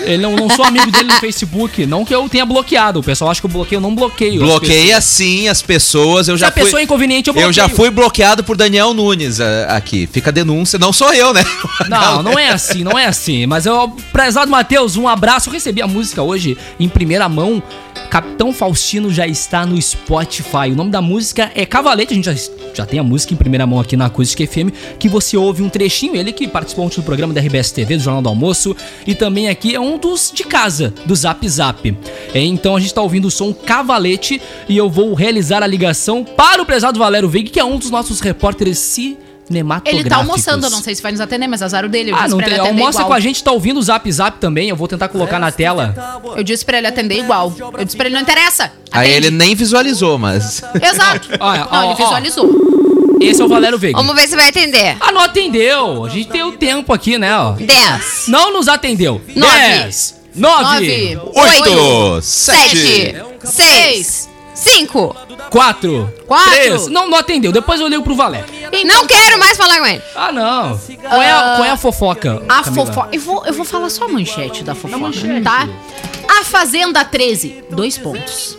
Ele 0.00 0.22
não, 0.22 0.34
não 0.34 0.48
sou 0.48 0.64
amigo 0.64 0.90
dele 0.90 1.12
no 1.12 1.20
Facebook. 1.20 1.84
Não 1.84 2.04
que 2.04 2.14
eu 2.14 2.26
tenha 2.28 2.46
bloqueado. 2.46 3.00
O 3.00 3.02
pessoal 3.02 3.30
acha 3.30 3.40
que 3.40 3.46
eu 3.46 3.50
bloqueio, 3.50 3.76
eu 3.76 3.82
não 3.82 3.94
bloqueio. 3.94 4.42
as 4.42 4.48
Bloqueia 4.48 5.00
sim 5.00 5.48
as 5.48 5.60
pessoas. 5.60 6.26
Eu 6.26 6.36
Se 6.36 6.40
já 6.40 6.48
a 6.48 6.50
pessoa 6.50 6.80
é 6.80 6.84
inconveniente, 6.84 7.28
eu 7.28 7.34
bloqueio. 7.34 7.48
Eu 7.48 7.52
já 7.52 7.68
fui 7.68 7.90
bloqueado 7.90 8.42
por 8.42 8.56
Daniel 8.56 8.94
Nunes 8.94 9.40
ah, 9.40 9.66
aqui. 9.76 10.08
Fica 10.10 10.30
a 10.30 10.32
denúncia. 10.32 10.78
Não 10.78 10.92
sou 10.92 11.12
eu, 11.12 11.34
né? 11.34 11.44
Não, 11.88 12.22
não 12.22 12.38
é 12.38 12.48
assim, 12.48 12.82
não 12.82 12.98
é 12.98 13.06
assim. 13.06 13.46
Mas 13.46 13.66
eu, 13.66 13.94
prezado 14.12 14.50
Matheus, 14.50 14.96
um 14.96 15.06
abraço. 15.06 15.48
Eu 15.48 15.52
recebi 15.52 15.82
a 15.82 15.86
música 15.86 16.22
hoje 16.22 16.56
em 16.80 16.88
primeira 16.88 17.28
mão. 17.28 17.62
Capitão 18.10 18.52
Faustino 18.52 19.10
já 19.10 19.26
está 19.26 19.66
no 19.66 19.80
Spotify. 19.80 20.70
O 20.72 20.74
nome 20.74 20.90
da 20.90 21.02
música 21.02 21.50
é 21.54 21.66
Cavalete. 21.66 22.12
A 22.12 22.16
gente 22.16 22.24
já, 22.24 22.52
já 22.74 22.86
tem 22.86 22.98
a 22.98 23.02
música 23.02 23.34
em 23.34 23.36
primeira 23.36 23.66
mão 23.66 23.78
aqui 23.78 23.96
na 23.96 24.06
Acústica 24.06 24.46
FM. 24.46 24.72
Que 24.98 25.08
você 25.08 25.36
ouve 25.36 25.62
um 25.62 25.68
trechinho. 25.68 26.16
Ele 26.16 26.32
que 26.32 26.48
participou 26.48 26.86
ontem 26.86 26.96
do 26.96 27.02
programa 27.02 27.34
da 27.34 27.40
RBS 27.40 27.70
TV, 27.70 27.96
do 27.96 28.02
Jornal 28.02 28.22
do 28.22 28.28
Almoço. 28.28 28.76
E 29.06 29.14
também 29.14 29.48
aqui 29.48 29.74
é 29.74 29.80
um 29.80 29.98
dos 29.98 30.32
de 30.32 30.44
casa, 30.44 30.92
do 31.04 31.14
Zap 31.14 31.46
Zap. 31.48 31.96
É, 32.32 32.40
então 32.40 32.76
a 32.76 32.78
gente 32.78 32.88
está 32.88 33.02
ouvindo 33.02 33.26
o 33.26 33.30
som 33.30 33.52
Cavalete. 33.52 34.40
E 34.68 34.76
eu 34.76 34.88
vou 34.88 35.14
realizar 35.14 35.62
a 35.62 35.66
ligação 35.66 36.24
para 36.24 36.62
o 36.62 36.66
prezado 36.66 36.98
Valério 36.98 37.28
Veig, 37.28 37.50
que 37.50 37.60
é 37.60 37.64
um 37.64 37.78
dos 37.78 37.90
nossos 37.90 38.20
repórteres 38.20 38.78
cinematográficos. 39.48 40.00
Ele 40.00 40.08
tá 40.08 40.16
almoçando, 40.16 40.66
eu 40.66 40.70
não 40.70 40.80
sei 40.82 40.94
se 40.94 41.02
vai 41.02 41.10
nos 41.12 41.20
atender, 41.20 41.46
mas 41.48 41.62
azar 41.62 41.84
o 41.84 41.88
dele. 41.88 42.10
Eu 42.10 42.16
Ah, 42.16 42.24
disse 42.24 42.30
não 42.36 42.38
tem. 42.42 42.58
Almoça 42.58 42.98
igual. 42.98 43.08
com 43.08 43.14
a 43.14 43.20
gente, 43.20 43.42
tá 43.42 43.50
ouvindo 43.50 43.78
o 43.78 43.82
Zap 43.82 44.10
Zap 44.12 44.38
também. 44.38 44.68
Eu 44.68 44.76
vou 44.76 44.86
tentar 44.86 45.08
colocar 45.08 45.38
na 45.38 45.50
tela. 45.50 45.94
Eu 46.36 46.42
disse 46.44 46.64
pra 46.64 46.78
ele 46.78 46.86
atender 46.86 47.18
igual. 47.18 47.52
Eu 47.76 47.84
disse 47.84 47.96
pra 47.96 48.06
ele, 48.06 48.14
não 48.14 48.22
interessa. 48.22 48.72
Aí 48.92 49.10
atende. 49.10 49.26
ele 49.26 49.30
nem 49.36 49.54
visualizou, 49.54 50.18
mas. 50.18 50.62
Exato. 50.80 51.28
Olha, 51.40 51.60
não, 51.60 51.68
ó, 51.70 51.82
ele 51.84 51.92
ó. 51.92 51.94
visualizou. 52.04 52.68
Esse 53.20 53.42
é 53.42 53.44
o 53.44 53.48
Valério 53.48 53.78
Veiga. 53.78 53.98
Vamos 53.98 54.14
ver 54.14 54.28
se 54.28 54.36
vai 54.36 54.48
atender. 54.48 54.96
Ah, 55.00 55.10
não 55.10 55.20
atendeu. 55.20 56.04
A 56.04 56.08
gente 56.08 56.28
tem 56.28 56.42
o 56.44 56.52
tempo 56.52 56.92
aqui, 56.92 57.18
né? 57.18 57.36
Ó. 57.36 57.52
10, 57.52 58.24
Não 58.28 58.52
nos 58.52 58.68
atendeu. 58.68 59.20
Nove. 59.34 59.58
10, 59.58 60.14
9, 60.36 60.62
Nove. 60.62 61.18
Oito, 61.34 62.22
7, 62.22 62.76
sete. 62.76 63.16
6, 63.44 64.06
5. 64.06 64.27
4, 65.50 66.14
Quatro. 66.26 66.50
3. 66.50 66.86
Não, 66.88 67.08
não 67.08 67.18
atendeu. 67.18 67.52
Depois 67.52 67.80
eu 67.80 67.88
ligo 67.88 68.02
pro 68.02 68.14
Valério. 68.14 68.46
Não 68.84 69.06
quero 69.06 69.38
mais 69.38 69.56
falar 69.56 69.78
com 69.78 69.86
ele. 69.86 70.02
Ah, 70.14 70.32
não. 70.32 70.78
Qual 70.78 71.22
é 71.22 71.30
a, 71.30 71.40
qual 71.56 71.64
é 71.64 71.70
a 71.70 71.76
fofoca? 71.76 72.42
A 72.48 72.62
Camila? 72.62 72.86
fofoca. 72.86 73.08
Eu 73.12 73.20
vou, 73.20 73.46
eu 73.46 73.52
vou 73.52 73.64
falar 73.64 73.88
só 73.90 74.04
a 74.04 74.08
manchete 74.08 74.62
da 74.62 74.74
fofoca, 74.74 75.12
tá? 75.42 75.68
A 76.40 76.44
Fazenda 76.44 77.04
13, 77.04 77.64
dois 77.70 77.96
pontos. 77.96 78.58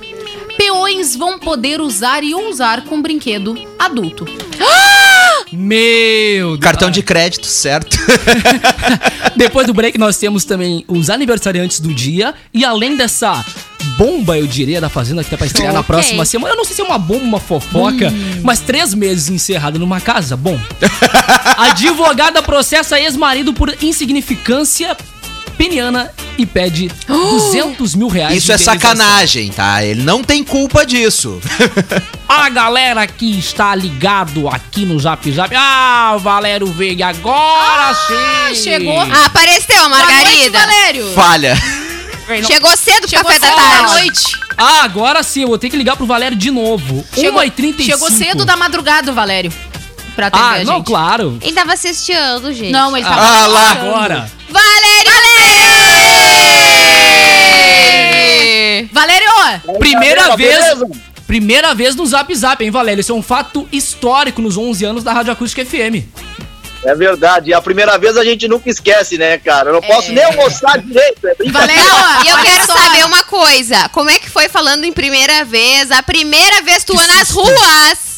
Peões 0.57 1.15
vão 1.15 1.39
poder 1.39 1.79
usar 1.79 2.23
e 2.23 2.35
usar 2.35 2.83
com 2.83 3.01
brinquedo 3.01 3.55
adulto. 3.77 4.25
Meu 5.51 6.49
Deus. 6.49 6.59
Cartão 6.59 6.89
de 6.91 7.01
crédito, 7.01 7.47
certo? 7.47 7.97
Depois 9.35 9.65
do 9.67 9.73
break, 9.73 9.97
nós 9.97 10.17
temos 10.17 10.45
também 10.45 10.83
os 10.87 11.09
aniversariantes 11.09 11.79
do 11.79 11.93
dia. 11.93 12.33
E 12.53 12.63
além 12.63 12.95
dessa 12.95 13.43
bomba, 13.97 14.37
eu 14.37 14.45
diria, 14.47 14.79
da 14.79 14.89
Fazenda, 14.89 15.23
que 15.23 15.29
tá 15.29 15.37
pra 15.37 15.47
estrear 15.47 15.73
na 15.73 15.79
Ok. 15.79 15.87
próxima 15.93 16.25
semana. 16.25 16.53
Eu 16.53 16.57
não 16.57 16.65
sei 16.65 16.75
se 16.75 16.81
é 16.81 16.85
uma 16.85 16.97
bomba, 16.97 17.23
uma 17.23 17.39
fofoca, 17.39 18.11
mas 18.43 18.59
três 18.59 18.93
meses 18.93 19.29
encerrada 19.29 19.77
numa 19.79 19.99
casa. 19.99 20.37
Bom. 20.37 20.59
Advogada 21.57 22.41
processa 22.41 22.99
ex-marido 22.99 23.53
por 23.53 23.75
insignificância 23.81 24.95
peniana 25.59 26.09
e 26.37 26.45
pede 26.45 26.89
200 27.05 27.93
mil 27.93 28.07
reais. 28.07 28.37
Isso 28.37 28.47
de 28.47 28.53
é 28.53 28.57
sacanagem, 28.57 29.51
tá? 29.51 29.83
Ele 29.83 30.01
não 30.03 30.23
tem 30.23 30.41
culpa 30.41 30.85
disso. 30.85 31.41
A 32.29 32.47
galera 32.47 33.05
que 33.05 33.37
está 33.37 33.75
ligado 33.75 34.47
aqui 34.47 34.85
no 34.85 34.97
Zap 34.97 35.29
Zap. 35.33 35.53
Ah, 35.53 36.15
Valério 36.17 36.67
Veiga, 36.67 37.07
agora 37.09 37.93
sim! 38.07 38.55
chegou. 38.55 38.97
Ah, 39.01 39.25
apareceu 39.25 39.75
a 39.83 39.89
Boa 39.89 39.99
noite, 39.99 40.13
Margarida. 40.13 40.59
Valério. 40.59 41.13
Falha. 41.13 41.55
Chegou 42.45 42.77
cedo 42.77 43.01
pro 43.01 43.09
Chegou 43.09 43.25
café 43.25 43.39
da 43.39 43.47
cedo 43.47 43.55
da 43.57 43.63
tarde. 43.63 43.93
noite. 43.93 44.39
Ah, 44.55 44.83
agora 44.83 45.23
sim, 45.23 45.41
eu 45.41 45.47
vou 45.47 45.57
ter 45.57 45.69
que 45.69 45.75
ligar 45.75 45.97
pro 45.97 46.05
Valério 46.05 46.37
de 46.37 46.51
novo. 46.51 47.03
Chegou, 47.13 47.41
1h35. 47.41 47.81
chegou 47.83 48.11
cedo 48.11 48.45
da 48.45 48.55
madrugada, 48.55 49.11
Valério. 49.11 49.51
Pra 50.19 50.27
atender 50.27 50.43
Ah, 50.43 50.51
a 50.55 50.63
não, 50.65 50.77
gente. 50.79 50.85
claro. 50.85 51.37
Ele 51.41 51.53
tava 51.53 51.71
assistindo, 51.73 52.51
gente. 52.53 52.71
Não, 52.73 52.95
ele 52.97 53.05
tava. 53.05 53.21
Ah, 53.21 53.47
lá. 53.47 53.71
Agora. 53.71 54.31
Valério! 54.49 55.11
Valério! 57.71 58.89
Valério! 58.91 59.79
Primeira 59.79 60.35
vez. 60.35 60.65
Primeira 61.25 61.73
vez 61.73 61.95
no 61.95 62.05
Zap 62.05 62.33
Zap, 62.35 62.61
hein, 62.63 62.69
Valério? 62.71 62.99
Isso 62.99 63.11
é 63.11 63.15
um 63.15 63.21
fato 63.21 63.65
histórico 63.71 64.41
nos 64.41 64.57
11 64.57 64.83
anos 64.83 65.03
da 65.05 65.13
Rádio 65.13 65.31
Acústica 65.31 65.63
FM. 65.65 66.03
É 66.83 66.95
verdade. 66.95 67.51
E 67.51 67.53
a 67.53 67.61
primeira 67.61 67.97
vez 67.97 68.17
a 68.17 68.23
gente 68.25 68.45
nunca 68.47 68.69
esquece, 68.69 69.17
né, 69.17 69.37
cara? 69.37 69.69
Eu 69.69 69.73
não 69.73 69.81
posso 69.81 70.11
nem 70.11 70.23
almoçar 70.23 70.79
direito. 70.79 71.25
É 71.27 71.35
brincadeira. 71.35 71.81
Valério, 71.81 72.25
e 72.25 72.29
eu 72.29 72.37
quero 72.39 72.65
saber 72.65 73.05
uma 73.05 73.23
coisa. 73.23 73.87
Como 73.89 74.09
é 74.09 74.17
que 74.19 74.29
foi 74.29 74.49
falando 74.49 74.83
em 74.85 74.91
primeira 74.91 75.45
vez? 75.45 75.91
A 75.91 76.01
primeira 76.03 76.61
vez 76.61 76.83
tua 76.83 77.05
nas 77.07 77.29
ruas. 77.29 78.08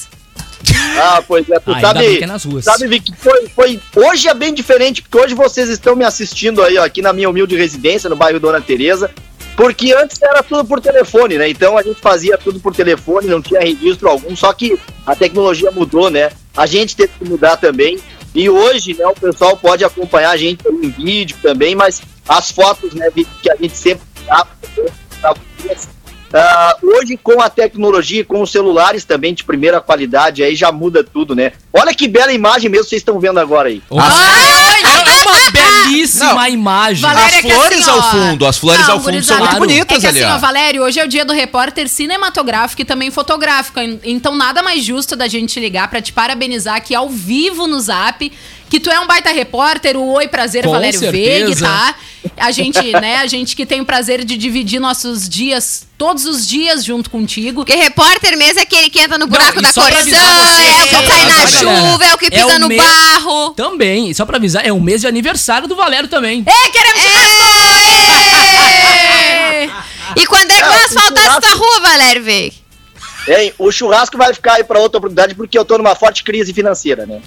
Ah, 1.00 1.24
pois 1.28 1.50
é, 1.50 1.60
tu 1.60 1.72
Ah, 1.72 1.80
sabe, 1.80 2.22
é 2.22 2.26
nas 2.26 2.44
ruas. 2.44 2.66
sabe, 2.66 2.88
Vic, 2.88 3.14
foi, 3.18 3.48
foi, 3.50 3.80
hoje 3.96 4.28
é 4.28 4.34
bem 4.34 4.54
diferente, 4.54 5.02
porque 5.02 5.18
hoje 5.18 5.34
vocês 5.34 5.70
estão 5.70 5.96
me 5.96 6.04
assistindo 6.06 6.62
aí, 6.62 6.78
ó, 6.78 6.84
aqui 6.84 7.02
na 7.02 7.14
minha 7.14 7.30
humilde 7.30 7.56
residência, 7.56 8.10
no 8.10 8.16
bairro 8.16 8.40
Dona 8.40 8.62
Teresa, 8.62 9.10
porque 9.56 9.94
antes 9.94 10.22
era 10.22 10.42
tudo 10.44 10.66
por 10.66 10.80
telefone, 10.82 11.38
né, 11.38 11.50
então 11.50 11.78
a 11.78 11.84
gente 11.84 12.00
fazia 12.00 12.38
tudo 12.38 12.60
por 12.60 12.74
telefone, 12.76 13.28
não 13.28 13.42
tinha 13.42 13.60
registro 13.60 14.10
algum, 14.10 14.36
só 14.36 14.52
que 14.54 14.78
a 15.06 15.16
tecnologia 15.16 15.72
mudou, 15.72 16.10
né, 16.10 16.32
a 16.56 16.66
gente 16.66 16.96
teve 16.96 17.12
que 17.18 17.26
mudar 17.26 17.58
também, 17.58 18.00
e 18.34 18.50
hoje, 18.50 18.94
né, 18.94 19.06
o 19.06 19.14
pessoal 19.14 19.58
pode 19.58 19.84
acompanhar 19.84 20.32
a 20.32 20.38
gente 20.38 20.64
em 20.68 20.90
vídeo 20.90 21.38
também, 21.42 21.76
mas 21.76 22.02
as 22.28 22.52
fotos, 22.52 22.94
né, 22.94 23.10
Vic, 23.14 23.30
que 23.42 23.52
a 23.52 23.56
gente 23.56 23.76
sempre 23.76 24.04
grava, 24.26 24.48
ah, 26.34 26.78
hoje, 26.82 27.18
com 27.18 27.42
a 27.42 27.50
tecnologia, 27.50 28.24
com 28.24 28.42
os 28.42 28.52
celulares 28.52 29.04
também 29.04 29.34
de 29.34 29.44
primeira 29.44 29.82
qualidade, 29.82 30.44
aí 30.44 30.56
já 30.56 30.72
muda 30.72 31.04
tudo, 31.04 31.36
né? 31.36 31.52
Olha 31.74 31.94
que 31.94 32.08
bela 32.08 32.32
imagem 32.32 32.70
mesmo 32.70 32.86
vocês 32.86 33.02
estão 33.02 33.20
vendo 33.20 33.40
agora 33.40 33.70
aí. 33.70 33.82
É 33.90 33.94
uma 33.94 35.52
belíssima 35.52 36.34
Não. 36.34 36.48
imagem. 36.48 37.02
Valério, 37.02 37.28
As 37.28 37.36
é 37.36 37.42
que 37.42 37.54
flores 37.54 37.80
assim, 37.80 37.90
ao 37.90 38.12
fundo, 38.12 38.46
as 38.46 38.58
flores 38.58 38.88
Não, 38.88 38.94
ao 38.94 39.02
fundo 39.02 39.24
são 39.24 39.38
muito 39.40 39.58
bonitas 39.58 39.98
É 39.98 40.00
que 40.00 40.08
ali, 40.08 40.24
assim, 40.24 40.32
ó, 40.32 40.36
ó. 40.36 40.40
Valério, 40.40 40.84
hoje 40.84 41.00
é 41.00 41.06
o 41.06 41.08
dia 41.08 41.26
do 41.26 41.34
repórter 41.34 41.88
cinematográfico 41.88 42.82
e 42.82 42.86
também 42.86 43.12
fotográfico. 43.12 43.80
Então 44.04 44.36
nada 44.36 44.62
mais 44.62 44.84
justo 44.84 45.16
da 45.16 45.28
gente 45.28 45.60
ligar 45.60 45.88
pra 45.90 46.02
te 46.02 46.14
parabenizar 46.14 46.76
aqui 46.76 46.96
ao 46.96 47.10
vivo 47.10 47.68
no 47.68 47.80
Zap. 47.80 48.32
Que 48.72 48.80
tu 48.80 48.90
é 48.90 48.98
um 49.02 49.06
baita 49.06 49.30
repórter, 49.32 49.98
o 49.98 50.14
Oi 50.14 50.30
Prazer 50.30 50.64
Com 50.64 50.72
Valério 50.72 50.98
certeza. 50.98 51.46
Veig, 51.46 51.60
tá? 51.60 51.94
A 52.38 52.52
gente, 52.52 52.80
né, 53.02 53.18
a 53.18 53.28
gente 53.28 53.54
que 53.54 53.66
tem 53.66 53.82
o 53.82 53.86
prazer 53.86 54.24
de 54.24 54.38
dividir 54.38 54.80
nossos 54.80 55.28
dias, 55.28 55.86
todos 55.98 56.26
os 56.26 56.48
dias 56.48 56.84
junto 56.86 57.10
contigo. 57.10 57.66
Porque 57.66 57.76
repórter 57.76 58.38
mesmo 58.38 58.60
é 58.60 58.62
aquele 58.64 58.90
que 58.90 58.98
entra 59.00 59.18
no 59.18 59.28
buraco 59.28 59.60
e 59.60 59.62
da 59.62 59.74
corção, 59.74 59.92
você, 60.04 60.16
é 60.16 60.84
o 60.84 60.88
que 60.88 60.96
só 60.96 61.02
pra 61.02 61.10
cai 61.10 61.26
na 61.26 61.36
galera. 61.36 61.48
chuva, 61.92 62.06
é 62.06 62.14
o 62.14 62.18
que 62.18 62.26
É 62.28 62.30
pisa 62.32 62.46
o 62.56 62.60
no 62.60 62.70
me- 62.70 62.78
barro. 62.78 63.50
Também, 63.52 64.10
e 64.10 64.16
só 64.16 64.26
pra 64.26 64.38
avisar, 64.38 64.66
é 64.66 64.72
o 64.72 64.80
mês 64.80 65.02
de 65.02 65.08
aniversário 65.08 65.68
do 65.68 65.76
Valério 65.76 66.08
também. 66.08 66.42
Ei, 66.48 66.72
queremos 66.72 67.02
Ê! 68.06 69.70
E 70.16 70.26
quando 70.28 70.52
é 70.52 70.56
que 70.56 70.62
É, 70.62 70.68
vai 70.68 70.82
o 70.82 70.86
asfaltar 70.86 71.26
essa 71.26 71.56
rua, 71.56 71.80
Valério 71.82 72.24
Veig? 72.24 72.54
Hein? 73.28 73.54
O 73.60 73.72
churrasco 73.72 74.18
vai 74.18 74.34
ficar 74.34 74.54
aí 74.54 74.64
para 74.64 74.80
outra 74.80 74.98
oportunidade 74.98 75.36
porque 75.36 75.58
eu 75.58 75.64
tô 75.64 75.78
numa 75.78 75.96
forte 75.96 76.24
crise 76.24 76.54
financeira, 76.54 77.06
né? 77.06 77.22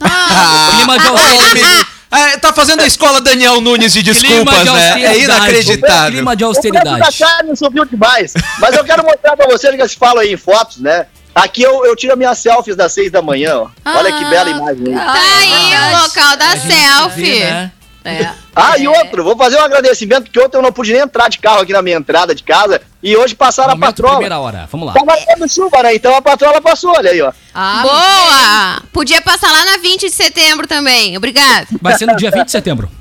Clima 0.76 0.98
de 0.98 1.06
Ah, 1.06 1.10
austeridade. 1.10 1.86
é, 2.10 2.36
tá 2.38 2.52
fazendo 2.52 2.80
a 2.80 2.86
escola 2.86 3.20
Daniel 3.20 3.60
Nunes 3.60 3.92
de 3.92 4.02
desculpas, 4.02 4.58
de 4.58 4.64
né? 4.64 4.70
É 4.70 4.86
austeridade. 4.88 5.18
inacreditável. 5.20 6.12
Clima 6.12 6.36
de 6.36 6.44
O 6.44 6.52
preço 6.52 6.62
da 6.72 6.80
austeridade. 6.80 7.18
carne 7.18 7.56
subiu 7.56 7.84
demais. 7.84 8.34
Mas 8.58 8.74
eu 8.76 8.84
quero 8.84 9.04
mostrar 9.04 9.36
pra 9.36 9.46
vocês 9.46 9.74
que 9.74 9.80
eles 9.80 9.94
falam 9.94 10.18
aí 10.22 10.32
em 10.32 10.36
fotos, 10.36 10.78
né? 10.78 11.06
Aqui 11.34 11.62
eu, 11.62 11.84
eu 11.84 11.96
tiro 11.96 12.16
minhas 12.16 12.38
selfies 12.38 12.76
das 12.76 12.92
seis 12.92 13.10
da 13.10 13.20
manhã, 13.20 13.56
ó. 13.58 13.68
Olha 13.84 14.12
que 14.12 14.24
bela 14.26 14.50
imagem. 14.50 14.88
hein? 14.88 14.94
Tá 14.94 15.14
aí 15.38 15.94
o 15.94 16.02
local 16.02 16.36
da 16.36 16.50
selfie. 16.56 17.22
Vê, 17.22 17.40
né? 17.44 17.72
É. 18.04 18.30
Ah, 18.54 18.76
e 18.78 18.86
outro, 18.86 19.24
vou 19.24 19.34
fazer 19.36 19.56
um 19.56 19.62
agradecimento, 19.62 20.24
porque 20.24 20.38
ontem 20.38 20.58
eu 20.58 20.62
não 20.62 20.70
pude 20.70 20.92
nem 20.92 21.00
entrar 21.00 21.28
de 21.30 21.38
carro 21.38 21.62
aqui 21.62 21.72
na 21.72 21.80
minha 21.80 21.96
entrada 21.96 22.34
de 22.34 22.42
casa, 22.42 22.80
e 23.02 23.16
hoje 23.16 23.34
passaram 23.34 23.72
a 23.72 23.74
Momento 23.74 23.96
patrola. 23.96 24.12
primeira 24.16 24.38
hora, 24.38 24.68
vamos 24.70 24.86
lá. 24.86 24.92
Tava 24.92 25.16
tendo 25.26 25.48
chuva, 25.48 25.82
né? 25.82 25.94
Então 25.94 26.14
a 26.14 26.20
patrola 26.20 26.60
passou, 26.60 26.92
olha 26.94 27.10
aí, 27.10 27.22
ó. 27.22 27.32
Ah, 27.54 27.80
Boa! 27.82 28.82
Podia 28.92 29.22
passar 29.22 29.50
lá 29.50 29.64
na 29.64 29.78
20 29.78 30.02
de 30.02 30.10
setembro 30.10 30.66
também. 30.66 31.16
Obrigado. 31.16 31.68
Vai 31.80 31.96
ser 31.96 32.04
no 32.06 32.16
dia 32.16 32.30
20 32.30 32.44
de 32.44 32.50
setembro. 32.50 32.90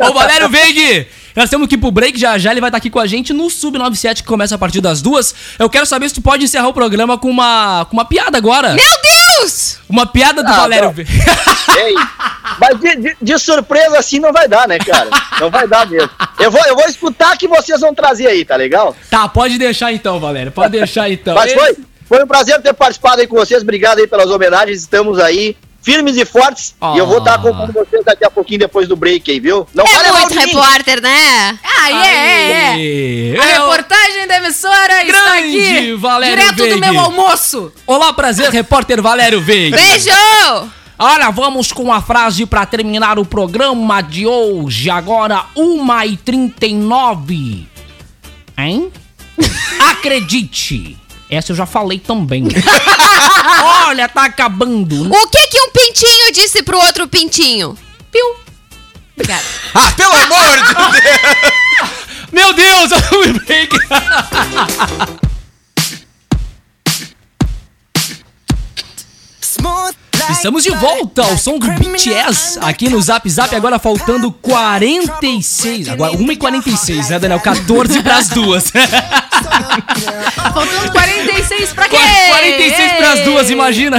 Ô, 0.00 0.12
Valério 0.12 0.48
Veig! 0.48 1.08
Nós 1.36 1.48
temos 1.50 1.66
que 1.68 1.74
ir 1.74 1.78
pro 1.78 1.90
break 1.90 2.18
já 2.18 2.36
já. 2.38 2.50
Ele 2.50 2.60
vai 2.60 2.68
estar 2.68 2.78
aqui 2.78 2.90
com 2.90 2.98
a 2.98 3.06
gente 3.06 3.32
no 3.32 3.48
Sub-97, 3.48 4.16
que 4.16 4.22
começa 4.24 4.54
a 4.54 4.58
partir 4.58 4.80
das 4.80 5.00
duas. 5.02 5.34
Eu 5.58 5.68
quero 5.70 5.86
saber 5.86 6.08
se 6.08 6.14
tu 6.16 6.22
pode 6.22 6.44
encerrar 6.44 6.68
o 6.68 6.72
programa 6.72 7.16
com 7.18 7.30
uma, 7.30 7.86
com 7.88 7.96
uma 7.96 8.04
piada 8.04 8.36
agora. 8.38 8.74
Meu 8.74 8.84
Deus! 9.40 9.78
Uma 9.88 10.06
piada 10.06 10.42
do 10.42 10.48
Ah, 10.50 10.56
Valério. 10.56 10.94
Ei, 11.78 11.94
mas 12.58 12.80
de, 12.80 12.96
de- 12.96 13.16
de 13.22 13.38
surpresa 13.38 13.98
assim 13.98 14.18
não 14.18 14.32
vai 14.32 14.48
dar, 14.48 14.66
né, 14.68 14.78
cara? 14.78 15.08
Não 15.40 15.50
vai 15.50 15.66
dar 15.68 15.86
mesmo. 15.86 16.10
Eu 16.38 16.50
vou, 16.50 16.60
eu 16.66 16.74
vou 16.76 16.84
escutar 16.86 17.36
que 17.38 17.46
vocês 17.48 17.80
vão 17.80 17.94
trazer 17.94 18.26
aí, 18.26 18.44
tá 18.44 18.56
legal? 18.56 18.94
Tá, 19.08 19.28
pode 19.28 19.56
deixar 19.58 19.92
então, 19.92 20.18
Valério. 20.18 20.50
Pode 20.52 20.70
deixar 20.72 21.08
então. 21.10 21.34
Mas 21.34 21.52
foi, 21.52 21.76
foi 22.06 22.24
um 22.24 22.26
prazer 22.26 22.60
ter 22.60 22.72
participado 22.74 23.20
aí 23.20 23.26
com 23.26 23.36
vocês. 23.36 23.62
Obrigado 23.62 23.98
aí 24.00 24.06
pelas 24.06 24.30
homenagens. 24.30 24.80
Estamos 24.80 25.18
aí 25.18 25.56
firmes 25.82 26.16
e 26.16 26.24
fortes. 26.24 26.74
Ah. 26.80 26.92
E 26.94 26.98
eu 26.98 27.06
vou 27.06 27.18
estar 27.18 27.34
acompanhando 27.34 27.72
vocês 27.72 28.04
daqui 28.04 28.24
a 28.24 28.30
pouquinho 28.30 28.60
depois 28.60 28.86
do 28.88 28.96
break 28.96 29.28
aí, 29.30 29.40
viu? 29.40 29.66
Não 29.74 29.84
É 29.84 29.88
fale 29.88 30.08
mal 30.10 30.20
muito 30.20 30.38
repórter, 30.38 31.00
né? 31.02 31.58
Ah, 31.64 31.90
é, 32.06 32.14
é, 32.14 33.34
é. 33.34 33.38
A 33.38 33.44
reportagem 33.44 34.26
da 34.26 34.36
emissora 34.38 35.04
está 35.04 35.36
Grande 35.36 35.60
aqui. 35.76 35.92
Valério 35.94 36.36
direto 36.36 36.56
Veig. 36.56 36.74
do 36.74 36.80
meu 36.80 36.98
almoço. 37.00 37.72
Olá, 37.86 38.12
prazer, 38.12 38.50
repórter 38.50 39.00
Valério 39.00 39.40
Veig. 39.40 39.70
Beijo! 39.74 40.10
Olha, 41.02 41.30
vamos 41.30 41.72
com 41.72 41.90
a 41.90 42.02
frase 42.02 42.44
pra 42.44 42.66
terminar 42.66 43.18
o 43.18 43.24
programa 43.24 44.02
de 44.02 44.26
hoje. 44.26 44.90
Agora, 44.90 45.46
1h39. 45.56 47.64
Hein? 48.58 48.92
Acredite. 49.90 50.98
Essa 51.30 51.52
eu 51.52 51.56
já 51.56 51.64
falei 51.64 52.00
também. 52.00 52.48
Olha, 53.86 54.08
tá 54.08 54.24
acabando. 54.24 55.08
O 55.08 55.28
que 55.28 55.46
que 55.46 55.60
um 55.60 55.70
pintinho 55.70 56.32
disse 56.32 56.62
pro 56.62 56.76
outro 56.78 57.06
pintinho? 57.06 57.78
Piu. 58.10 58.36
Obrigada. 59.14 59.42
Ah, 59.72 59.92
pelo 59.92 60.12
amor 60.12 60.56
de 60.56 60.74
Deus! 60.74 61.92
Meu 62.32 62.52
Deus, 62.52 62.90
o 62.90 63.32
break. 63.38 63.78
Estamos 70.30 70.62
de 70.62 70.70
volta 70.70 71.22
ao 71.22 71.36
som 71.36 71.58
do 71.58 71.70
BTS 71.72 72.58
aqui 72.62 72.88
no 72.88 73.00
Zap 73.00 73.28
Zap, 73.28 73.54
agora 73.54 73.78
faltando 73.78 74.32
46. 74.32 75.88
Agora 75.88 76.12
1h46, 76.14 77.08
né, 77.10 77.18
Daniel? 77.18 77.40
14 77.40 78.02
pras 78.02 78.28
duas. 78.28 78.72
Faltando 80.54 80.92
46 80.92 81.72
pra 81.72 81.88
quê? 81.88 81.96
46 82.28 82.92
pras 82.92 83.20
duas, 83.20 83.50
imagina. 83.50 83.98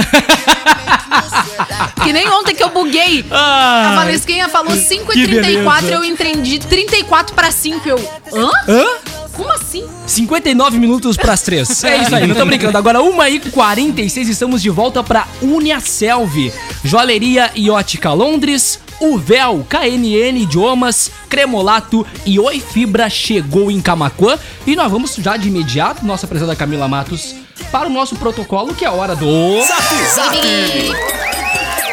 Que 2.02 2.12
nem 2.12 2.28
ontem 2.28 2.54
que 2.54 2.62
eu 2.62 2.70
buguei. 2.70 3.24
A. 3.30 3.92
Valesquinha 3.96 4.48
falou 4.48 4.76
5 4.76 5.12
que 5.12 5.20
e 5.20 5.26
34 5.26 5.82
beleza. 5.86 6.04
eu 6.04 6.04
entendi 6.04 6.58
34 6.58 7.34
pra 7.34 7.50
5. 7.50 7.88
Eu, 7.88 8.10
hã? 8.32 8.50
Hã? 8.68 8.84
Como 9.32 9.50
assim? 9.50 9.86
59 10.06 10.78
minutos 10.78 11.16
pras 11.16 11.42
três. 11.42 11.82
É 11.84 11.98
isso 11.98 12.14
aí, 12.14 12.26
não 12.26 12.34
tô 12.34 12.44
brincando. 12.44 12.76
Agora, 12.76 13.00
1h46, 13.00 14.28
estamos 14.28 14.60
de 14.60 14.68
volta 14.70 15.02
pra 15.02 15.26
Uniaselv. 15.40 16.52
Joalheria 16.84 17.50
e 17.54 17.70
Ótica 17.70 18.12
Londres, 18.12 18.78
o 19.02 19.18
Véu, 19.18 19.66
KNN 19.68 20.38
Idiomas, 20.38 21.10
Cremolato 21.28 22.06
e 22.24 22.38
Oi 22.38 22.60
Fibra 22.60 23.10
chegou 23.10 23.68
em 23.68 23.80
Camacuã. 23.80 24.38
E 24.64 24.76
nós 24.76 24.90
vamos 24.90 25.16
já 25.16 25.36
de 25.36 25.48
imediato, 25.48 26.06
nossa 26.06 26.24
presença 26.28 26.54
Camila 26.54 26.86
Matos, 26.86 27.34
para 27.72 27.88
o 27.88 27.90
nosso 27.90 28.14
protocolo, 28.14 28.72
que 28.72 28.84
é 28.84 28.88
a 28.88 28.92
hora 28.92 29.16
do... 29.16 29.60
Zap 29.66 29.94
Zap. 30.14 30.36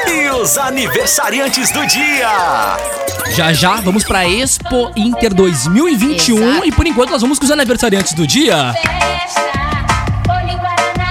E 0.08 0.30
os 0.30 0.56
aniversariantes 0.60 1.72
do 1.72 1.86
dia. 1.88 2.78
Já 3.32 3.54
já 3.54 3.78
vamos 3.78 4.04
pra 4.04 4.28
Expo 4.28 4.92
Inter 4.96 5.34
2021 5.34 6.38
Exato. 6.38 6.68
e 6.68 6.72
por 6.72 6.86
enquanto 6.86 7.10
nós 7.10 7.22
vamos 7.24 7.40
com 7.40 7.46
os 7.46 7.52
aniversariantes 7.52 8.14
do 8.14 8.28
dia. 8.28 8.76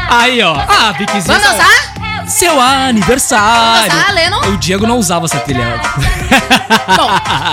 Aí, 0.08 0.40
ó. 0.42 0.54
Ah, 0.54 0.92
Vicky 0.96 1.20
Vamos 1.20 1.42
dançar? 1.42 1.97
Seu 2.28 2.60
aniversário. 2.60 3.90
Dançar, 3.90 4.14
Lennon? 4.14 4.40
O 4.52 4.56
Diego 4.58 4.86
não 4.86 4.98
usava 4.98 5.24
essa 5.26 5.38
trilha. 5.40 5.80
Bom, 6.96 7.08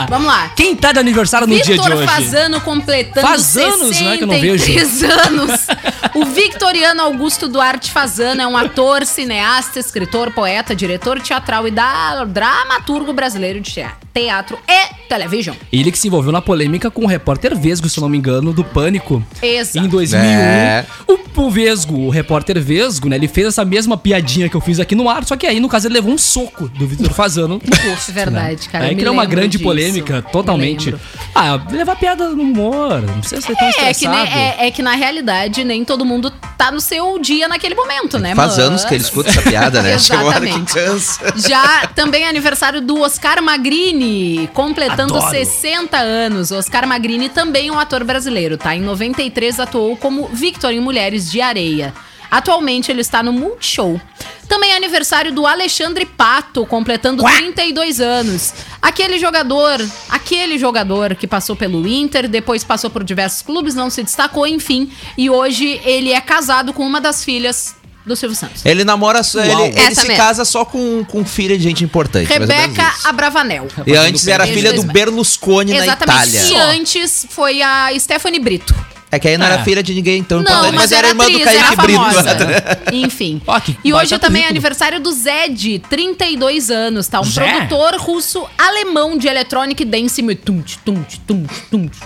vamos 0.09 0.27
lá. 0.27 0.49
Quem 0.55 0.75
tá 0.75 0.91
de 0.91 0.99
aniversário 0.99 1.47
no 1.47 1.53
dia 1.55 1.77
de 1.77 1.79
hoje? 1.93 2.05
Fazano 2.05 2.61
completando 2.61 3.25
Faz 3.27 3.57
anos, 3.57 3.99
né, 3.99 4.17
que 4.17 4.23
eu 4.23 4.27
não 4.27 4.39
vejo. 4.39 4.63
63 4.65 5.03
anos. 5.03 5.67
O 6.13 6.25
Victoriano 6.25 7.01
Augusto 7.01 7.47
Duarte 7.47 7.91
Fazano 7.91 8.41
é 8.41 8.47
um 8.47 8.55
ator, 8.57 9.05
cineasta, 9.05 9.79
escritor, 9.79 10.31
poeta, 10.31 10.75
diretor 10.75 11.19
teatral 11.21 11.67
e 11.67 11.71
da 11.71 12.23
dramaturgo 12.25 13.11
brasileiro 13.13 13.59
de 13.59 13.73
tea- 13.73 13.93
teatro 14.13 14.57
e 14.67 15.07
televisão. 15.09 15.55
Ele 15.71 15.91
que 15.91 15.97
se 15.97 16.07
envolveu 16.07 16.31
na 16.31 16.41
polêmica 16.41 16.89
com 16.91 17.03
o 17.03 17.07
repórter 17.07 17.55
Vesgo, 17.57 17.89
se 17.89 17.97
eu 17.97 18.01
não 18.01 18.09
me 18.09 18.17
engano, 18.17 18.53
do 18.53 18.63
Pânico. 18.63 19.23
Exato. 19.41 19.85
Em 19.85 19.89
2001, 19.89 20.23
É. 20.25 20.85
o, 21.07 21.19
o 21.43 21.49
Vesgo, 21.51 21.97
o 21.99 22.09
repórter 22.09 22.59
Vesgo, 22.61 23.09
né, 23.09 23.15
ele 23.15 23.27
fez 23.27 23.47
essa 23.47 23.63
mesma 23.65 23.97
piadinha 23.97 24.47
que 24.49 24.55
eu 24.55 24.61
fiz 24.61 24.79
aqui 24.79 24.95
no 24.95 25.09
ar, 25.09 25.23
só 25.25 25.35
que 25.35 25.45
aí, 25.45 25.59
no 25.59 25.67
caso, 25.69 25.87
ele 25.87 25.95
levou 25.95 26.13
um 26.13 26.17
soco 26.17 26.67
do 26.69 26.87
Vitor 26.87 27.11
Fazano 27.13 27.61
no 27.63 27.89
rosto. 27.91 28.11
Verdade, 28.11 28.61
né? 28.65 28.69
cara, 28.71 28.85
Aí 28.85 28.95
criou 28.95 29.13
uma 29.13 29.25
grande 29.25 29.57
disso. 29.57 29.63
polêmica, 29.63 30.15
Me 30.17 30.31
totalmente. 30.31 30.95
Ah, 31.33 31.59
levar 31.71 31.95
piada 31.97 32.29
no 32.29 32.41
humor, 32.43 33.01
não 33.01 33.19
precisa 33.19 33.41
ser 33.41 33.55
tão 33.55 33.67
É 33.67 33.71
que, 33.71 33.91
estressado. 33.91 34.15
né, 34.17 34.55
é, 34.59 34.67
é 34.67 34.71
que 34.71 34.81
na 34.81 34.93
realidade 34.95 35.63
nem 35.63 35.83
todo 35.83 36.05
mundo 36.05 36.31
tá 36.57 36.71
no 36.71 36.79
seu 36.79 37.19
dia 37.19 37.47
naquele 37.47 37.75
momento, 37.75 38.17
né, 38.19 38.33
Faz 38.35 38.51
mas- 38.57 38.59
anos 38.59 38.85
que 38.85 38.93
ele 38.93 39.03
escuta 39.03 39.29
essa 39.29 39.41
piada, 39.41 39.81
né? 39.81 39.97
Chega 39.99 40.19
uma 40.21 40.27
hora 40.35 40.45
que 40.45 40.61
cansa. 40.73 41.33
Já 41.35 41.87
também 41.87 42.23
é 42.23 42.29
aniversário 42.29 42.81
do 42.81 43.01
Oscar 43.01 43.41
Magrini, 43.41 44.49
completando 44.53 45.15
Adoro. 45.15 45.31
60 45.31 45.97
anos. 45.97 46.51
Oscar 46.51 46.87
Magrini 46.87 47.29
também 47.29 47.67
é 47.67 47.71
um 47.71 47.79
ator 47.79 48.03
brasileiro, 48.03 48.57
tá? 48.57 48.75
Em 48.75 48.81
93 48.81 49.59
atuou 49.59 49.97
como 49.97 50.27
Victor 50.27 50.71
em 50.71 50.79
Mulheres 50.79 51.24
de 51.31 51.41
Areia. 51.41 51.93
Atualmente 52.29 52.91
ele 52.91 53.01
está 53.01 53.21
no 53.23 53.31
Multishow. 53.31 53.99
Também 54.47 54.71
é 54.71 54.75
aniversário 54.75 55.31
do 55.31 55.45
Alexandre 55.47 56.05
Pato, 56.05 56.65
completando 56.65 57.23
32 57.23 57.99
anos. 58.01 58.53
Aquele 58.81 59.17
jogador, 59.17 59.83
aquele 60.09 60.57
jogador 60.57 61.15
que 61.15 61.27
passou 61.27 61.55
pelo 61.55 61.87
Inter, 61.87 62.27
depois 62.27 62.63
passou 62.63 62.89
por 62.89 63.03
diversos 63.03 63.41
clubes, 63.41 63.73
não 63.73 63.89
se 63.89 64.03
destacou, 64.03 64.45
enfim. 64.45 64.91
E 65.17 65.29
hoje 65.29 65.79
ele 65.83 66.11
é 66.11 66.21
casado 66.21 66.73
com 66.73 66.85
uma 66.85 66.99
das 66.99 67.23
filhas 67.23 67.75
do 68.05 68.15
Silvio 68.15 68.35
Santos. 68.35 68.63
Ele 68.65 68.83
namora, 68.83 69.23
só- 69.23 69.39
ele, 69.41 69.79
ele 69.79 69.95
se 69.95 70.01
mesmo. 70.07 70.17
casa 70.17 70.45
só 70.45 70.63
com, 70.63 71.03
com 71.05 71.25
filha 71.25 71.57
de 71.57 71.63
gente 71.63 71.83
importante. 71.83 72.27
Rebeca. 72.27 72.93
Abravanel. 73.05 73.67
E 73.87 73.95
antes 73.95 74.27
era 74.27 74.45
filha 74.45 74.71
do 74.73 74.75
Exatamente. 74.79 74.93
Berlusconi 74.93 75.73
na 75.73 75.83
Exatamente. 75.85 76.35
Itália. 76.37 76.53
E 76.75 76.77
antes 76.79 77.25
foi 77.29 77.61
a 77.63 77.89
Stephanie 77.97 78.39
Brito. 78.39 78.75
É 79.15 79.19
que 79.19 79.29
aí 79.29 79.37
não 79.37 79.45
É. 79.45 79.53
era 79.53 79.63
filha 79.63 79.81
de 79.81 79.93
ninguém 79.93 80.21
tão 80.21 80.41
Não, 80.43 80.63
mas, 80.63 80.73
mas, 80.75 80.91
era, 80.91 81.07
irmã 81.07 81.23
atriz, 81.23 81.39
do 81.39 81.43
Kaique 81.45 81.63
era 81.63 81.75
Brito. 81.77 81.99
famosa. 82.01 82.37
Enfim. 82.91 83.41
Ó, 83.47 83.57
que 83.61 83.77
e 83.83 83.93
hoje 83.93 84.19
também 84.19 84.43
é 84.43 84.49
aniversário 84.49 84.99
do 84.99 85.09
Zed, 85.11 85.79
32 85.89 86.69
anos, 86.69 87.07
tá? 87.07 87.21
Um 87.21 87.23
Zé? 87.23 87.41
produtor 87.47 87.95
russo-alemão 87.97 89.17
de 89.17 89.27
electronic 89.29 89.85
dance. 89.85 90.21
tum, 90.35 90.61
tch, 90.61 90.77
tum, 90.83 91.03
tch, 91.03 91.19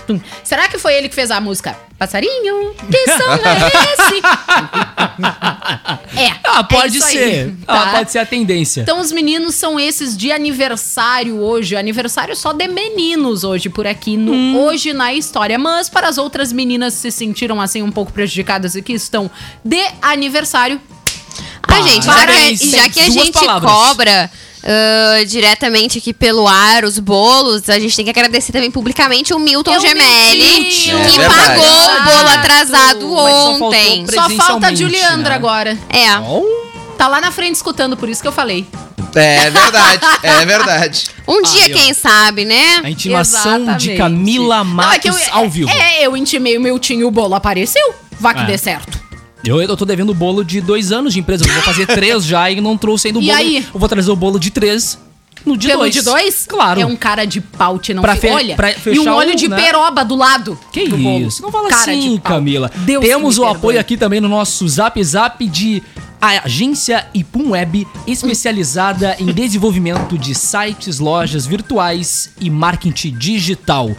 tum. 0.06 0.20
Será 0.44 0.68
que 0.68 0.78
foi 0.78 0.94
ele 0.94 1.08
que 1.08 1.14
fez 1.14 1.30
a 1.32 1.40
música 1.40 1.76
Passarinho? 1.98 2.74
Que 2.90 3.10
som 3.10 3.32
é 3.32 3.66
esse? 3.92 4.22
é. 6.16 6.32
Ah, 6.44 6.64
pode 6.64 6.94
é 6.94 6.98
isso 6.98 7.06
aí, 7.06 7.12
ser. 7.14 7.54
tá? 7.66 7.82
Ah, 7.82 7.92
pode 7.96 8.10
ser 8.10 8.18
a 8.20 8.26
tendência. 8.26 8.80
Então 8.82 9.00
os 9.00 9.12
meninos 9.12 9.54
são 9.54 9.78
esses 9.78 10.16
de 10.16 10.32
aniversário 10.32 11.40
hoje. 11.40 11.76
Aniversário 11.76 12.34
só 12.36 12.52
de 12.52 12.66
meninos 12.68 13.44
hoje 13.44 13.68
por 13.68 13.86
aqui 13.86 14.16
no 14.16 14.32
Hum. 14.32 14.56
Hoje 14.60 14.92
na 14.92 15.12
História. 15.12 15.58
Mas 15.58 15.88
para 15.88 16.08
as 16.08 16.18
outras 16.18 16.52
meninas 16.52 16.94
se 17.00 17.10
sentiram 17.10 17.60
assim 17.60 17.82
um 17.82 17.90
pouco 17.90 18.12
prejudicadas 18.12 18.74
e 18.74 18.82
que 18.82 18.92
estão 18.92 19.30
de 19.64 19.82
aniversário. 20.02 20.80
Ah, 21.66 21.82
gente, 21.82 22.04
já 22.06 22.26
que, 22.26 22.70
já 22.70 22.88
que 22.88 23.00
a 23.00 23.10
gente 23.10 23.32
palavras. 23.32 23.70
cobra 23.70 24.30
ah, 24.64 25.24
diretamente 25.26 25.98
aqui 25.98 26.12
pelo 26.12 26.46
ar 26.48 26.84
os 26.84 26.98
bolos, 26.98 27.68
a 27.68 27.78
gente 27.78 27.94
tem 27.94 28.04
que 28.04 28.10
agradecer 28.10 28.52
também 28.52 28.70
publicamente 28.70 29.32
o 29.32 29.38
Milton 29.38 29.72
É 29.74 29.80
Gemelli, 29.80 30.64
que 30.64 30.90
É 30.90 31.28
pagou 31.28 31.64
o 31.64 32.02
bolo 32.04 32.28
atrasado 32.28 33.08
Mas 33.10 33.34
só 33.34 33.52
ontem. 33.66 34.04
pre- 34.06 34.16
Só 34.16 34.30
falta 34.30 34.66
a 34.68 34.74
Juliandra 34.74 35.30
né? 35.30 35.34
agora. 35.36 35.78
É. 35.88 36.08
Tá 37.00 37.08
lá 37.08 37.18
na 37.18 37.30
frente 37.30 37.54
escutando, 37.54 37.96
por 37.96 38.10
isso 38.10 38.20
que 38.20 38.28
eu 38.28 38.32
falei. 38.32 38.66
É 39.14 39.48
verdade, 39.48 40.00
é 40.22 40.44
verdade. 40.44 41.04
Um 41.26 41.40
dia, 41.40 41.64
Aí, 41.64 41.72
ó. 41.72 41.76
quem 41.78 41.94
sabe, 41.94 42.44
né? 42.44 42.82
A 42.84 42.90
intimação 42.90 43.54
de 43.58 43.92
Exatamente. 43.92 43.96
Camila 43.96 44.58
Não, 44.58 44.64
Matos 44.66 44.96
é 44.96 44.98
que 44.98 45.08
eu, 45.08 45.16
ao 45.34 45.48
vivo. 45.48 45.70
É, 45.70 46.04
eu 46.06 46.14
intimei 46.14 46.58
o 46.58 46.60
Miltinho 46.60 47.00
e 47.00 47.04
o 47.04 47.10
bolo 47.10 47.34
apareceu. 47.34 47.94
Vá 48.20 48.34
que 48.34 48.42
É. 48.42 48.44
dê 48.44 48.58
certo. 48.58 49.00
Eu, 49.42 49.62
eu 49.62 49.74
tô 49.78 49.86
devendo 49.86 50.10
o 50.10 50.14
bolo 50.14 50.44
de 50.44 50.60
dois 50.60 50.92
anos 50.92 51.14
de 51.14 51.20
empresa. 51.20 51.46
Eu 51.48 51.52
vou 51.54 51.62
fazer 51.62 51.86
três 51.86 52.22
já 52.22 52.50
e 52.50 52.60
não 52.60 52.76
trouxe 52.76 53.06
ainda 53.06 53.18
o 53.18 53.22
E 53.22 53.26
bolo. 53.28 53.38
aí? 53.38 53.66
Eu 53.72 53.80
vou 53.80 53.88
trazer 53.88 54.10
o 54.10 54.16
bolo 54.16 54.38
de 54.38 54.50
três 54.50 54.98
no 55.44 55.56
de 55.56 55.66
Pelo 55.68 55.80
dois. 55.80 55.94
de 55.94 56.02
dois? 56.02 56.46
Claro. 56.46 56.80
É 56.80 56.86
um 56.86 56.96
cara 56.96 57.24
de 57.24 57.40
pau, 57.40 57.78
te 57.78 57.92
não 57.94 58.02
Pra 58.02 58.14
fi- 58.14 58.20
fe- 58.22 58.30
Olha, 58.30 58.56
pra 58.56 58.70
e 58.92 58.98
um 58.98 59.08
olho 59.12 59.32
o, 59.32 59.36
de 59.36 59.48
né? 59.48 59.56
peroba 59.56 60.04
do 60.04 60.14
lado 60.16 60.58
Que 60.72 60.88
do 60.88 60.96
isso? 60.96 61.42
Não 61.42 61.50
fala 61.50 61.68
Cara 61.68 61.82
assim. 61.92 62.18
Camila. 62.18 62.70
Deus 62.76 63.04
Temos 63.04 63.38
o 63.38 63.44
apoio 63.44 63.78
aqui 63.80 63.96
também 63.96 64.20
no 64.20 64.28
nosso 64.28 64.66
Zap 64.68 65.02
Zap 65.02 65.46
de 65.48 65.82
Agência 66.20 67.06
Ipum 67.14 67.50
Web, 67.50 67.86
especializada 68.06 69.16
em 69.18 69.26
desenvolvimento 69.32 70.18
de 70.18 70.34
sites, 70.34 70.98
lojas 70.98 71.46
virtuais 71.46 72.30
e 72.40 72.50
marketing 72.50 73.16
digital. 73.16 73.90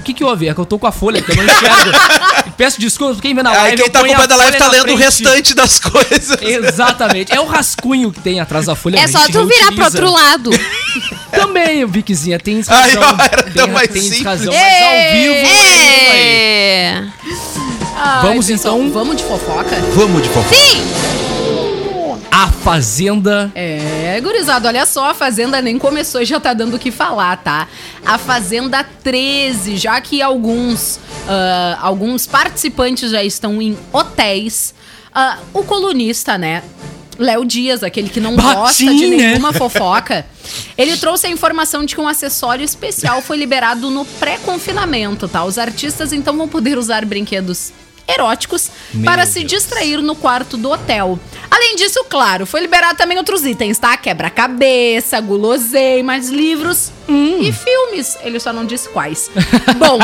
O 0.00 0.02
que 0.02 0.14
que 0.14 0.24
houve? 0.24 0.48
É 0.48 0.54
que 0.54 0.60
eu 0.60 0.64
tô 0.64 0.78
com 0.78 0.86
a 0.86 0.92
folha 0.92 1.20
que 1.20 1.30
eu 1.30 1.36
não 1.36 1.44
enxergo. 1.44 1.90
Peço 2.56 2.80
desculpas, 2.80 3.20
quem 3.20 3.34
vê 3.34 3.42
na 3.42 3.52
live. 3.52 3.68
Aí 3.68 3.76
quem 3.76 3.90
tá 3.90 4.00
acompanhando 4.00 4.32
a 4.32 4.36
live 4.36 4.58
tá 4.58 4.68
lendo 4.68 4.92
o 4.92 4.96
restante 4.96 5.54
das 5.54 5.78
coisas. 5.80 6.40
Exatamente. 6.40 7.32
É 7.34 7.38
o 7.40 7.44
rascunho 7.44 8.10
que 8.10 8.20
tem 8.20 8.40
atrás 8.40 8.66
da 8.66 8.74
folha. 8.74 8.98
É 8.98 9.06
só 9.06 9.26
tu 9.28 9.46
virar 9.46 9.72
pro 9.72 9.84
outro 9.84 10.10
lado. 10.10 10.50
Também, 11.30 11.86
Vickzinha, 11.86 12.38
tem 12.40 12.62
Aí, 12.66 12.94
razão. 12.94 13.16
ó, 13.18 13.22
era 13.22 13.42
tão 13.42 13.64
tem, 13.66 13.74
mais 13.74 13.88
tem 13.88 14.02
simples. 14.02 14.22
razão, 14.24 14.52
mas 14.52 14.82
ao 14.82 15.12
vivo 15.12 15.34
é 15.34 15.42
isso 15.42 16.12
aí. 16.12 17.10
Ai, 17.96 18.22
Vamos, 18.22 18.48
então? 18.50 18.90
Vamos 18.90 19.16
de 19.16 19.24
fofoca? 19.24 19.76
Vamos 19.94 20.22
de 20.22 20.28
fofoca. 20.30 20.54
Sim! 20.54 21.29
Fazenda 22.62 23.50
É, 23.54 24.20
gurizada, 24.22 24.68
olha 24.68 24.84
só, 24.84 25.10
a 25.10 25.14
Fazenda 25.14 25.60
nem 25.62 25.78
começou 25.78 26.20
e 26.20 26.24
já 26.24 26.38
tá 26.38 26.52
dando 26.52 26.76
o 26.76 26.78
que 26.78 26.90
falar, 26.90 27.36
tá? 27.38 27.66
A 28.04 28.18
Fazenda 28.18 28.84
13, 28.84 29.76
já 29.76 30.00
que 30.00 30.20
alguns, 30.20 31.00
ah, 31.28 31.78
alguns 31.80 32.26
participantes 32.26 33.10
já 33.10 33.22
estão 33.24 33.60
em 33.62 33.76
hotéis, 33.92 34.74
ah, 35.14 35.38
o 35.54 35.62
colunista, 35.64 36.36
né? 36.36 36.62
Léo 37.18 37.44
Dias, 37.44 37.82
aquele 37.82 38.08
que 38.08 38.20
não 38.20 38.34
Bah, 38.36 38.54
gosta 38.54 38.84
de 38.84 39.06
né? 39.08 39.16
nenhuma 39.16 39.52
fofoca, 39.52 40.24
ele 40.76 40.96
trouxe 40.96 41.26
a 41.26 41.30
informação 41.30 41.84
de 41.84 41.94
que 41.94 42.00
um 42.00 42.08
acessório 42.08 42.64
especial 42.64 43.20
foi 43.20 43.36
liberado 43.36 43.90
no 43.90 44.04
pré-confinamento, 44.04 45.28
tá? 45.28 45.44
Os 45.44 45.58
artistas 45.58 46.12
então 46.12 46.36
vão 46.36 46.48
poder 46.48 46.78
usar 46.78 47.04
brinquedos 47.04 47.72
eróticos 48.10 48.70
Meu 48.92 49.04
para 49.04 49.26
se 49.26 49.40
Deus. 49.40 49.50
distrair 49.50 50.02
no 50.02 50.14
quarto 50.14 50.56
do 50.56 50.70
hotel. 50.70 51.18
Além 51.50 51.76
disso, 51.76 52.04
claro, 52.08 52.46
foi 52.46 52.60
liberado 52.60 52.96
também 52.96 53.18
outros 53.18 53.44
itens, 53.44 53.78
tá? 53.78 53.96
Quebra-cabeça, 53.96 55.20
guloseimas, 55.20 56.28
livros 56.28 56.92
e 57.08 57.52
filmes. 57.52 58.16
Ele 58.22 58.38
só 58.38 58.52
não 58.52 58.64
disse 58.64 58.88
quais. 58.88 59.30
Bom, 59.76 59.98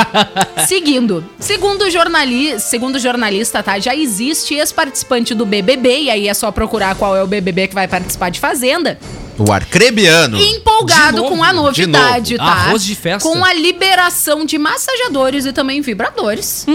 seguindo. 0.67 1.25
Segundo 1.39 1.83
o, 1.83 1.91
jornali 1.91 2.59
segundo 2.59 2.97
o 2.97 2.99
jornalista, 2.99 3.63
tá? 3.63 3.79
Já 3.79 3.95
existe 3.95 4.55
ex-participante 4.55 5.35
do 5.35 5.47
BBB, 5.47 6.03
e 6.03 6.11
aí 6.11 6.29
é 6.29 6.35
só 6.35 6.51
procurar 6.51 6.95
qual 6.97 7.17
é 7.17 7.23
o 7.23 7.27
BBB 7.27 7.69
que 7.69 7.75
vai 7.75 7.87
participar 7.87 8.31
de 8.31 8.41
Fazenda. 8.41 8.99
O 9.39 9.53
arcrebiano. 9.53 10.41
Empolgado 10.41 11.19
novo, 11.19 11.37
com 11.37 11.43
a 11.43 11.49
de 11.49 11.55
novidade, 11.55 12.37
tá? 12.37 12.45
Arroz 12.45 12.85
de 12.85 12.95
festa. 12.95 13.29
Com 13.29 13.45
a 13.45 13.53
liberação 13.53 14.45
de 14.45 14.57
massajadores 14.59 15.45
e 15.47 15.53
também 15.53 15.81
vibradores. 15.81 16.67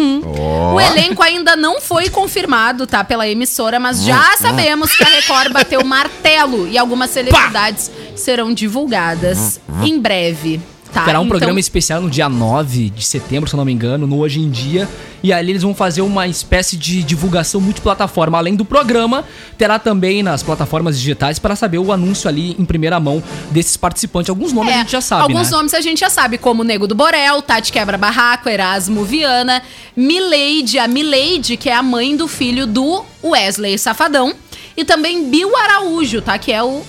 O 0.74 0.80
elenco 0.80 1.24
ainda 1.24 1.56
não 1.56 1.82
foi 1.82 2.10
confirmado, 2.10 2.86
tá? 2.86 3.04
Pela 3.04 3.28
emissora, 3.28 3.80
mas 3.80 4.04
já 4.04 4.36
sabemos 4.38 4.96
que 4.96 5.04
a 5.04 5.08
Record 5.08 5.52
bateu 5.52 5.84
martelo 5.84 6.68
e 6.68 6.78
algumas 6.78 7.10
celebridades 7.10 7.92
serão 8.16 8.54
divulgadas 8.54 9.60
em 9.84 10.00
breve. 10.00 10.62
Tá? 10.94 11.06
Terá 11.06 11.20
um 11.20 11.24
Então, 11.24 11.30
programa 11.38 11.60
especial 11.60 12.02
no 12.02 12.10
dia 12.10 12.28
9 12.28 12.90
de 12.90 13.06
setembro, 13.06 13.50
se 13.50 13.56
eu 13.56 13.58
não 13.58 13.64
me 13.66 13.72
engano, 13.72 14.06
no 14.06 14.20
Hoje 14.20 14.40
em 14.42 14.50
Dia. 14.50 14.90
E 15.24 15.32
ali 15.32 15.52
eles 15.52 15.62
vão 15.62 15.74
fazer 15.74 16.02
uma 16.02 16.28
espécie 16.28 16.76
de 16.76 17.02
divulgação 17.04 17.62
multiplataforma. 17.62 18.38
Além 18.38 18.56
do 18.56 18.66
programa, 18.66 19.24
terá 19.58 19.78
também 19.80 20.22
nas 20.24 20.44
plataformas 20.44 20.98
digitais 20.98 21.40
para 21.40 21.56
saber 21.56 21.78
o 21.78 21.92
anúncio 21.92 22.28
ali 22.28 22.56
em 22.60 22.66
primeira 22.66 23.00
mão 23.00 23.24
desses 23.52 23.78
participantes. 23.78 24.30
Alguns 24.30 24.52
nomes 24.52 24.74
É, 24.74 24.76
a 24.76 24.80
gente 24.80 24.92
já 24.92 25.02
sabe, 25.02 25.22
Alguns 25.24 25.50
né? 25.50 25.56
nomes 25.58 25.74
a 25.74 25.82
gente 25.82 26.00
já 26.00 26.10
sabe, 26.10 26.38
como 26.38 26.64
Nego 26.64 26.88
do 26.88 26.96
Borel, 26.96 27.42
Tati 27.42 27.72
Quebra 27.72 27.98
Barraco, 27.98 28.50
Erasmo 28.50 29.06
Viana, 29.06 29.62
Mileide, 29.96 30.80
a 30.80 30.88
Mileide, 30.88 31.56
que 31.56 31.70
é 31.70 31.76
a 31.76 31.84
mãe 31.84 32.18
do 32.18 32.28
filho 32.28 32.66
do 32.68 33.06
Wesley 33.24 33.78
Safadão, 33.78 34.34
e 34.76 34.84
também 34.84 35.30
Bill 35.30 35.56
Araújo, 35.56 36.22
tá? 36.22 36.38
Que 36.38 36.52
é 36.52 36.64
o 36.64 36.82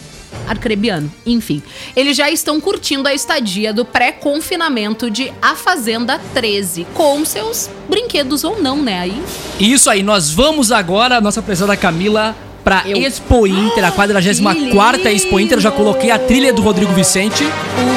arcrebiano. 0.48 1.12
Enfim, 1.26 1.62
eles 1.96 2.16
já 2.16 2.30
estão 2.30 2.60
curtindo 2.60 3.08
a 3.08 3.14
estadia 3.14 3.72
do 3.72 3.84
pré-confinamento 3.84 5.10
de 5.10 5.32
A 5.40 5.54
Fazenda 5.54 6.20
13, 6.34 6.86
com 6.94 7.24
seus 7.24 7.68
brinquedos 7.88 8.44
ou 8.44 8.60
não, 8.60 8.76
né? 8.82 9.00
Aí 9.00 9.22
Isso 9.60 9.88
aí, 9.90 10.02
nós 10.02 10.30
vamos 10.30 10.72
agora, 10.72 11.20
nossa 11.20 11.42
prezada 11.42 11.76
Camila, 11.76 12.34
pra 12.64 12.82
Eu- 12.86 12.96
Expo 12.98 13.46
Inter, 13.46 13.84
a 13.84 13.90
44 13.90 15.02
Que 15.02 15.08
Expo 15.08 15.40
Inter. 15.40 15.58
Eu 15.58 15.62
já 15.62 15.70
coloquei 15.70 16.10
a 16.10 16.18
trilha 16.18 16.52
do 16.52 16.62
Rodrigo 16.62 16.92
Vicente. 16.92 17.44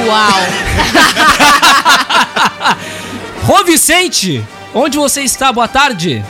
Uau! 0.07 0.31
Rô 3.43 3.63
Vicente, 3.63 4.43
onde 4.73 4.97
você 4.97 5.21
está? 5.21 5.51
Boa 5.53 5.67
tarde. 5.67 6.23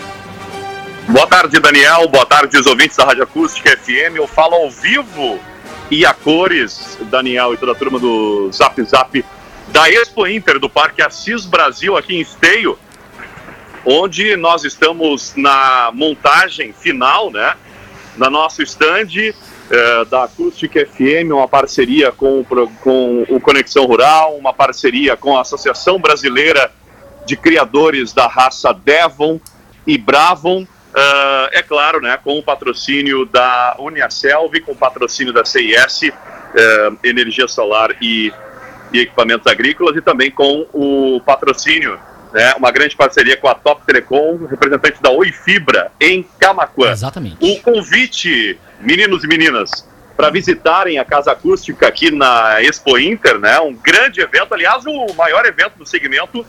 Boa 1.07 1.28
tarde, 1.28 1.59
Daniel. 1.59 2.07
Boa 2.09 2.26
tarde, 2.26 2.57
os 2.57 2.66
ouvintes 2.66 2.97
da 2.97 3.05
Rádio 3.05 3.24
Acústica 3.24 3.70
FM. 3.78 4.16
Eu 4.18 4.28
falo 4.28 4.55
ao 4.55 4.70
vivo 4.70 5.39
e 5.89 6.05
a 6.05 6.13
cores, 6.13 6.97
Daniel 7.01 7.53
e 7.53 7.57
toda 7.57 7.71
a 7.71 7.75
turma 7.75 7.99
do 7.99 8.49
Zap 8.51 8.81
Zap 8.83 9.25
da 9.67 9.89
Expo 9.89 10.27
Inter 10.27 10.59
do 10.59 10.69
Parque 10.69 11.01
Assis 11.01 11.45
Brasil 11.45 11.97
aqui 11.97 12.15
em 12.15 12.21
Esteio, 12.21 12.77
onde 13.86 14.36
nós 14.36 14.63
estamos 14.63 15.33
na 15.36 15.91
montagem 15.93 16.73
final, 16.73 17.31
né? 17.31 17.55
Na 18.17 18.29
nosso 18.29 18.63
stand 18.63 19.33
eh, 19.69 20.05
da 20.09 20.23
Acústica 20.23 20.86
FM, 20.86 21.31
uma 21.31 21.47
parceria 21.47 22.11
com, 22.11 22.43
com 22.81 23.25
o 23.27 23.39
Conexão 23.39 23.86
Rural, 23.86 24.38
uma 24.38 24.53
parceria 24.53 25.17
com 25.17 25.38
a 25.38 25.41
Associação 25.41 25.99
Brasileira 25.99 26.71
de 27.25 27.36
Criadores 27.36 28.13
da 28.13 28.27
Raça 28.27 28.73
Devon 28.73 29.39
e 29.86 29.97
Bravon, 29.97 30.65
ah, 30.95 31.49
é 31.51 31.61
claro, 31.61 31.99
né, 31.99 32.17
com 32.23 32.39
o 32.39 32.43
patrocínio 32.43 33.25
da 33.25 33.75
Uniaselv, 33.79 34.61
com 34.61 34.71
o 34.71 34.75
patrocínio 34.75 35.33
da 35.33 35.43
CIS, 35.43 36.03
eh, 36.03 36.91
Energia 37.03 37.49
Solar 37.49 37.97
e, 38.01 38.31
e 38.93 38.99
Equipamentos 39.01 39.45
Agrícolas, 39.45 39.97
e 39.97 40.01
também 40.01 40.31
com 40.31 40.65
o 40.71 41.19
patrocínio, 41.25 41.99
né, 42.31 42.53
uma 42.57 42.71
grande 42.71 42.95
parceria 42.95 43.35
com 43.35 43.49
a 43.49 43.53
Top 43.53 43.85
Telecom, 43.85 44.45
representante 44.45 45.01
da 45.01 45.09
Oi 45.09 45.33
Fibra, 45.33 45.91
em 45.99 46.25
Camacuã. 46.39 46.91
Exatamente. 46.91 47.37
O 47.41 47.61
convite, 47.61 48.57
meninos 48.79 49.21
e 49.25 49.27
meninas, 49.27 49.85
para 50.15 50.29
visitarem 50.29 50.97
a 50.97 51.03
Casa 51.03 51.33
Acústica 51.33 51.89
aqui 51.89 52.09
na 52.09 52.63
Expo 52.63 52.97
Inter, 52.97 53.37
né? 53.37 53.59
Um 53.59 53.73
grande 53.73 54.21
evento, 54.21 54.53
aliás, 54.53 54.85
o 54.85 55.13
maior 55.13 55.45
evento 55.45 55.77
do 55.77 55.85
segmento 55.85 56.45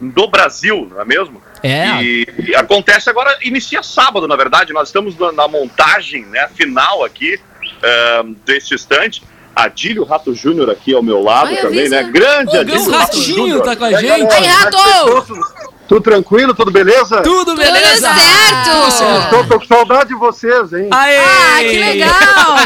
do 0.00 0.26
Brasil, 0.28 0.88
não 0.90 1.00
é 1.00 1.04
mesmo? 1.04 1.42
É. 1.62 2.02
E, 2.02 2.26
e 2.48 2.54
acontece 2.56 3.10
agora, 3.10 3.36
inicia 3.42 3.82
sábado, 3.82 4.26
na 4.26 4.34
verdade. 4.34 4.72
Nós 4.72 4.88
estamos 4.88 5.18
na, 5.18 5.30
na 5.32 5.46
montagem 5.46 6.24
né, 6.26 6.48
final 6.54 7.04
aqui 7.04 7.38
ahn, 7.82 8.34
deste 8.46 8.74
estante. 8.74 9.22
Adílio 9.54 10.04
Rato 10.04 10.34
Júnior 10.34 10.70
aqui 10.70 10.94
ao 10.94 11.02
meu 11.02 11.20
lado 11.20 11.48
Ai, 11.48 11.56
também, 11.56 11.88
né? 11.88 12.04
Grande 12.04 12.56
O 12.56 12.60
Adílio 12.60 12.90
Ratinho 12.90 13.24
Júnior. 13.24 13.62
tá 13.62 13.76
com 13.76 13.84
a 13.84 13.92
gente. 13.92 14.32
Aí, 14.32 14.46
Rato! 14.46 15.56
Tudo 15.88 16.00
tranquilo, 16.02 16.54
tudo 16.54 16.70
beleza? 16.70 17.20
Tudo 17.20 17.46
Tudo 17.46 17.56
beleza? 17.56 18.14
certo! 18.14 19.30
Tô, 19.30 19.44
tô 19.44 19.58
com 19.58 19.66
saudade 19.66 20.10
de 20.10 20.14
vocês, 20.14 20.72
hein? 20.72 20.88
Aê! 20.92 21.18
Ah, 21.18 21.58
que 21.58 21.78
legal! 21.78 22.56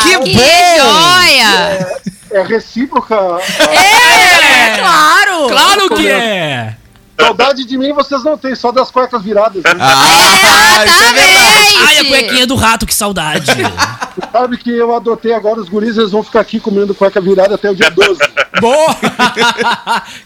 Que 0.00 0.18
que 0.30 0.36
bom! 0.36 0.78
joia! 0.78 2.02
É 2.06 2.11
recíproca. 2.40 3.14
É, 3.14 4.78
claro! 4.78 5.48
Claro 5.48 5.94
que 5.96 6.08
é! 6.08 6.76
Saudade 7.20 7.64
de 7.64 7.78
mim 7.78 7.92
vocês 7.92 8.24
não 8.24 8.38
têm, 8.38 8.54
só 8.54 8.72
das 8.72 8.90
cuecas 8.90 9.22
viradas. 9.22 9.56
hein? 9.56 9.62
Ah, 9.78 10.84
isso 10.84 11.04
é 11.04 11.12
verdade. 11.12 11.74
Ai, 11.86 11.98
a 11.98 12.04
cuequinha 12.06 12.46
do 12.46 12.54
rato, 12.54 12.86
que 12.86 12.94
saudade! 12.94 13.52
Sabe 14.32 14.56
que 14.56 14.70
eu 14.70 14.94
adotei 14.94 15.32
agora 15.32 15.60
os 15.60 15.68
guris, 15.68 15.96
eles 15.96 16.10
vão 16.10 16.22
ficar 16.22 16.40
aqui 16.40 16.58
comendo 16.58 16.94
cueca 16.94 17.20
virada 17.20 17.54
até 17.54 17.70
o 17.70 17.74
dia 17.74 17.90
12. 17.90 18.18
Boa! 18.60 18.94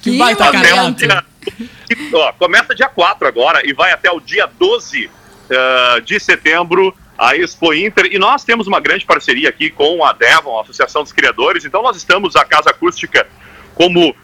que 0.00 0.10
Que 0.12 0.18
baita 0.18 0.50
dia, 0.52 1.24
ó, 2.14 2.32
começa 2.32 2.74
dia 2.74 2.88
4 2.88 3.26
agora 3.28 3.60
e 3.64 3.72
vai 3.72 3.92
até 3.92 4.10
o 4.10 4.20
dia 4.20 4.48
12 4.58 5.10
eh, 5.48 6.00
de 6.04 6.18
setembro 6.18 6.94
a 7.18 7.36
Expo 7.36 7.72
Inter. 7.72 8.08
E 8.10 8.18
nós 8.18 8.44
temos 8.44 8.66
uma 8.66 8.80
grande 8.80 9.04
parceria 9.04 9.48
aqui 9.48 9.70
com 9.70 10.04
a 10.04 10.12
Devon, 10.12 10.58
a 10.58 10.62
Associação 10.62 11.02
dos 11.02 11.12
Criadores. 11.12 11.64
Então 11.64 11.82
nós 11.82 11.96
estamos, 11.96 12.36
a 12.36 12.44
Casa 12.44 12.70
Acústica, 12.70 13.26
como 13.74 14.14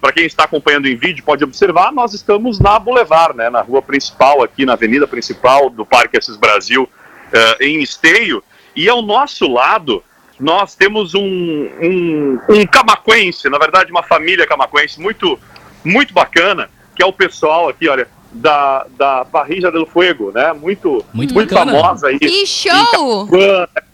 para 0.00 0.12
quem 0.12 0.26
está 0.26 0.44
acompanhando 0.44 0.86
em 0.86 0.96
vídeo 0.96 1.24
pode 1.24 1.42
observar, 1.42 1.92
nós 1.92 2.12
estamos 2.12 2.60
na 2.60 2.78
Boulevard, 2.78 3.36
né, 3.36 3.48
na 3.48 3.62
rua 3.62 3.80
principal 3.80 4.42
aqui, 4.42 4.66
na 4.66 4.74
avenida 4.74 5.06
principal 5.06 5.70
do 5.70 5.84
Parque 5.84 6.18
Assis 6.18 6.36
Brasil, 6.36 6.88
eh, 7.32 7.56
em 7.68 7.82
Esteio. 7.82 8.44
E 8.76 8.88
ao 8.88 9.00
nosso 9.00 9.50
lado, 9.50 10.02
nós 10.38 10.74
temos 10.74 11.14
um, 11.14 11.20
um, 11.20 12.38
um 12.48 12.66
camaquense, 12.66 13.48
na 13.48 13.58
verdade 13.58 13.90
uma 13.90 14.02
família 14.02 14.46
camaquense 14.46 15.00
muito, 15.00 15.38
muito 15.84 16.12
bacana, 16.12 16.68
que 16.94 17.02
é 17.02 17.06
o 17.06 17.12
pessoal 17.12 17.68
aqui, 17.68 17.88
olha, 17.88 18.06
da, 18.34 18.86
da 18.98 19.24
Parrilla 19.24 19.70
del 19.70 19.86
Fuego, 19.86 20.32
né? 20.34 20.52
Muito, 20.52 21.04
Muito 21.12 21.32
bacana. 21.34 21.72
famosa 21.72 22.08
aí. 22.08 22.18
Que 22.18 22.44
show! 22.46 23.28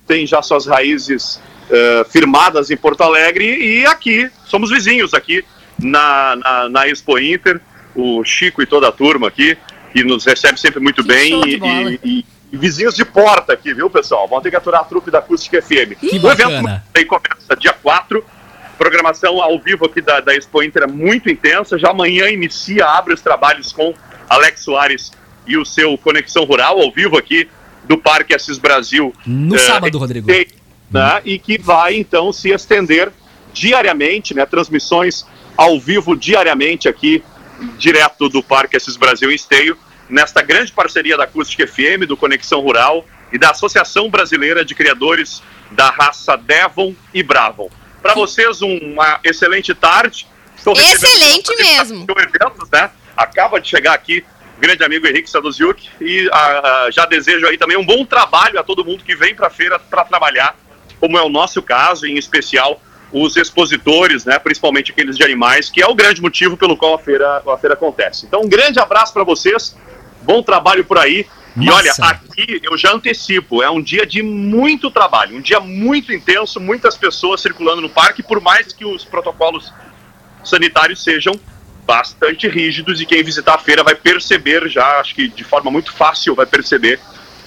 Tem 0.07 0.27
já 0.27 0.43
suas 0.43 0.67
raízes 0.67 1.41
eh, 1.71 2.05
firmadas 2.09 2.71
em 2.71 2.77
Porto 2.77 3.03
Alegre 3.03 3.45
e 3.45 3.87
aqui, 3.87 4.29
somos 4.47 4.71
vizinhos 4.71 5.15
aqui 5.15 5.45
na, 5.79 6.35
na, 6.37 6.69
na 6.69 6.89
Expo 6.89 7.19
Inter, 7.19 7.61
o 7.95 8.25
Chico 8.25 8.61
e 8.63 8.67
toda 8.67 8.89
a 8.89 8.93
turma 8.93 9.29
aqui, 9.29 9.57
que 9.93 10.03
nos 10.03 10.25
recebe 10.25 10.59
sempre 10.59 10.81
muito 10.81 11.03
Que 11.03 11.09
bem 11.09 11.41
e, 11.47 11.99
e- 12.05 12.25
e- 12.53 12.57
vizinhos 12.57 12.95
de 12.97 13.05
porta 13.05 13.53
aqui, 13.53 13.73
viu, 13.73 13.89
pessoal? 13.89 14.27
Vão 14.27 14.41
ter 14.41 14.51
que 14.51 14.57
aturar 14.57 14.81
a 14.81 14.85
trupe 14.85 15.11
da 15.11 15.19
Acústica 15.21 15.63
FM. 15.63 15.95
Que 16.01 16.07
o 16.19 16.31
evento 16.31 16.51
bacana. 16.51 16.85
aí 16.93 17.05
começa 17.05 17.55
dia 17.57 17.73
4, 17.73 18.25
programação 18.77 19.41
ao 19.41 19.59
vivo 19.61 19.85
aqui 19.87 20.01
da, 20.01 20.19
da 20.21 20.35
Expo 20.35 20.63
Inter 20.63 20.85
é 20.85 20.87
muito 20.87 21.31
intensa, 21.31 21.79
já 21.79 21.91
amanhã 21.91 22.29
inicia, 22.29 22.87
abre 22.87 23.15
os 23.15 23.21
trabalhos 23.21 23.71
com 23.73 23.95
Alex 24.31 24.61
Soares 24.61 25.11
e 25.47 25.57
o 25.57 25.65
seu 25.65 25.99
Conexão 25.99 26.45
Rural 26.45 26.81
ao 26.81 26.93
vivo 26.93 27.19
aqui 27.19 27.49
do 27.85 27.99
Parque 27.99 28.33
Assis 28.33 28.57
Brasil. 28.57 29.13
No 29.27 29.57
eh, 29.57 29.59
sábado, 29.59 29.99
Rodrigo. 29.99 30.31
né, 30.91 31.21
e 31.25 31.39
que 31.39 31.59
vai 31.59 31.97
então 31.97 32.33
se 32.33 32.51
estender 32.51 33.13
diariamente, 33.53 34.33
né, 34.33 34.47
transmissões 34.47 35.27
ao 35.57 35.81
vivo 35.81 36.17
diariamente 36.17 36.89
aqui, 36.89 37.23
direto 37.77 38.29
do 38.29 38.43
Parque 38.43 38.77
Assis 38.77 38.97
Brasil 38.97 39.31
em 39.31 39.35
Esteio, 39.35 39.77
nesta 40.09 40.41
grande 40.41 40.73
parceria 40.73 41.17
da 41.17 41.25
Acústica 41.25 41.67
FM, 41.67 42.07
do 42.07 42.17
Conexão 42.17 42.61
Rural 42.61 43.05
e 43.33 43.39
da 43.39 43.51
Associação 43.51 44.09
Brasileira 44.09 44.65
de 44.65 44.75
Criadores 44.75 45.43
da 45.71 45.91
Raça 45.91 46.37
Devon 46.37 46.95
e 47.13 47.23
Bravon. 47.23 47.69
Para 48.01 48.15
vocês, 48.15 48.63
uma 48.63 49.21
excelente 49.23 49.75
tarde. 49.75 50.27
Estou 50.57 50.75
Excelente 50.75 51.55
mesmo. 51.57 52.07
eventos, 52.11 52.69
né? 52.71 52.91
Acaba 53.21 53.61
de 53.61 53.69
chegar 53.69 53.93
aqui 53.93 54.25
grande 54.59 54.85
amigo 54.85 55.07
Henrique 55.07 55.29
Sadoziuk 55.29 55.89
e 56.01 56.29
ah, 56.33 56.61
ah, 56.87 56.91
já 56.91 57.07
desejo 57.07 57.47
aí 57.47 57.57
também 57.57 57.77
um 57.77 57.85
bom 57.85 58.05
trabalho 58.05 58.61
a 58.61 58.63
todo 58.63 58.85
mundo 58.85 59.03
que 59.03 59.17
vem 59.17 59.35
para 59.35 59.49
a 59.49 59.51
feira 59.51 59.79
para 59.79 60.05
trabalhar, 60.05 60.57
como 61.01 61.19
é 61.19 61.23
o 61.23 61.29
nosso 61.29 61.63
caso, 61.63 62.07
em 62.07 62.17
especial 62.17 62.81
os 63.13 63.37
expositores, 63.37 64.25
né, 64.25 64.39
principalmente 64.39 64.93
aqueles 64.93 65.17
de 65.17 65.25
animais, 65.25 65.69
que 65.69 65.83
é 65.83 65.87
o 65.87 65.95
grande 65.95 66.23
motivo 66.23 66.57
pelo 66.57 66.77
qual 66.77 66.95
a 66.95 66.99
feira, 66.99 67.43
a 67.47 67.59
feira 67.59 67.75
acontece. 67.75 68.27
Então, 68.27 68.43
um 68.43 68.49
grande 68.49 68.79
abraço 68.79 69.13
para 69.13 69.25
vocês, 69.25 69.77
bom 70.23 70.43
trabalho 70.43 70.85
por 70.85 70.99
aí. 70.99 71.27
E 71.57 71.67
Massa. 71.67 72.03
olha, 72.05 72.11
aqui 72.13 72.61
eu 72.63 72.79
já 72.79 72.93
antecipo, 72.93 73.61
é 73.61 73.69
um 73.69 73.83
dia 73.83 74.07
de 74.07 74.23
muito 74.23 74.89
trabalho, 74.89 75.37
um 75.37 75.41
dia 75.41 75.59
muito 75.59 76.13
intenso, 76.13 76.61
muitas 76.61 76.97
pessoas 76.97 77.41
circulando 77.41 77.81
no 77.81 77.91
parque, 77.91 78.23
por 78.23 78.41
mais 78.41 78.73
que 78.73 78.85
os 78.85 79.05
protocolos 79.05 79.73
sanitários 80.45 81.03
sejam 81.03 81.35
bastante 81.91 82.47
rígidos 82.47 83.01
e 83.01 83.05
quem 83.05 83.21
visitar 83.25 83.55
a 83.55 83.59
feira 83.59 83.83
vai 83.83 83.97
perceber 83.97 84.69
já, 84.69 85.01
acho 85.01 85.13
que 85.13 85.27
de 85.27 85.43
forma 85.43 85.73
muito 85.73 85.93
fácil 85.93 86.37
vai 86.37 86.47
perceber 86.47 87.01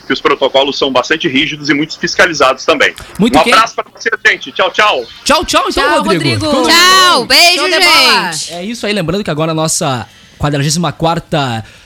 que 0.05 0.11
os 0.11 0.19
protocolos 0.19 0.77
são 0.77 0.91
bastante 0.91 1.29
rígidos 1.29 1.69
e 1.69 1.73
muito 1.73 1.97
fiscalizados 1.97 2.65
também. 2.65 2.93
Muito 3.17 3.37
um 3.37 3.41
abraço 3.41 3.73
para 3.73 3.85
você, 3.89 4.09
gente. 4.27 4.51
Tchau, 4.51 4.69
tchau. 4.69 5.05
Tchau, 5.23 5.45
tchau, 5.45 5.69
então, 5.69 5.71
Tchau, 5.71 6.03
Rodrigo. 6.03 6.45
Rodrigo. 6.45 6.69
Tchau, 6.69 7.25
beijo, 7.25 7.63
gente! 7.69 8.53
É 8.53 8.65
isso 8.65 8.85
aí, 8.85 8.91
lembrando 8.91 9.23
que 9.23 9.31
agora 9.31 9.53
a 9.53 9.55
nossa 9.55 10.05
44 10.37 11.23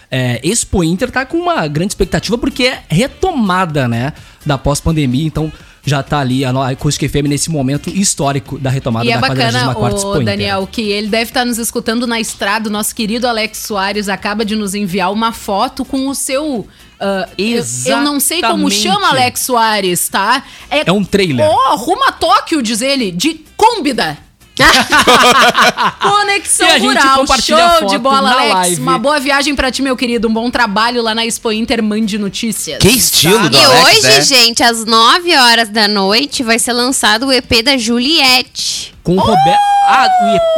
é, 0.10 0.41
Expo 0.43 0.84
Inter 0.84 1.12
tá 1.12 1.28
com 1.28 1.38
uma 1.38 1.68
grande 1.68 1.91
expectativa 1.91 2.39
porque 2.39 2.64
é 2.64 2.82
retomada, 2.89 3.88
né, 3.88 4.14
da 4.43 4.58
pós-pandemia, 4.58 5.28
então 5.28 5.53
já 5.88 6.03
tá 6.03 6.19
ali 6.19 6.43
a 6.43 6.51
a 6.57 6.69
Acústica 6.71 7.07
FM 7.07 7.27
nesse 7.29 7.49
momento 7.49 7.89
histórico 7.89 8.59
da 8.59 8.69
retomada 8.69 9.05
E 9.05 9.11
é 9.11 9.15
da 9.15 9.21
bacana, 9.21 9.73
44 9.73 9.97
Expo 9.97 10.09
o 10.09 10.13
Inter. 10.15 10.25
Daniel, 10.25 10.67
que 10.69 10.81
ele 10.81 11.07
deve 11.07 11.29
estar 11.29 11.45
nos 11.45 11.57
escutando 11.57 12.05
na 12.05 12.19
estrada. 12.19 12.67
O 12.67 12.71
nosso 12.71 12.93
querido 12.93 13.27
Alex 13.27 13.59
Soares 13.59 14.09
acaba 14.09 14.43
de 14.43 14.55
nos 14.55 14.75
enviar 14.75 15.11
uma 15.13 15.31
foto 15.31 15.85
com 15.85 16.07
o 16.07 16.15
seu. 16.15 16.67
ah, 16.99 17.29
eu, 17.38 17.63
eu 17.85 18.01
não 18.01 18.19
sei 18.19 18.41
como 18.41 18.69
chama 18.69 19.09
Alex 19.09 19.41
Soares, 19.41 20.09
tá? 20.09 20.43
É 20.69 20.91
um 20.91 21.05
trailer. 21.05 21.47
Ó, 21.47 21.75
rumo 21.75 22.03
a 22.05 22.11
Tóquio, 22.11 22.61
diz 22.61 22.81
ele, 22.81 23.11
de 23.11 23.45
Cômbida. 23.55 24.17
Conexão 26.01 26.68
E 26.68 26.72
a 26.72 26.80
gente 26.80 26.88
Rural, 26.88 27.28
show 27.41 27.58
foto 27.58 27.88
de 27.88 27.97
bola, 27.97 28.22
na 28.22 28.32
Alex. 28.34 28.53
live. 28.53 28.82
Uma 28.82 28.97
boa 28.97 29.20
viagem 29.20 29.55
pra 29.55 29.72
ti, 29.72 29.82
meu 29.82 29.95
querido. 29.95 30.28
Um 30.28 30.34
bom 30.34 30.49
trabalho 30.49 31.01
lá 31.01 31.14
na 31.14 31.26
Expo 31.26 31.51
Inter 31.51 31.82
Mande 31.84 32.18
Notícias. 32.18 32.80
Que 32.80 32.89
estilo 32.89 33.49
do 33.49 33.58
E 33.58 33.64
Alex, 33.64 33.89
hoje, 33.97 34.08
né? 34.08 34.22
gente, 34.22 34.64
às 34.64 34.86
9 34.86 35.36
horas 35.36 35.70
da 35.70 35.88
noite, 35.88 36.43
vai 36.43 36.60
ser 36.60 36.74
lançado 36.74 37.28
o 37.28 37.32
EP 37.32 37.62
da 37.64 37.78
Juliette. 37.78 38.93
Com 39.03 39.16
o 39.16 39.20
Roberto. 39.20 39.76
Ah, 39.89 40.07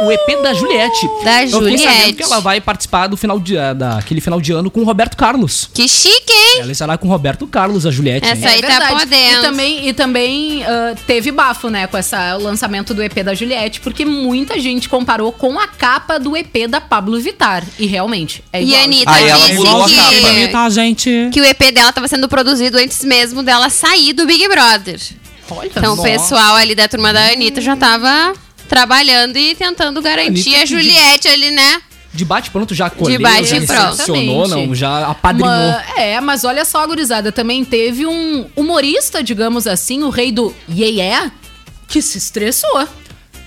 o 0.02 0.10
EP, 0.10 0.42
da 0.42 0.52
Juliette. 0.52 1.08
Da 1.22 1.44
Eu 1.44 1.48
fiquei 1.62 1.78
sabendo 1.78 1.98
Juliette. 1.98 2.12
que 2.14 2.22
ela 2.24 2.40
vai 2.40 2.60
participar 2.60 3.06
do 3.06 3.16
final 3.16 3.38
de, 3.38 3.54
daquele 3.76 4.20
final 4.20 4.40
de 4.40 4.52
ano 4.52 4.70
com 4.70 4.80
o 4.80 4.84
Roberto 4.84 5.16
Carlos. 5.16 5.70
Que 5.72 5.88
chique, 5.88 6.32
hein? 6.32 6.60
Ela 6.62 6.72
estará 6.72 6.98
com 6.98 7.06
o 7.06 7.10
Roberto 7.10 7.46
Carlos, 7.46 7.86
a 7.86 7.92
Juliette. 7.92 8.26
Essa 8.26 8.48
hein? 8.48 8.54
aí 8.56 8.60
tá 8.62 8.88
podendo. 8.88 9.38
E 9.38 9.42
também, 9.42 9.88
e 9.88 9.92
também 9.92 10.64
ah, 10.64 10.94
teve 11.06 11.30
bafo, 11.30 11.70
né, 11.70 11.86
com 11.86 11.96
essa, 11.96 12.36
o 12.36 12.42
lançamento 12.42 12.92
do 12.92 13.02
EP 13.02 13.14
da 13.22 13.32
Juliette, 13.32 13.80
porque 13.80 14.04
muita 14.04 14.58
gente 14.58 14.88
comparou 14.88 15.30
com 15.30 15.58
a 15.60 15.68
capa 15.68 16.18
do 16.18 16.36
EP 16.36 16.66
da 16.68 16.80
Pablo 16.80 17.20
Vittar. 17.20 17.64
E 17.78 17.86
realmente, 17.86 18.42
é 18.52 18.60
E 18.60 18.66
igual. 18.66 18.80
a 18.80 18.84
Anitta 18.84 19.10
Aí 19.12 19.28
ela 19.28 19.46
disse 19.46 19.54
mudou 19.54 19.82
a 19.84 19.88
que, 19.88 19.94
capa, 19.96 20.32
né? 20.32 20.48
Tá, 20.48 20.68
gente? 20.70 21.30
que 21.32 21.40
o 21.40 21.44
EP 21.44 21.72
dela 21.72 21.92
tava 21.92 22.08
sendo 22.08 22.28
produzido 22.28 22.78
antes 22.78 23.04
mesmo 23.04 23.42
dela 23.44 23.70
sair 23.70 24.12
do 24.12 24.26
Big 24.26 24.48
Brother. 24.48 25.00
Olha 25.50 25.70
Então 25.74 25.94
o 25.94 26.02
pessoal 26.02 26.56
ali 26.56 26.74
da 26.74 26.88
turma 26.88 27.12
da 27.12 27.32
Anitta 27.32 27.60
já 27.60 27.76
tava 27.76 28.32
trabalhando 28.70 29.36
e 29.36 29.52
tentando 29.56 30.00
garantir 30.00 30.54
Anitta 30.54 30.62
a 30.62 30.64
Juliette 30.64 31.26
ali, 31.26 31.50
né? 31.50 31.82
De 32.14 32.24
bate 32.24 32.50
pronto 32.50 32.72
já 32.72 32.88
colheu, 32.88 33.18
De 33.18 33.22
bate 33.22 33.46
já 33.46 33.56
recepcionou, 33.56 34.44
Exatamente. 34.44 34.68
não, 34.68 34.74
já 34.74 35.08
apadrinhou. 35.08 35.50
Ma- 35.50 35.84
é, 35.96 36.20
mas 36.20 36.44
olha 36.44 36.64
só, 36.64 36.86
gurizada, 36.86 37.32
também 37.32 37.64
teve 37.64 38.06
um 38.06 38.48
humorista, 38.54 39.22
digamos 39.24 39.66
assim, 39.66 40.04
o 40.04 40.08
rei 40.08 40.30
do 40.30 40.54
yeah, 40.68 40.96
yeah 40.96 41.32
que 41.88 42.00
se 42.00 42.16
estressou. 42.18 42.88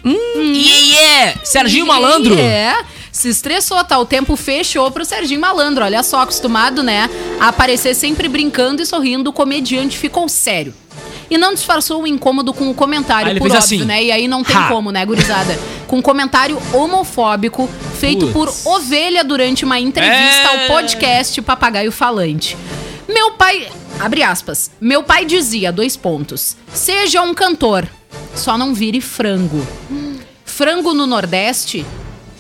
Yeah, 0.06 0.80
yeah! 0.86 1.40
Serginho 1.46 1.88
Malandro! 1.88 2.38
É, 2.38 2.76
se 3.14 3.30
estressou, 3.30 3.82
tá? 3.86 3.98
O 4.00 4.06
tempo 4.06 4.36
fechou 4.36 4.90
pro 4.92 5.06
Serginho 5.06 5.40
Malandro. 5.40 5.86
Olha 5.86 6.02
só, 6.04 6.22
acostumado, 6.22 6.82
né? 6.84 7.10
A 7.40 7.48
aparecer 7.50 7.94
sempre 7.96 8.28
brincando 8.28 8.82
e 8.82 8.86
sorrindo, 8.86 9.30
o 9.30 9.34
comediante 9.34 9.98
ficou 9.98 10.28
sério. 10.28 10.74
E 11.30 11.38
não 11.38 11.54
disfarçou 11.54 12.04
o 12.04 12.08
incômodo 12.08 12.54
com 12.54 12.70
o 12.70 12.74
comentário, 12.74 13.32
Ah, 13.32 13.36
por 13.36 13.44
óbvio, 13.46 13.58
assim. 13.58 13.86
né? 13.86 14.04
E 14.04 14.12
aí 14.12 14.28
não 14.28 14.44
tem 14.44 14.56
Ha. 14.56 14.68
como, 14.68 14.92
né, 14.92 15.06
gurizada? 15.06 15.58
Com 15.88 15.98
um 15.98 16.02
comentário 16.02 16.60
homofóbico 16.74 17.70
feito 18.00 18.28
Putz. 18.28 18.64
por 18.64 18.72
ovelha 18.74 19.24
durante 19.24 19.64
uma 19.64 19.80
entrevista 19.80 20.50
É. 20.52 20.62
ao 20.64 20.68
podcast 20.68 21.42
Papagaio 21.42 21.92
Falante. 21.92 22.58
Meu 23.08 23.32
pai. 23.32 23.68
Abre 24.00 24.24
aspas. 24.24 24.72
Meu 24.82 25.04
pai 25.04 25.24
dizia, 25.24 25.72
dois 25.72 25.96
pontos. 25.96 26.58
Seja 26.74 27.22
um 27.22 27.34
cantor, 27.34 27.88
só 28.36 28.58
não 28.58 28.74
vire 28.74 29.00
frango. 29.00 29.66
Frango 30.46 30.94
no 30.94 31.06
Nordeste 31.08 31.86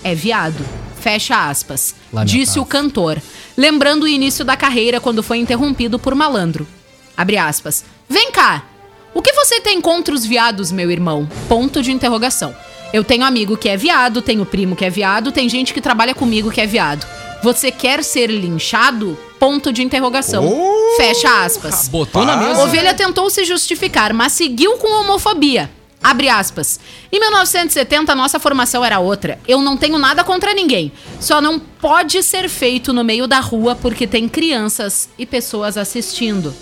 é 0.04 0.14
viado. 0.14 0.66
Fecha 1.00 1.50
aspas. 1.50 1.96
Lamentável. 2.12 2.40
Disse 2.40 2.60
o 2.60 2.66
cantor. 2.66 3.22
Lembrando 3.58 4.04
o 4.04 4.08
início 4.08 4.46
da 4.46 4.56
carreira 4.56 5.00
quando 5.00 5.24
foi 5.24 5.38
interrompido 5.38 6.00
por 6.00 6.16
malandro. 6.16 6.68
Abre 7.16 7.38
aspas. 7.38 7.84
Vem 8.10 8.32
cá. 8.32 8.64
O 9.14 9.22
que 9.22 9.34
você 9.34 9.60
tem 9.60 9.80
contra 9.80 10.14
os 10.14 10.26
viados, 10.26 10.72
meu 10.72 10.90
irmão? 10.90 11.30
Ponto 11.48 11.82
de 11.82 11.92
interrogação. 11.92 12.56
Eu 12.92 13.04
tenho 13.04 13.26
amigo 13.26 13.58
que 13.58 13.70
é 13.70 13.78
viado, 13.78 14.22
tenho 14.22 14.46
primo 14.46 14.76
que 14.76 14.86
é 14.86 14.90
viado, 14.90 15.32
tem 15.32 15.50
gente 15.50 15.74
que 15.74 15.82
trabalha 15.82 16.14
comigo 16.14 16.52
que 16.52 16.62
é 16.62 16.68
viado. 16.68 17.06
Você 17.44 17.72
quer 17.72 18.04
ser 18.04 18.28
linchado? 18.28 19.18
Ponto 19.40 19.74
de 19.74 19.84
interrogação. 19.84 20.48
Fecha 20.96 21.44
aspas. 21.44 21.90
Botou 21.90 22.24
na 22.24 22.38
mesa. 22.38 22.64
Ovelha 22.64 22.94
tentou 22.94 23.30
se 23.30 23.44
justificar, 23.44 24.14
mas 24.14 24.32
seguiu 24.32 24.78
com 24.78 25.02
homofobia. 25.02 25.70
Abre 26.04 26.28
aspas. 26.28 26.80
Em 27.12 27.20
1970, 27.20 28.14
nossa 28.14 28.40
formação 28.40 28.84
era 28.84 29.00
outra. 29.00 29.40
Eu 29.48 29.62
não 29.62 29.78
tenho 29.78 29.98
nada 29.98 30.24
contra 30.24 30.54
ninguém. 30.54 30.92
Só 31.20 31.40
não 31.40 31.58
pode 31.58 32.22
ser 32.22 32.50
feito 32.50 32.92
no 32.92 33.04
meio 33.04 33.26
da 33.26 33.40
rua 33.40 33.76
porque 33.76 34.06
tem 34.06 34.28
crianças 34.28 35.08
e 35.18 35.26
pessoas 35.26 35.78
assistindo. 35.78 36.54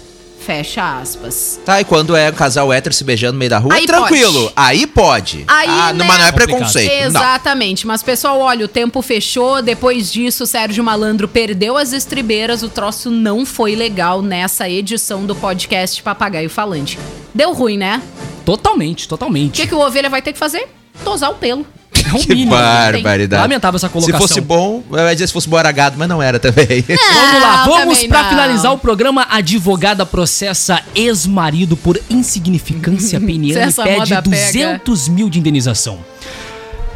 Fecha 0.42 1.00
aspas. 1.00 1.60
Tá, 1.64 1.80
e 1.80 1.84
quando 1.84 2.16
é 2.16 2.32
casal 2.32 2.74
hétero 2.74 2.96
se 2.96 3.04
beijando 3.04 3.34
no 3.34 3.39
meio 3.39 3.50
da 3.50 3.60
rua, 3.60 3.76
Aí 3.76 3.86
tranquilo. 3.86 4.46
pode. 4.46 4.54
Aí 4.56 4.88
pode. 4.88 5.44
Aí, 5.48 5.68
ah, 5.70 5.94
né? 5.94 6.04
Mas 6.04 6.18
não 6.20 6.26
é 6.26 6.32
preconceito. 6.32 6.89
Não. 6.89 7.22
Exatamente. 7.22 7.86
Mas, 7.86 8.02
pessoal, 8.02 8.39
olha, 8.39 8.66
o 8.66 8.68
tempo 8.68 9.04
fechou. 9.04 9.62
Depois 9.62 10.12
disso, 10.12 10.44
o 10.44 10.48
Sérgio 10.48 10.84
Malandro 10.84 11.28
perdeu 11.28 11.78
as 11.78 11.94
estribeiras. 11.94 12.64
O 12.64 12.70
troço 12.70 13.12
não 13.12 13.46
foi 13.46 13.76
legal 13.76 14.24
nessa 14.24 14.68
edição 14.68 15.28
do 15.28 15.36
podcast 15.36 16.02
Papagaio 16.02 16.50
Falante. 16.50 16.98
Deu 17.36 17.54
ruim, 17.54 17.78
né? 17.78 18.02
Totalmente, 18.46 19.06
O 19.06 19.10
totalmente. 19.10 19.62
que, 19.62 19.68
que 19.68 19.76
o 19.76 19.80
Ovelha 19.80 20.10
vai 20.10 20.22
ter 20.22 20.34
que 20.34 20.39
fazer? 20.39 20.68
Tosar 21.04 21.32
o 21.32 21.36
pelo. 21.36 21.66
É 22.04 22.14
o 22.16 22.20
Que 22.20 22.30
mínimo. 22.30 22.52
barbaridade. 22.52 23.42
Lamentável 23.44 23.76
essa 23.76 23.86
Se 23.88 23.94
colocação. 23.94 24.28
fosse 24.28 24.42
bom, 24.42 24.82
eu 24.92 24.98
ia 25.08 25.14
dizer 25.14 25.28
se 25.28 25.34
fosse 25.34 25.48
bom 25.48 25.60
era 25.60 25.72
gado, 25.72 25.98
mas 26.00 26.10
não 26.10 26.20
era 26.22 26.39
também. 26.39 26.66
Vamos 27.14 27.42
lá, 27.42 27.58
Não, 27.58 27.66
vamos 27.74 27.94
também 27.96 28.10
pra 28.10 28.24
não. 28.24 28.30
finalizar 28.30 28.74
o 28.74 28.78
programa. 28.78 29.28
Advogada 29.30 30.04
processa 30.06 30.82
ex-marido 30.96 31.78
por 31.78 32.00
insignificância 32.10 33.20
peniana 33.22 33.70
e 33.70 33.74
pede 33.74 34.00
moda 34.00 34.22
pega. 34.22 34.22
200 34.22 35.08
mil 35.10 35.30
de 35.30 35.38
indenização. 35.38 36.00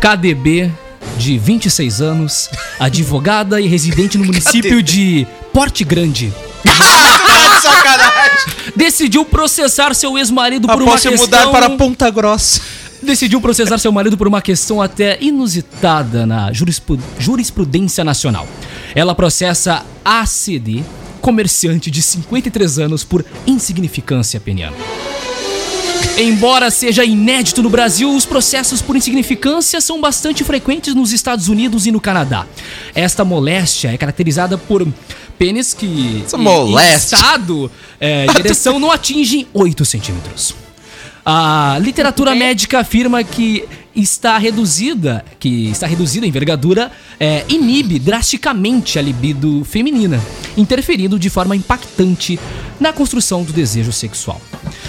KDB, 0.01 0.71
de 1.17 1.37
26 1.37 2.01
anos, 2.01 2.49
advogada 2.79 3.61
e 3.61 3.67
residente 3.67 4.17
no 4.17 4.25
município 4.25 4.81
de 4.81 5.27
Porte 5.53 5.83
Grande. 5.83 6.33
Decidiu 8.75 9.25
processar 9.25 9.93
seu 9.93 10.17
ex-marido 10.17 10.67
por 10.67 10.81
uma 10.81 10.91
questão... 10.93 11.15
mudar 11.15 11.47
para 11.47 11.69
Ponta 11.71 12.09
Grossa. 12.09 12.61
decidiu 13.01 13.39
processar 13.39 13.77
seu 13.77 13.91
marido 13.91 14.17
por 14.17 14.27
uma 14.27 14.41
questão 14.41 14.81
até 14.81 15.17
inusitada 15.21 16.25
na 16.25 16.51
jurisprudência 17.17 18.03
nacional. 18.03 18.47
Ela 18.93 19.13
processa 19.13 19.85
ACD, 20.03 20.83
comerciante 21.21 21.89
de 21.91 22.01
53 22.01 22.79
anos, 22.79 23.03
por 23.03 23.23
insignificância 23.45 24.39
peniana. 24.39 24.75
Embora 26.17 26.71
seja 26.71 27.03
inédito 27.03 27.61
no 27.61 27.69
Brasil, 27.69 28.09
os 28.15 28.25
processos 28.25 28.81
por 28.81 28.95
insignificância 28.95 29.81
são 29.81 29.99
bastante 29.99 30.45
frequentes 30.45 30.95
nos 30.95 31.11
Estados 31.11 31.49
Unidos 31.49 31.85
e 31.85 31.91
no 31.91 31.99
Canadá. 31.99 32.47
Esta 32.93 33.25
moléstia 33.25 33.89
é 33.91 33.97
caracterizada 33.97 34.57
por 34.57 34.87
pênis 35.37 35.73
que 35.73 36.23
em 36.25 36.95
estado 36.95 37.71
é, 37.99 38.27
de 38.33 38.39
ereção 38.39 38.79
não 38.79 38.91
atingem 38.91 39.47
8 39.53 39.85
centímetros. 39.85 40.55
A 41.25 41.79
literatura 41.81 42.35
médica 42.35 42.79
afirma 42.81 43.23
que 43.23 43.67
está 43.95 44.37
reduzida, 44.37 45.25
que 45.39 45.69
está 45.69 45.87
reduzida 45.87 46.23
a 46.25 46.29
envergadura, 46.29 46.91
é, 47.19 47.43
inibe 47.49 47.97
drasticamente 47.97 48.99
a 48.99 49.01
libido 49.01 49.65
feminina, 49.65 50.21
interferindo 50.55 51.17
de 51.17 51.29
forma 51.29 51.55
impactante 51.55 52.39
na 52.79 52.93
construção 52.93 53.43
do 53.43 53.51
desejo 53.51 53.91
sexual. 53.91 54.39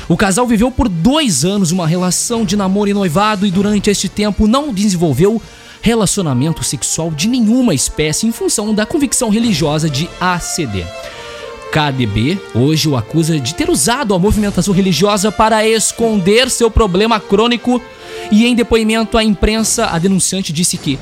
O 0.09 0.17
casal 0.17 0.47
viveu 0.47 0.71
por 0.71 0.91
dois 0.91 1.45
anos 1.45 1.73
uma 1.73 1.87
relação 1.87 2.45
de 2.45 2.55
namoro 2.55 2.91
e 2.91 2.95
noivado 2.95 3.47
e 3.47 3.51
durante 3.51 3.89
este 3.89 4.09
tempo 4.09 4.47
não 4.47 4.75
desenvolveu 4.75 5.41
relacionamento 5.87 6.65
sexual 6.65 7.13
de 7.13 7.29
nenhuma 7.29 7.73
espécie 7.73 8.27
em 8.27 8.33
função 8.33 8.75
da 8.75 8.85
convicção 8.85 9.29
religiosa 9.29 9.89
de 9.89 10.11
ACD. 10.21 10.85
KDB 11.71 12.41
hoje 12.57 12.89
o 12.89 12.97
acusa 12.97 13.39
de 13.39 13.55
ter 13.55 13.71
usado 13.71 14.13
a 14.13 14.19
movimentação 14.19 14.75
religiosa 14.75 15.31
para 15.31 15.65
esconder 15.65 16.51
seu 16.51 16.69
problema 16.73 17.21
crônico 17.21 17.81
e 18.33 18.47
em 18.47 18.57
depoimento 18.57 19.17
à 19.17 19.23
imprensa 19.23 19.87
a 19.87 19.97
denunciante 20.01 20.53
disse 20.53 20.77
que 20.77 20.99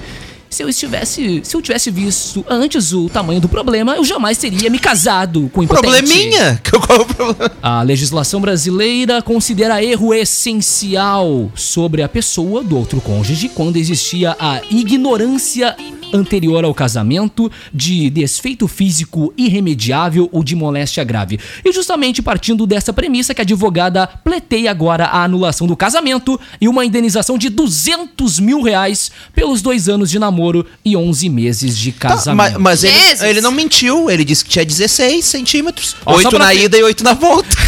se 0.55 0.63
eu 0.63 0.69
estivesse, 0.69 1.41
se 1.43 1.57
eu 1.57 1.61
tivesse 1.61 1.91
visto 1.91 2.45
antes 2.49 2.93
o 2.93 3.09
tamanho 3.09 3.41
do 3.41 3.49
problema, 3.49 3.97
eu 3.97 4.05
jamais 4.05 4.39
teria 4.39 4.71
me 4.71 4.79
casado 4.79 5.51
com 5.53 5.61
o 5.61 5.65
impotente. 5.65 5.99
Probleminha? 5.99 6.63
Qual 6.71 6.99
é 6.99 7.03
o 7.03 7.07
problema? 7.07 7.53
A 7.61 7.83
legislação 7.83 8.41
brasileira 8.41 9.21
considera 9.21 9.83
erro 9.83 10.15
essencial 10.15 11.51
sobre 11.57 12.03
a 12.03 12.09
pessoa 12.09 12.63
do 12.63 12.79
outro 12.79 13.01
cônjuge 13.01 13.49
quando 13.49 13.77
existia 13.79 14.37
a 14.39 14.61
ignorância 14.71 15.75
anterior 16.15 16.65
ao 16.65 16.73
casamento 16.73 17.51
de 17.73 18.09
desfeito 18.09 18.69
físico 18.69 19.35
irremediável 19.37 20.29
ou 20.33 20.45
de 20.45 20.55
moléstia 20.55 21.03
grave. 21.03 21.39
E 21.65 21.73
justamente 21.73 22.23
partindo 22.23 22.67
dessa 22.67 22.93
premissa 22.93 23.35
que 23.35 23.41
a 23.41 23.45
advogada 23.45 24.07
pleiteia 24.07 24.71
agora 24.71 25.07
a 25.07 25.25
anulação 25.25 25.67
do 25.67 25.77
casamento 25.77 26.41
e 26.61 26.69
uma 26.69 26.85
indenização 26.85 27.37
de 27.37 27.49
200 27.49 28.39
mil 28.39 28.63
reais 28.63 29.11
pelos 29.35 29.61
dois 29.61 29.89
anos 29.89 30.11
de 30.11 30.19
namoro 30.19 30.44
e 30.85 30.97
11 30.97 31.29
meses 31.29 31.77
de 31.77 31.93
Tá, 31.93 32.09
casamento. 32.11 32.61
mas 32.61 32.75
mas 32.75 32.85
ele, 32.85 32.99
Meses? 32.99 33.23
ele 33.23 33.41
não 33.41 33.51
mentiu, 33.53 34.11
ele 34.11 34.25
disse 34.25 34.45
que 34.45 34.51
tinha 34.51 34.65
16 34.65 35.25
centímetros. 35.25 35.97
Ó, 36.05 36.13
só 36.13 36.17
8 36.19 36.31
pra 36.31 36.39
na 36.41 36.47
ter- 36.51 36.65
ida 36.65 36.77
e 36.79 36.83
8 36.83 37.05
na 37.05 37.15
volta. 37.15 37.49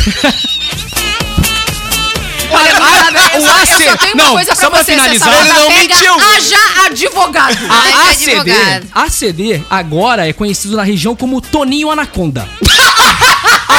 Olha, 2.48 2.72
o 2.72 2.76
só, 2.76 3.48
eu 3.48 3.52
AC 3.52 3.66
só 3.84 3.96
tenho 3.96 4.16
não, 4.16 4.38
só 4.44 4.54
pra 4.54 4.70
pra 4.70 4.84
finalizar. 4.84 5.40
Ele 5.40 5.52
não 5.52 5.68
mentiu. 5.68 6.14
Haja 6.14 6.86
advogado. 6.86 7.58
A 7.68 8.08
ACD, 8.10 8.30
advogado. 8.36 8.86
ACD 8.94 9.62
agora 9.68 10.28
é 10.28 10.32
conhecido 10.32 10.76
na 10.76 10.82
região 10.84 11.16
como 11.16 11.40
Toninho 11.40 11.90
Anaconda. 11.90 12.48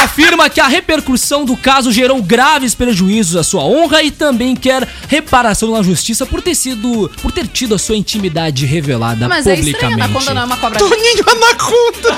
Afirma 0.08 0.48
que 0.48 0.58
a 0.58 0.66
repercussão 0.66 1.44
do 1.44 1.54
caso 1.56 1.92
gerou 1.92 2.20
graves 2.22 2.74
prejuízos 2.74 3.36
à 3.36 3.42
sua 3.42 3.62
honra 3.62 4.02
e 4.02 4.10
também 4.10 4.56
quer 4.56 4.88
reparação 5.06 5.70
na 5.70 5.82
justiça 5.82 6.24
por 6.24 6.40
ter 6.40 6.54
sido, 6.54 7.10
por 7.20 7.30
ter 7.30 7.46
tido 7.46 7.74
a 7.74 7.78
sua 7.78 7.94
intimidade 7.94 8.64
revelada 8.64 9.28
Mas 9.28 9.46
é 9.46 9.54
estranho, 9.54 9.76
publicamente. 9.76 10.02
Anaconda 10.02 10.34
não 10.34 10.42
é 10.42 10.44
uma 10.46 10.56
cobra. 10.56 10.78
Toninho 10.78 11.24
Anaconda. 11.26 12.16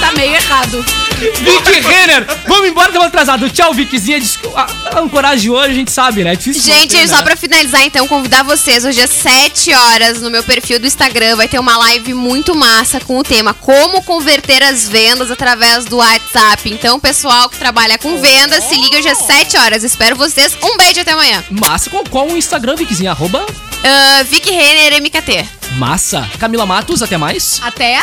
Tá 0.00 0.12
meio 0.12 0.34
errado. 0.34 0.84
Vicky 1.16 1.80
Renner, 1.80 2.26
vamos 2.46 2.68
embora, 2.68 2.88
estamos 2.88 3.08
atrasados. 3.08 3.50
Tchau, 3.52 3.72
Vickyzinha. 3.72 4.20
Desculpa, 4.20 4.66
a 4.92 5.00
ancoragem 5.00 5.50
hoje 5.50 5.70
a 5.70 5.74
gente 5.74 5.90
sabe, 5.90 6.22
né? 6.22 6.32
É 6.32 6.36
difícil. 6.36 6.62
Gente, 6.62 6.94
manter, 6.94 7.08
só 7.08 7.16
né? 7.16 7.22
pra 7.22 7.36
finalizar, 7.36 7.82
então, 7.84 8.06
convidar 8.06 8.42
vocês 8.42 8.84
hoje 8.84 9.00
às 9.00 9.10
7 9.10 9.72
horas 9.72 10.20
no 10.20 10.30
meu 10.30 10.42
perfil 10.42 10.78
do 10.78 10.86
Instagram. 10.86 11.36
Vai 11.36 11.48
ter 11.48 11.58
uma 11.58 11.76
live 11.78 12.12
muito 12.12 12.54
massa 12.54 13.00
com 13.00 13.18
o 13.18 13.22
tema 13.22 13.54
Como 13.54 14.02
converter 14.02 14.62
as 14.62 14.88
vendas 14.88 15.30
através 15.30 15.86
do 15.86 15.96
WhatsApp. 15.96 16.70
Então, 16.70 17.00
pessoal 17.00 17.48
que 17.48 17.56
trabalha 17.56 17.98
com 17.98 18.20
vendas, 18.20 18.64
se 18.64 18.76
liga 18.76 18.98
hoje 18.98 19.08
às 19.08 19.18
7 19.18 19.56
horas. 19.56 19.82
Espero 19.84 20.16
vocês. 20.16 20.56
Um 20.62 20.76
beijo 20.76 21.00
até 21.00 21.12
amanhã. 21.12 21.42
Massa, 21.50 21.88
qual, 21.88 22.04
qual 22.04 22.28
o 22.28 22.36
Instagram, 22.36 22.76
Vickyzinha? 22.76 23.10
Arroba 23.12 23.46
Uh, 23.76 24.24
Vicky 24.24 24.50
Renner 24.50 25.00
MKT. 25.00 25.46
massa. 25.76 26.28
Camila 26.40 26.66
Matos, 26.66 27.02
até 27.02 27.16
mais. 27.16 27.60
Até. 27.62 28.02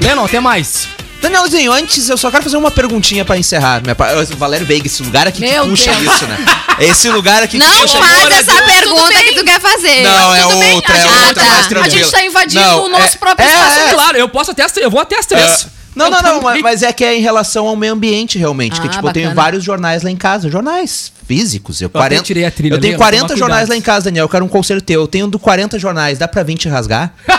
Lennon, 0.00 0.24
até 0.24 0.38
mais. 0.38 0.86
Danielzinho, 1.20 1.72
antes 1.72 2.08
eu 2.08 2.16
só 2.16 2.30
quero 2.30 2.44
fazer 2.44 2.56
uma 2.56 2.70
perguntinha 2.70 3.24
pra 3.24 3.36
encerrar. 3.36 3.82
Minha 3.82 3.94
pa- 3.96 4.12
o 4.14 4.36
Valério 4.36 4.64
Veiga, 4.66 4.86
esse 4.86 5.02
lugar 5.02 5.26
aqui 5.26 5.40
Meu 5.40 5.64
que 5.64 5.70
puxa 5.70 5.92
Deus. 5.94 6.14
isso, 6.14 6.26
né? 6.26 6.36
Esse 6.78 7.08
lugar 7.10 7.42
aqui 7.42 7.58
que 7.58 7.66
Não 7.66 7.72
puxa 7.80 7.98
faz 7.98 8.30
essa 8.38 8.52
Tudo 8.52 8.64
pergunta 8.64 9.08
bem. 9.08 9.24
que 9.24 9.34
tu 9.34 9.44
quer 9.44 9.60
fazer. 9.60 10.02
Não, 10.02 10.34
é 10.34 10.42
Tudo 10.42 10.58
bem, 10.60 10.74
outra, 10.76 10.94
a 10.94 10.98
é 10.98 11.02
gente- 11.02 11.26
outra 11.26 11.42
Ah, 11.42 11.46
mais 11.48 11.62
tá. 11.62 11.68
tranquila. 11.68 11.86
A 11.86 11.88
gente 11.88 12.10
tá 12.12 12.24
invadindo 12.24 12.60
Não, 12.64 12.84
o 12.84 12.88
nosso 12.88 13.16
é- 13.16 13.18
próprio 13.18 13.44
é, 13.46 13.50
espaço. 13.52 13.78
é. 13.80 13.94
Claro, 13.94 14.16
eu 14.18 14.28
posso 14.28 14.50
até 14.52 14.62
as, 14.62 14.76
eu 14.76 14.90
vou 14.90 15.00
até 15.00 15.18
as 15.18 15.26
três. 15.26 15.66
Não, 15.96 16.08
não, 16.08 16.22
não, 16.22 16.38
também. 16.40 16.42
mas- 16.42 16.62
mas 16.62 16.82
é 16.84 16.92
que 16.92 17.02
é 17.04 17.16
em 17.16 17.20
relação 17.20 17.66
ao 17.66 17.74
meio 17.74 17.92
ambiente, 17.94 18.38
realmente. 18.38 18.80
que, 18.80 18.86
Ah, 18.86 18.90
tipo, 18.90 19.08
eu 19.08 19.12
tenho 19.12 19.26
bacana. 19.30 19.42
vários 19.42 19.64
jornais 19.64 20.04
lá 20.04 20.10
em 20.10 20.16
casa. 20.16 20.48
Jornais 20.48 21.10
físicos. 21.26 21.80
Eu, 21.82 21.86
até 21.88 21.98
40, 21.98 22.22
tirei 22.22 22.44
a 22.44 22.50
trilha 22.52 22.74
eu 22.74 22.78
tenho 22.80 22.92
ali, 22.92 22.94
eu 22.94 22.98
vou 22.98 23.04
40 23.04 23.26
tomar 23.26 23.38
jornais 23.38 23.60
cuidado. 23.62 23.70
lá 23.70 23.76
em 23.76 23.80
casa, 23.82 24.04
Daniel. 24.04 24.24
Eu 24.26 24.28
quero 24.28 24.44
um 24.44 24.48
conselho 24.48 24.80
teu. 24.80 25.00
Eu 25.00 25.08
tenho 25.08 25.26
do 25.26 25.38
40 25.40 25.76
jornais. 25.78 26.16
Dá 26.16 26.28
pra 26.28 26.44
20 26.44 26.68
rasgar? 26.68 27.12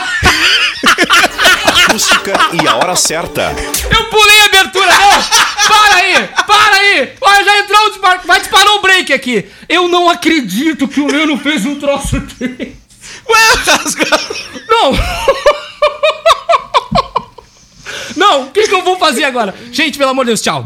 Acústica 1.90 2.34
e 2.54 2.68
a 2.68 2.76
hora 2.76 2.96
certa. 2.96 3.52
Eu 3.90 4.06
pulei 4.10 4.42
a 4.42 4.46
abertura, 4.46 4.86
não! 4.86 5.24
Para 5.68 5.96
aí! 5.96 6.30
Para 6.46 6.76
aí! 6.76 7.14
Olha, 7.20 7.44
já 7.44 7.60
entrou 7.60 7.86
o 7.88 7.90
dispar... 7.90 8.22
Vai 8.26 8.40
disparar 8.40 8.74
o 8.76 8.82
break 8.82 9.12
aqui! 9.12 9.50
Eu 9.68 9.88
não 9.88 10.08
acredito 10.08 10.88
que 10.88 11.02
o 11.02 11.08
Leno 11.08 11.40
fez 11.40 11.66
um 11.66 11.80
troço 11.80 12.20
desse. 12.38 12.76
Ué. 13.28 13.40
Não! 14.68 14.92
Não, 18.16 18.44
o 18.44 18.52
que, 18.52 18.68
que 18.68 18.76
eu 18.76 18.84
vou 18.84 18.98
fazer 18.98 19.24
agora? 19.24 19.56
Gente, 19.72 19.98
pelo 19.98 20.12
amor 20.12 20.26
de 20.26 20.32
Deus, 20.32 20.42
tchau! 20.42 20.64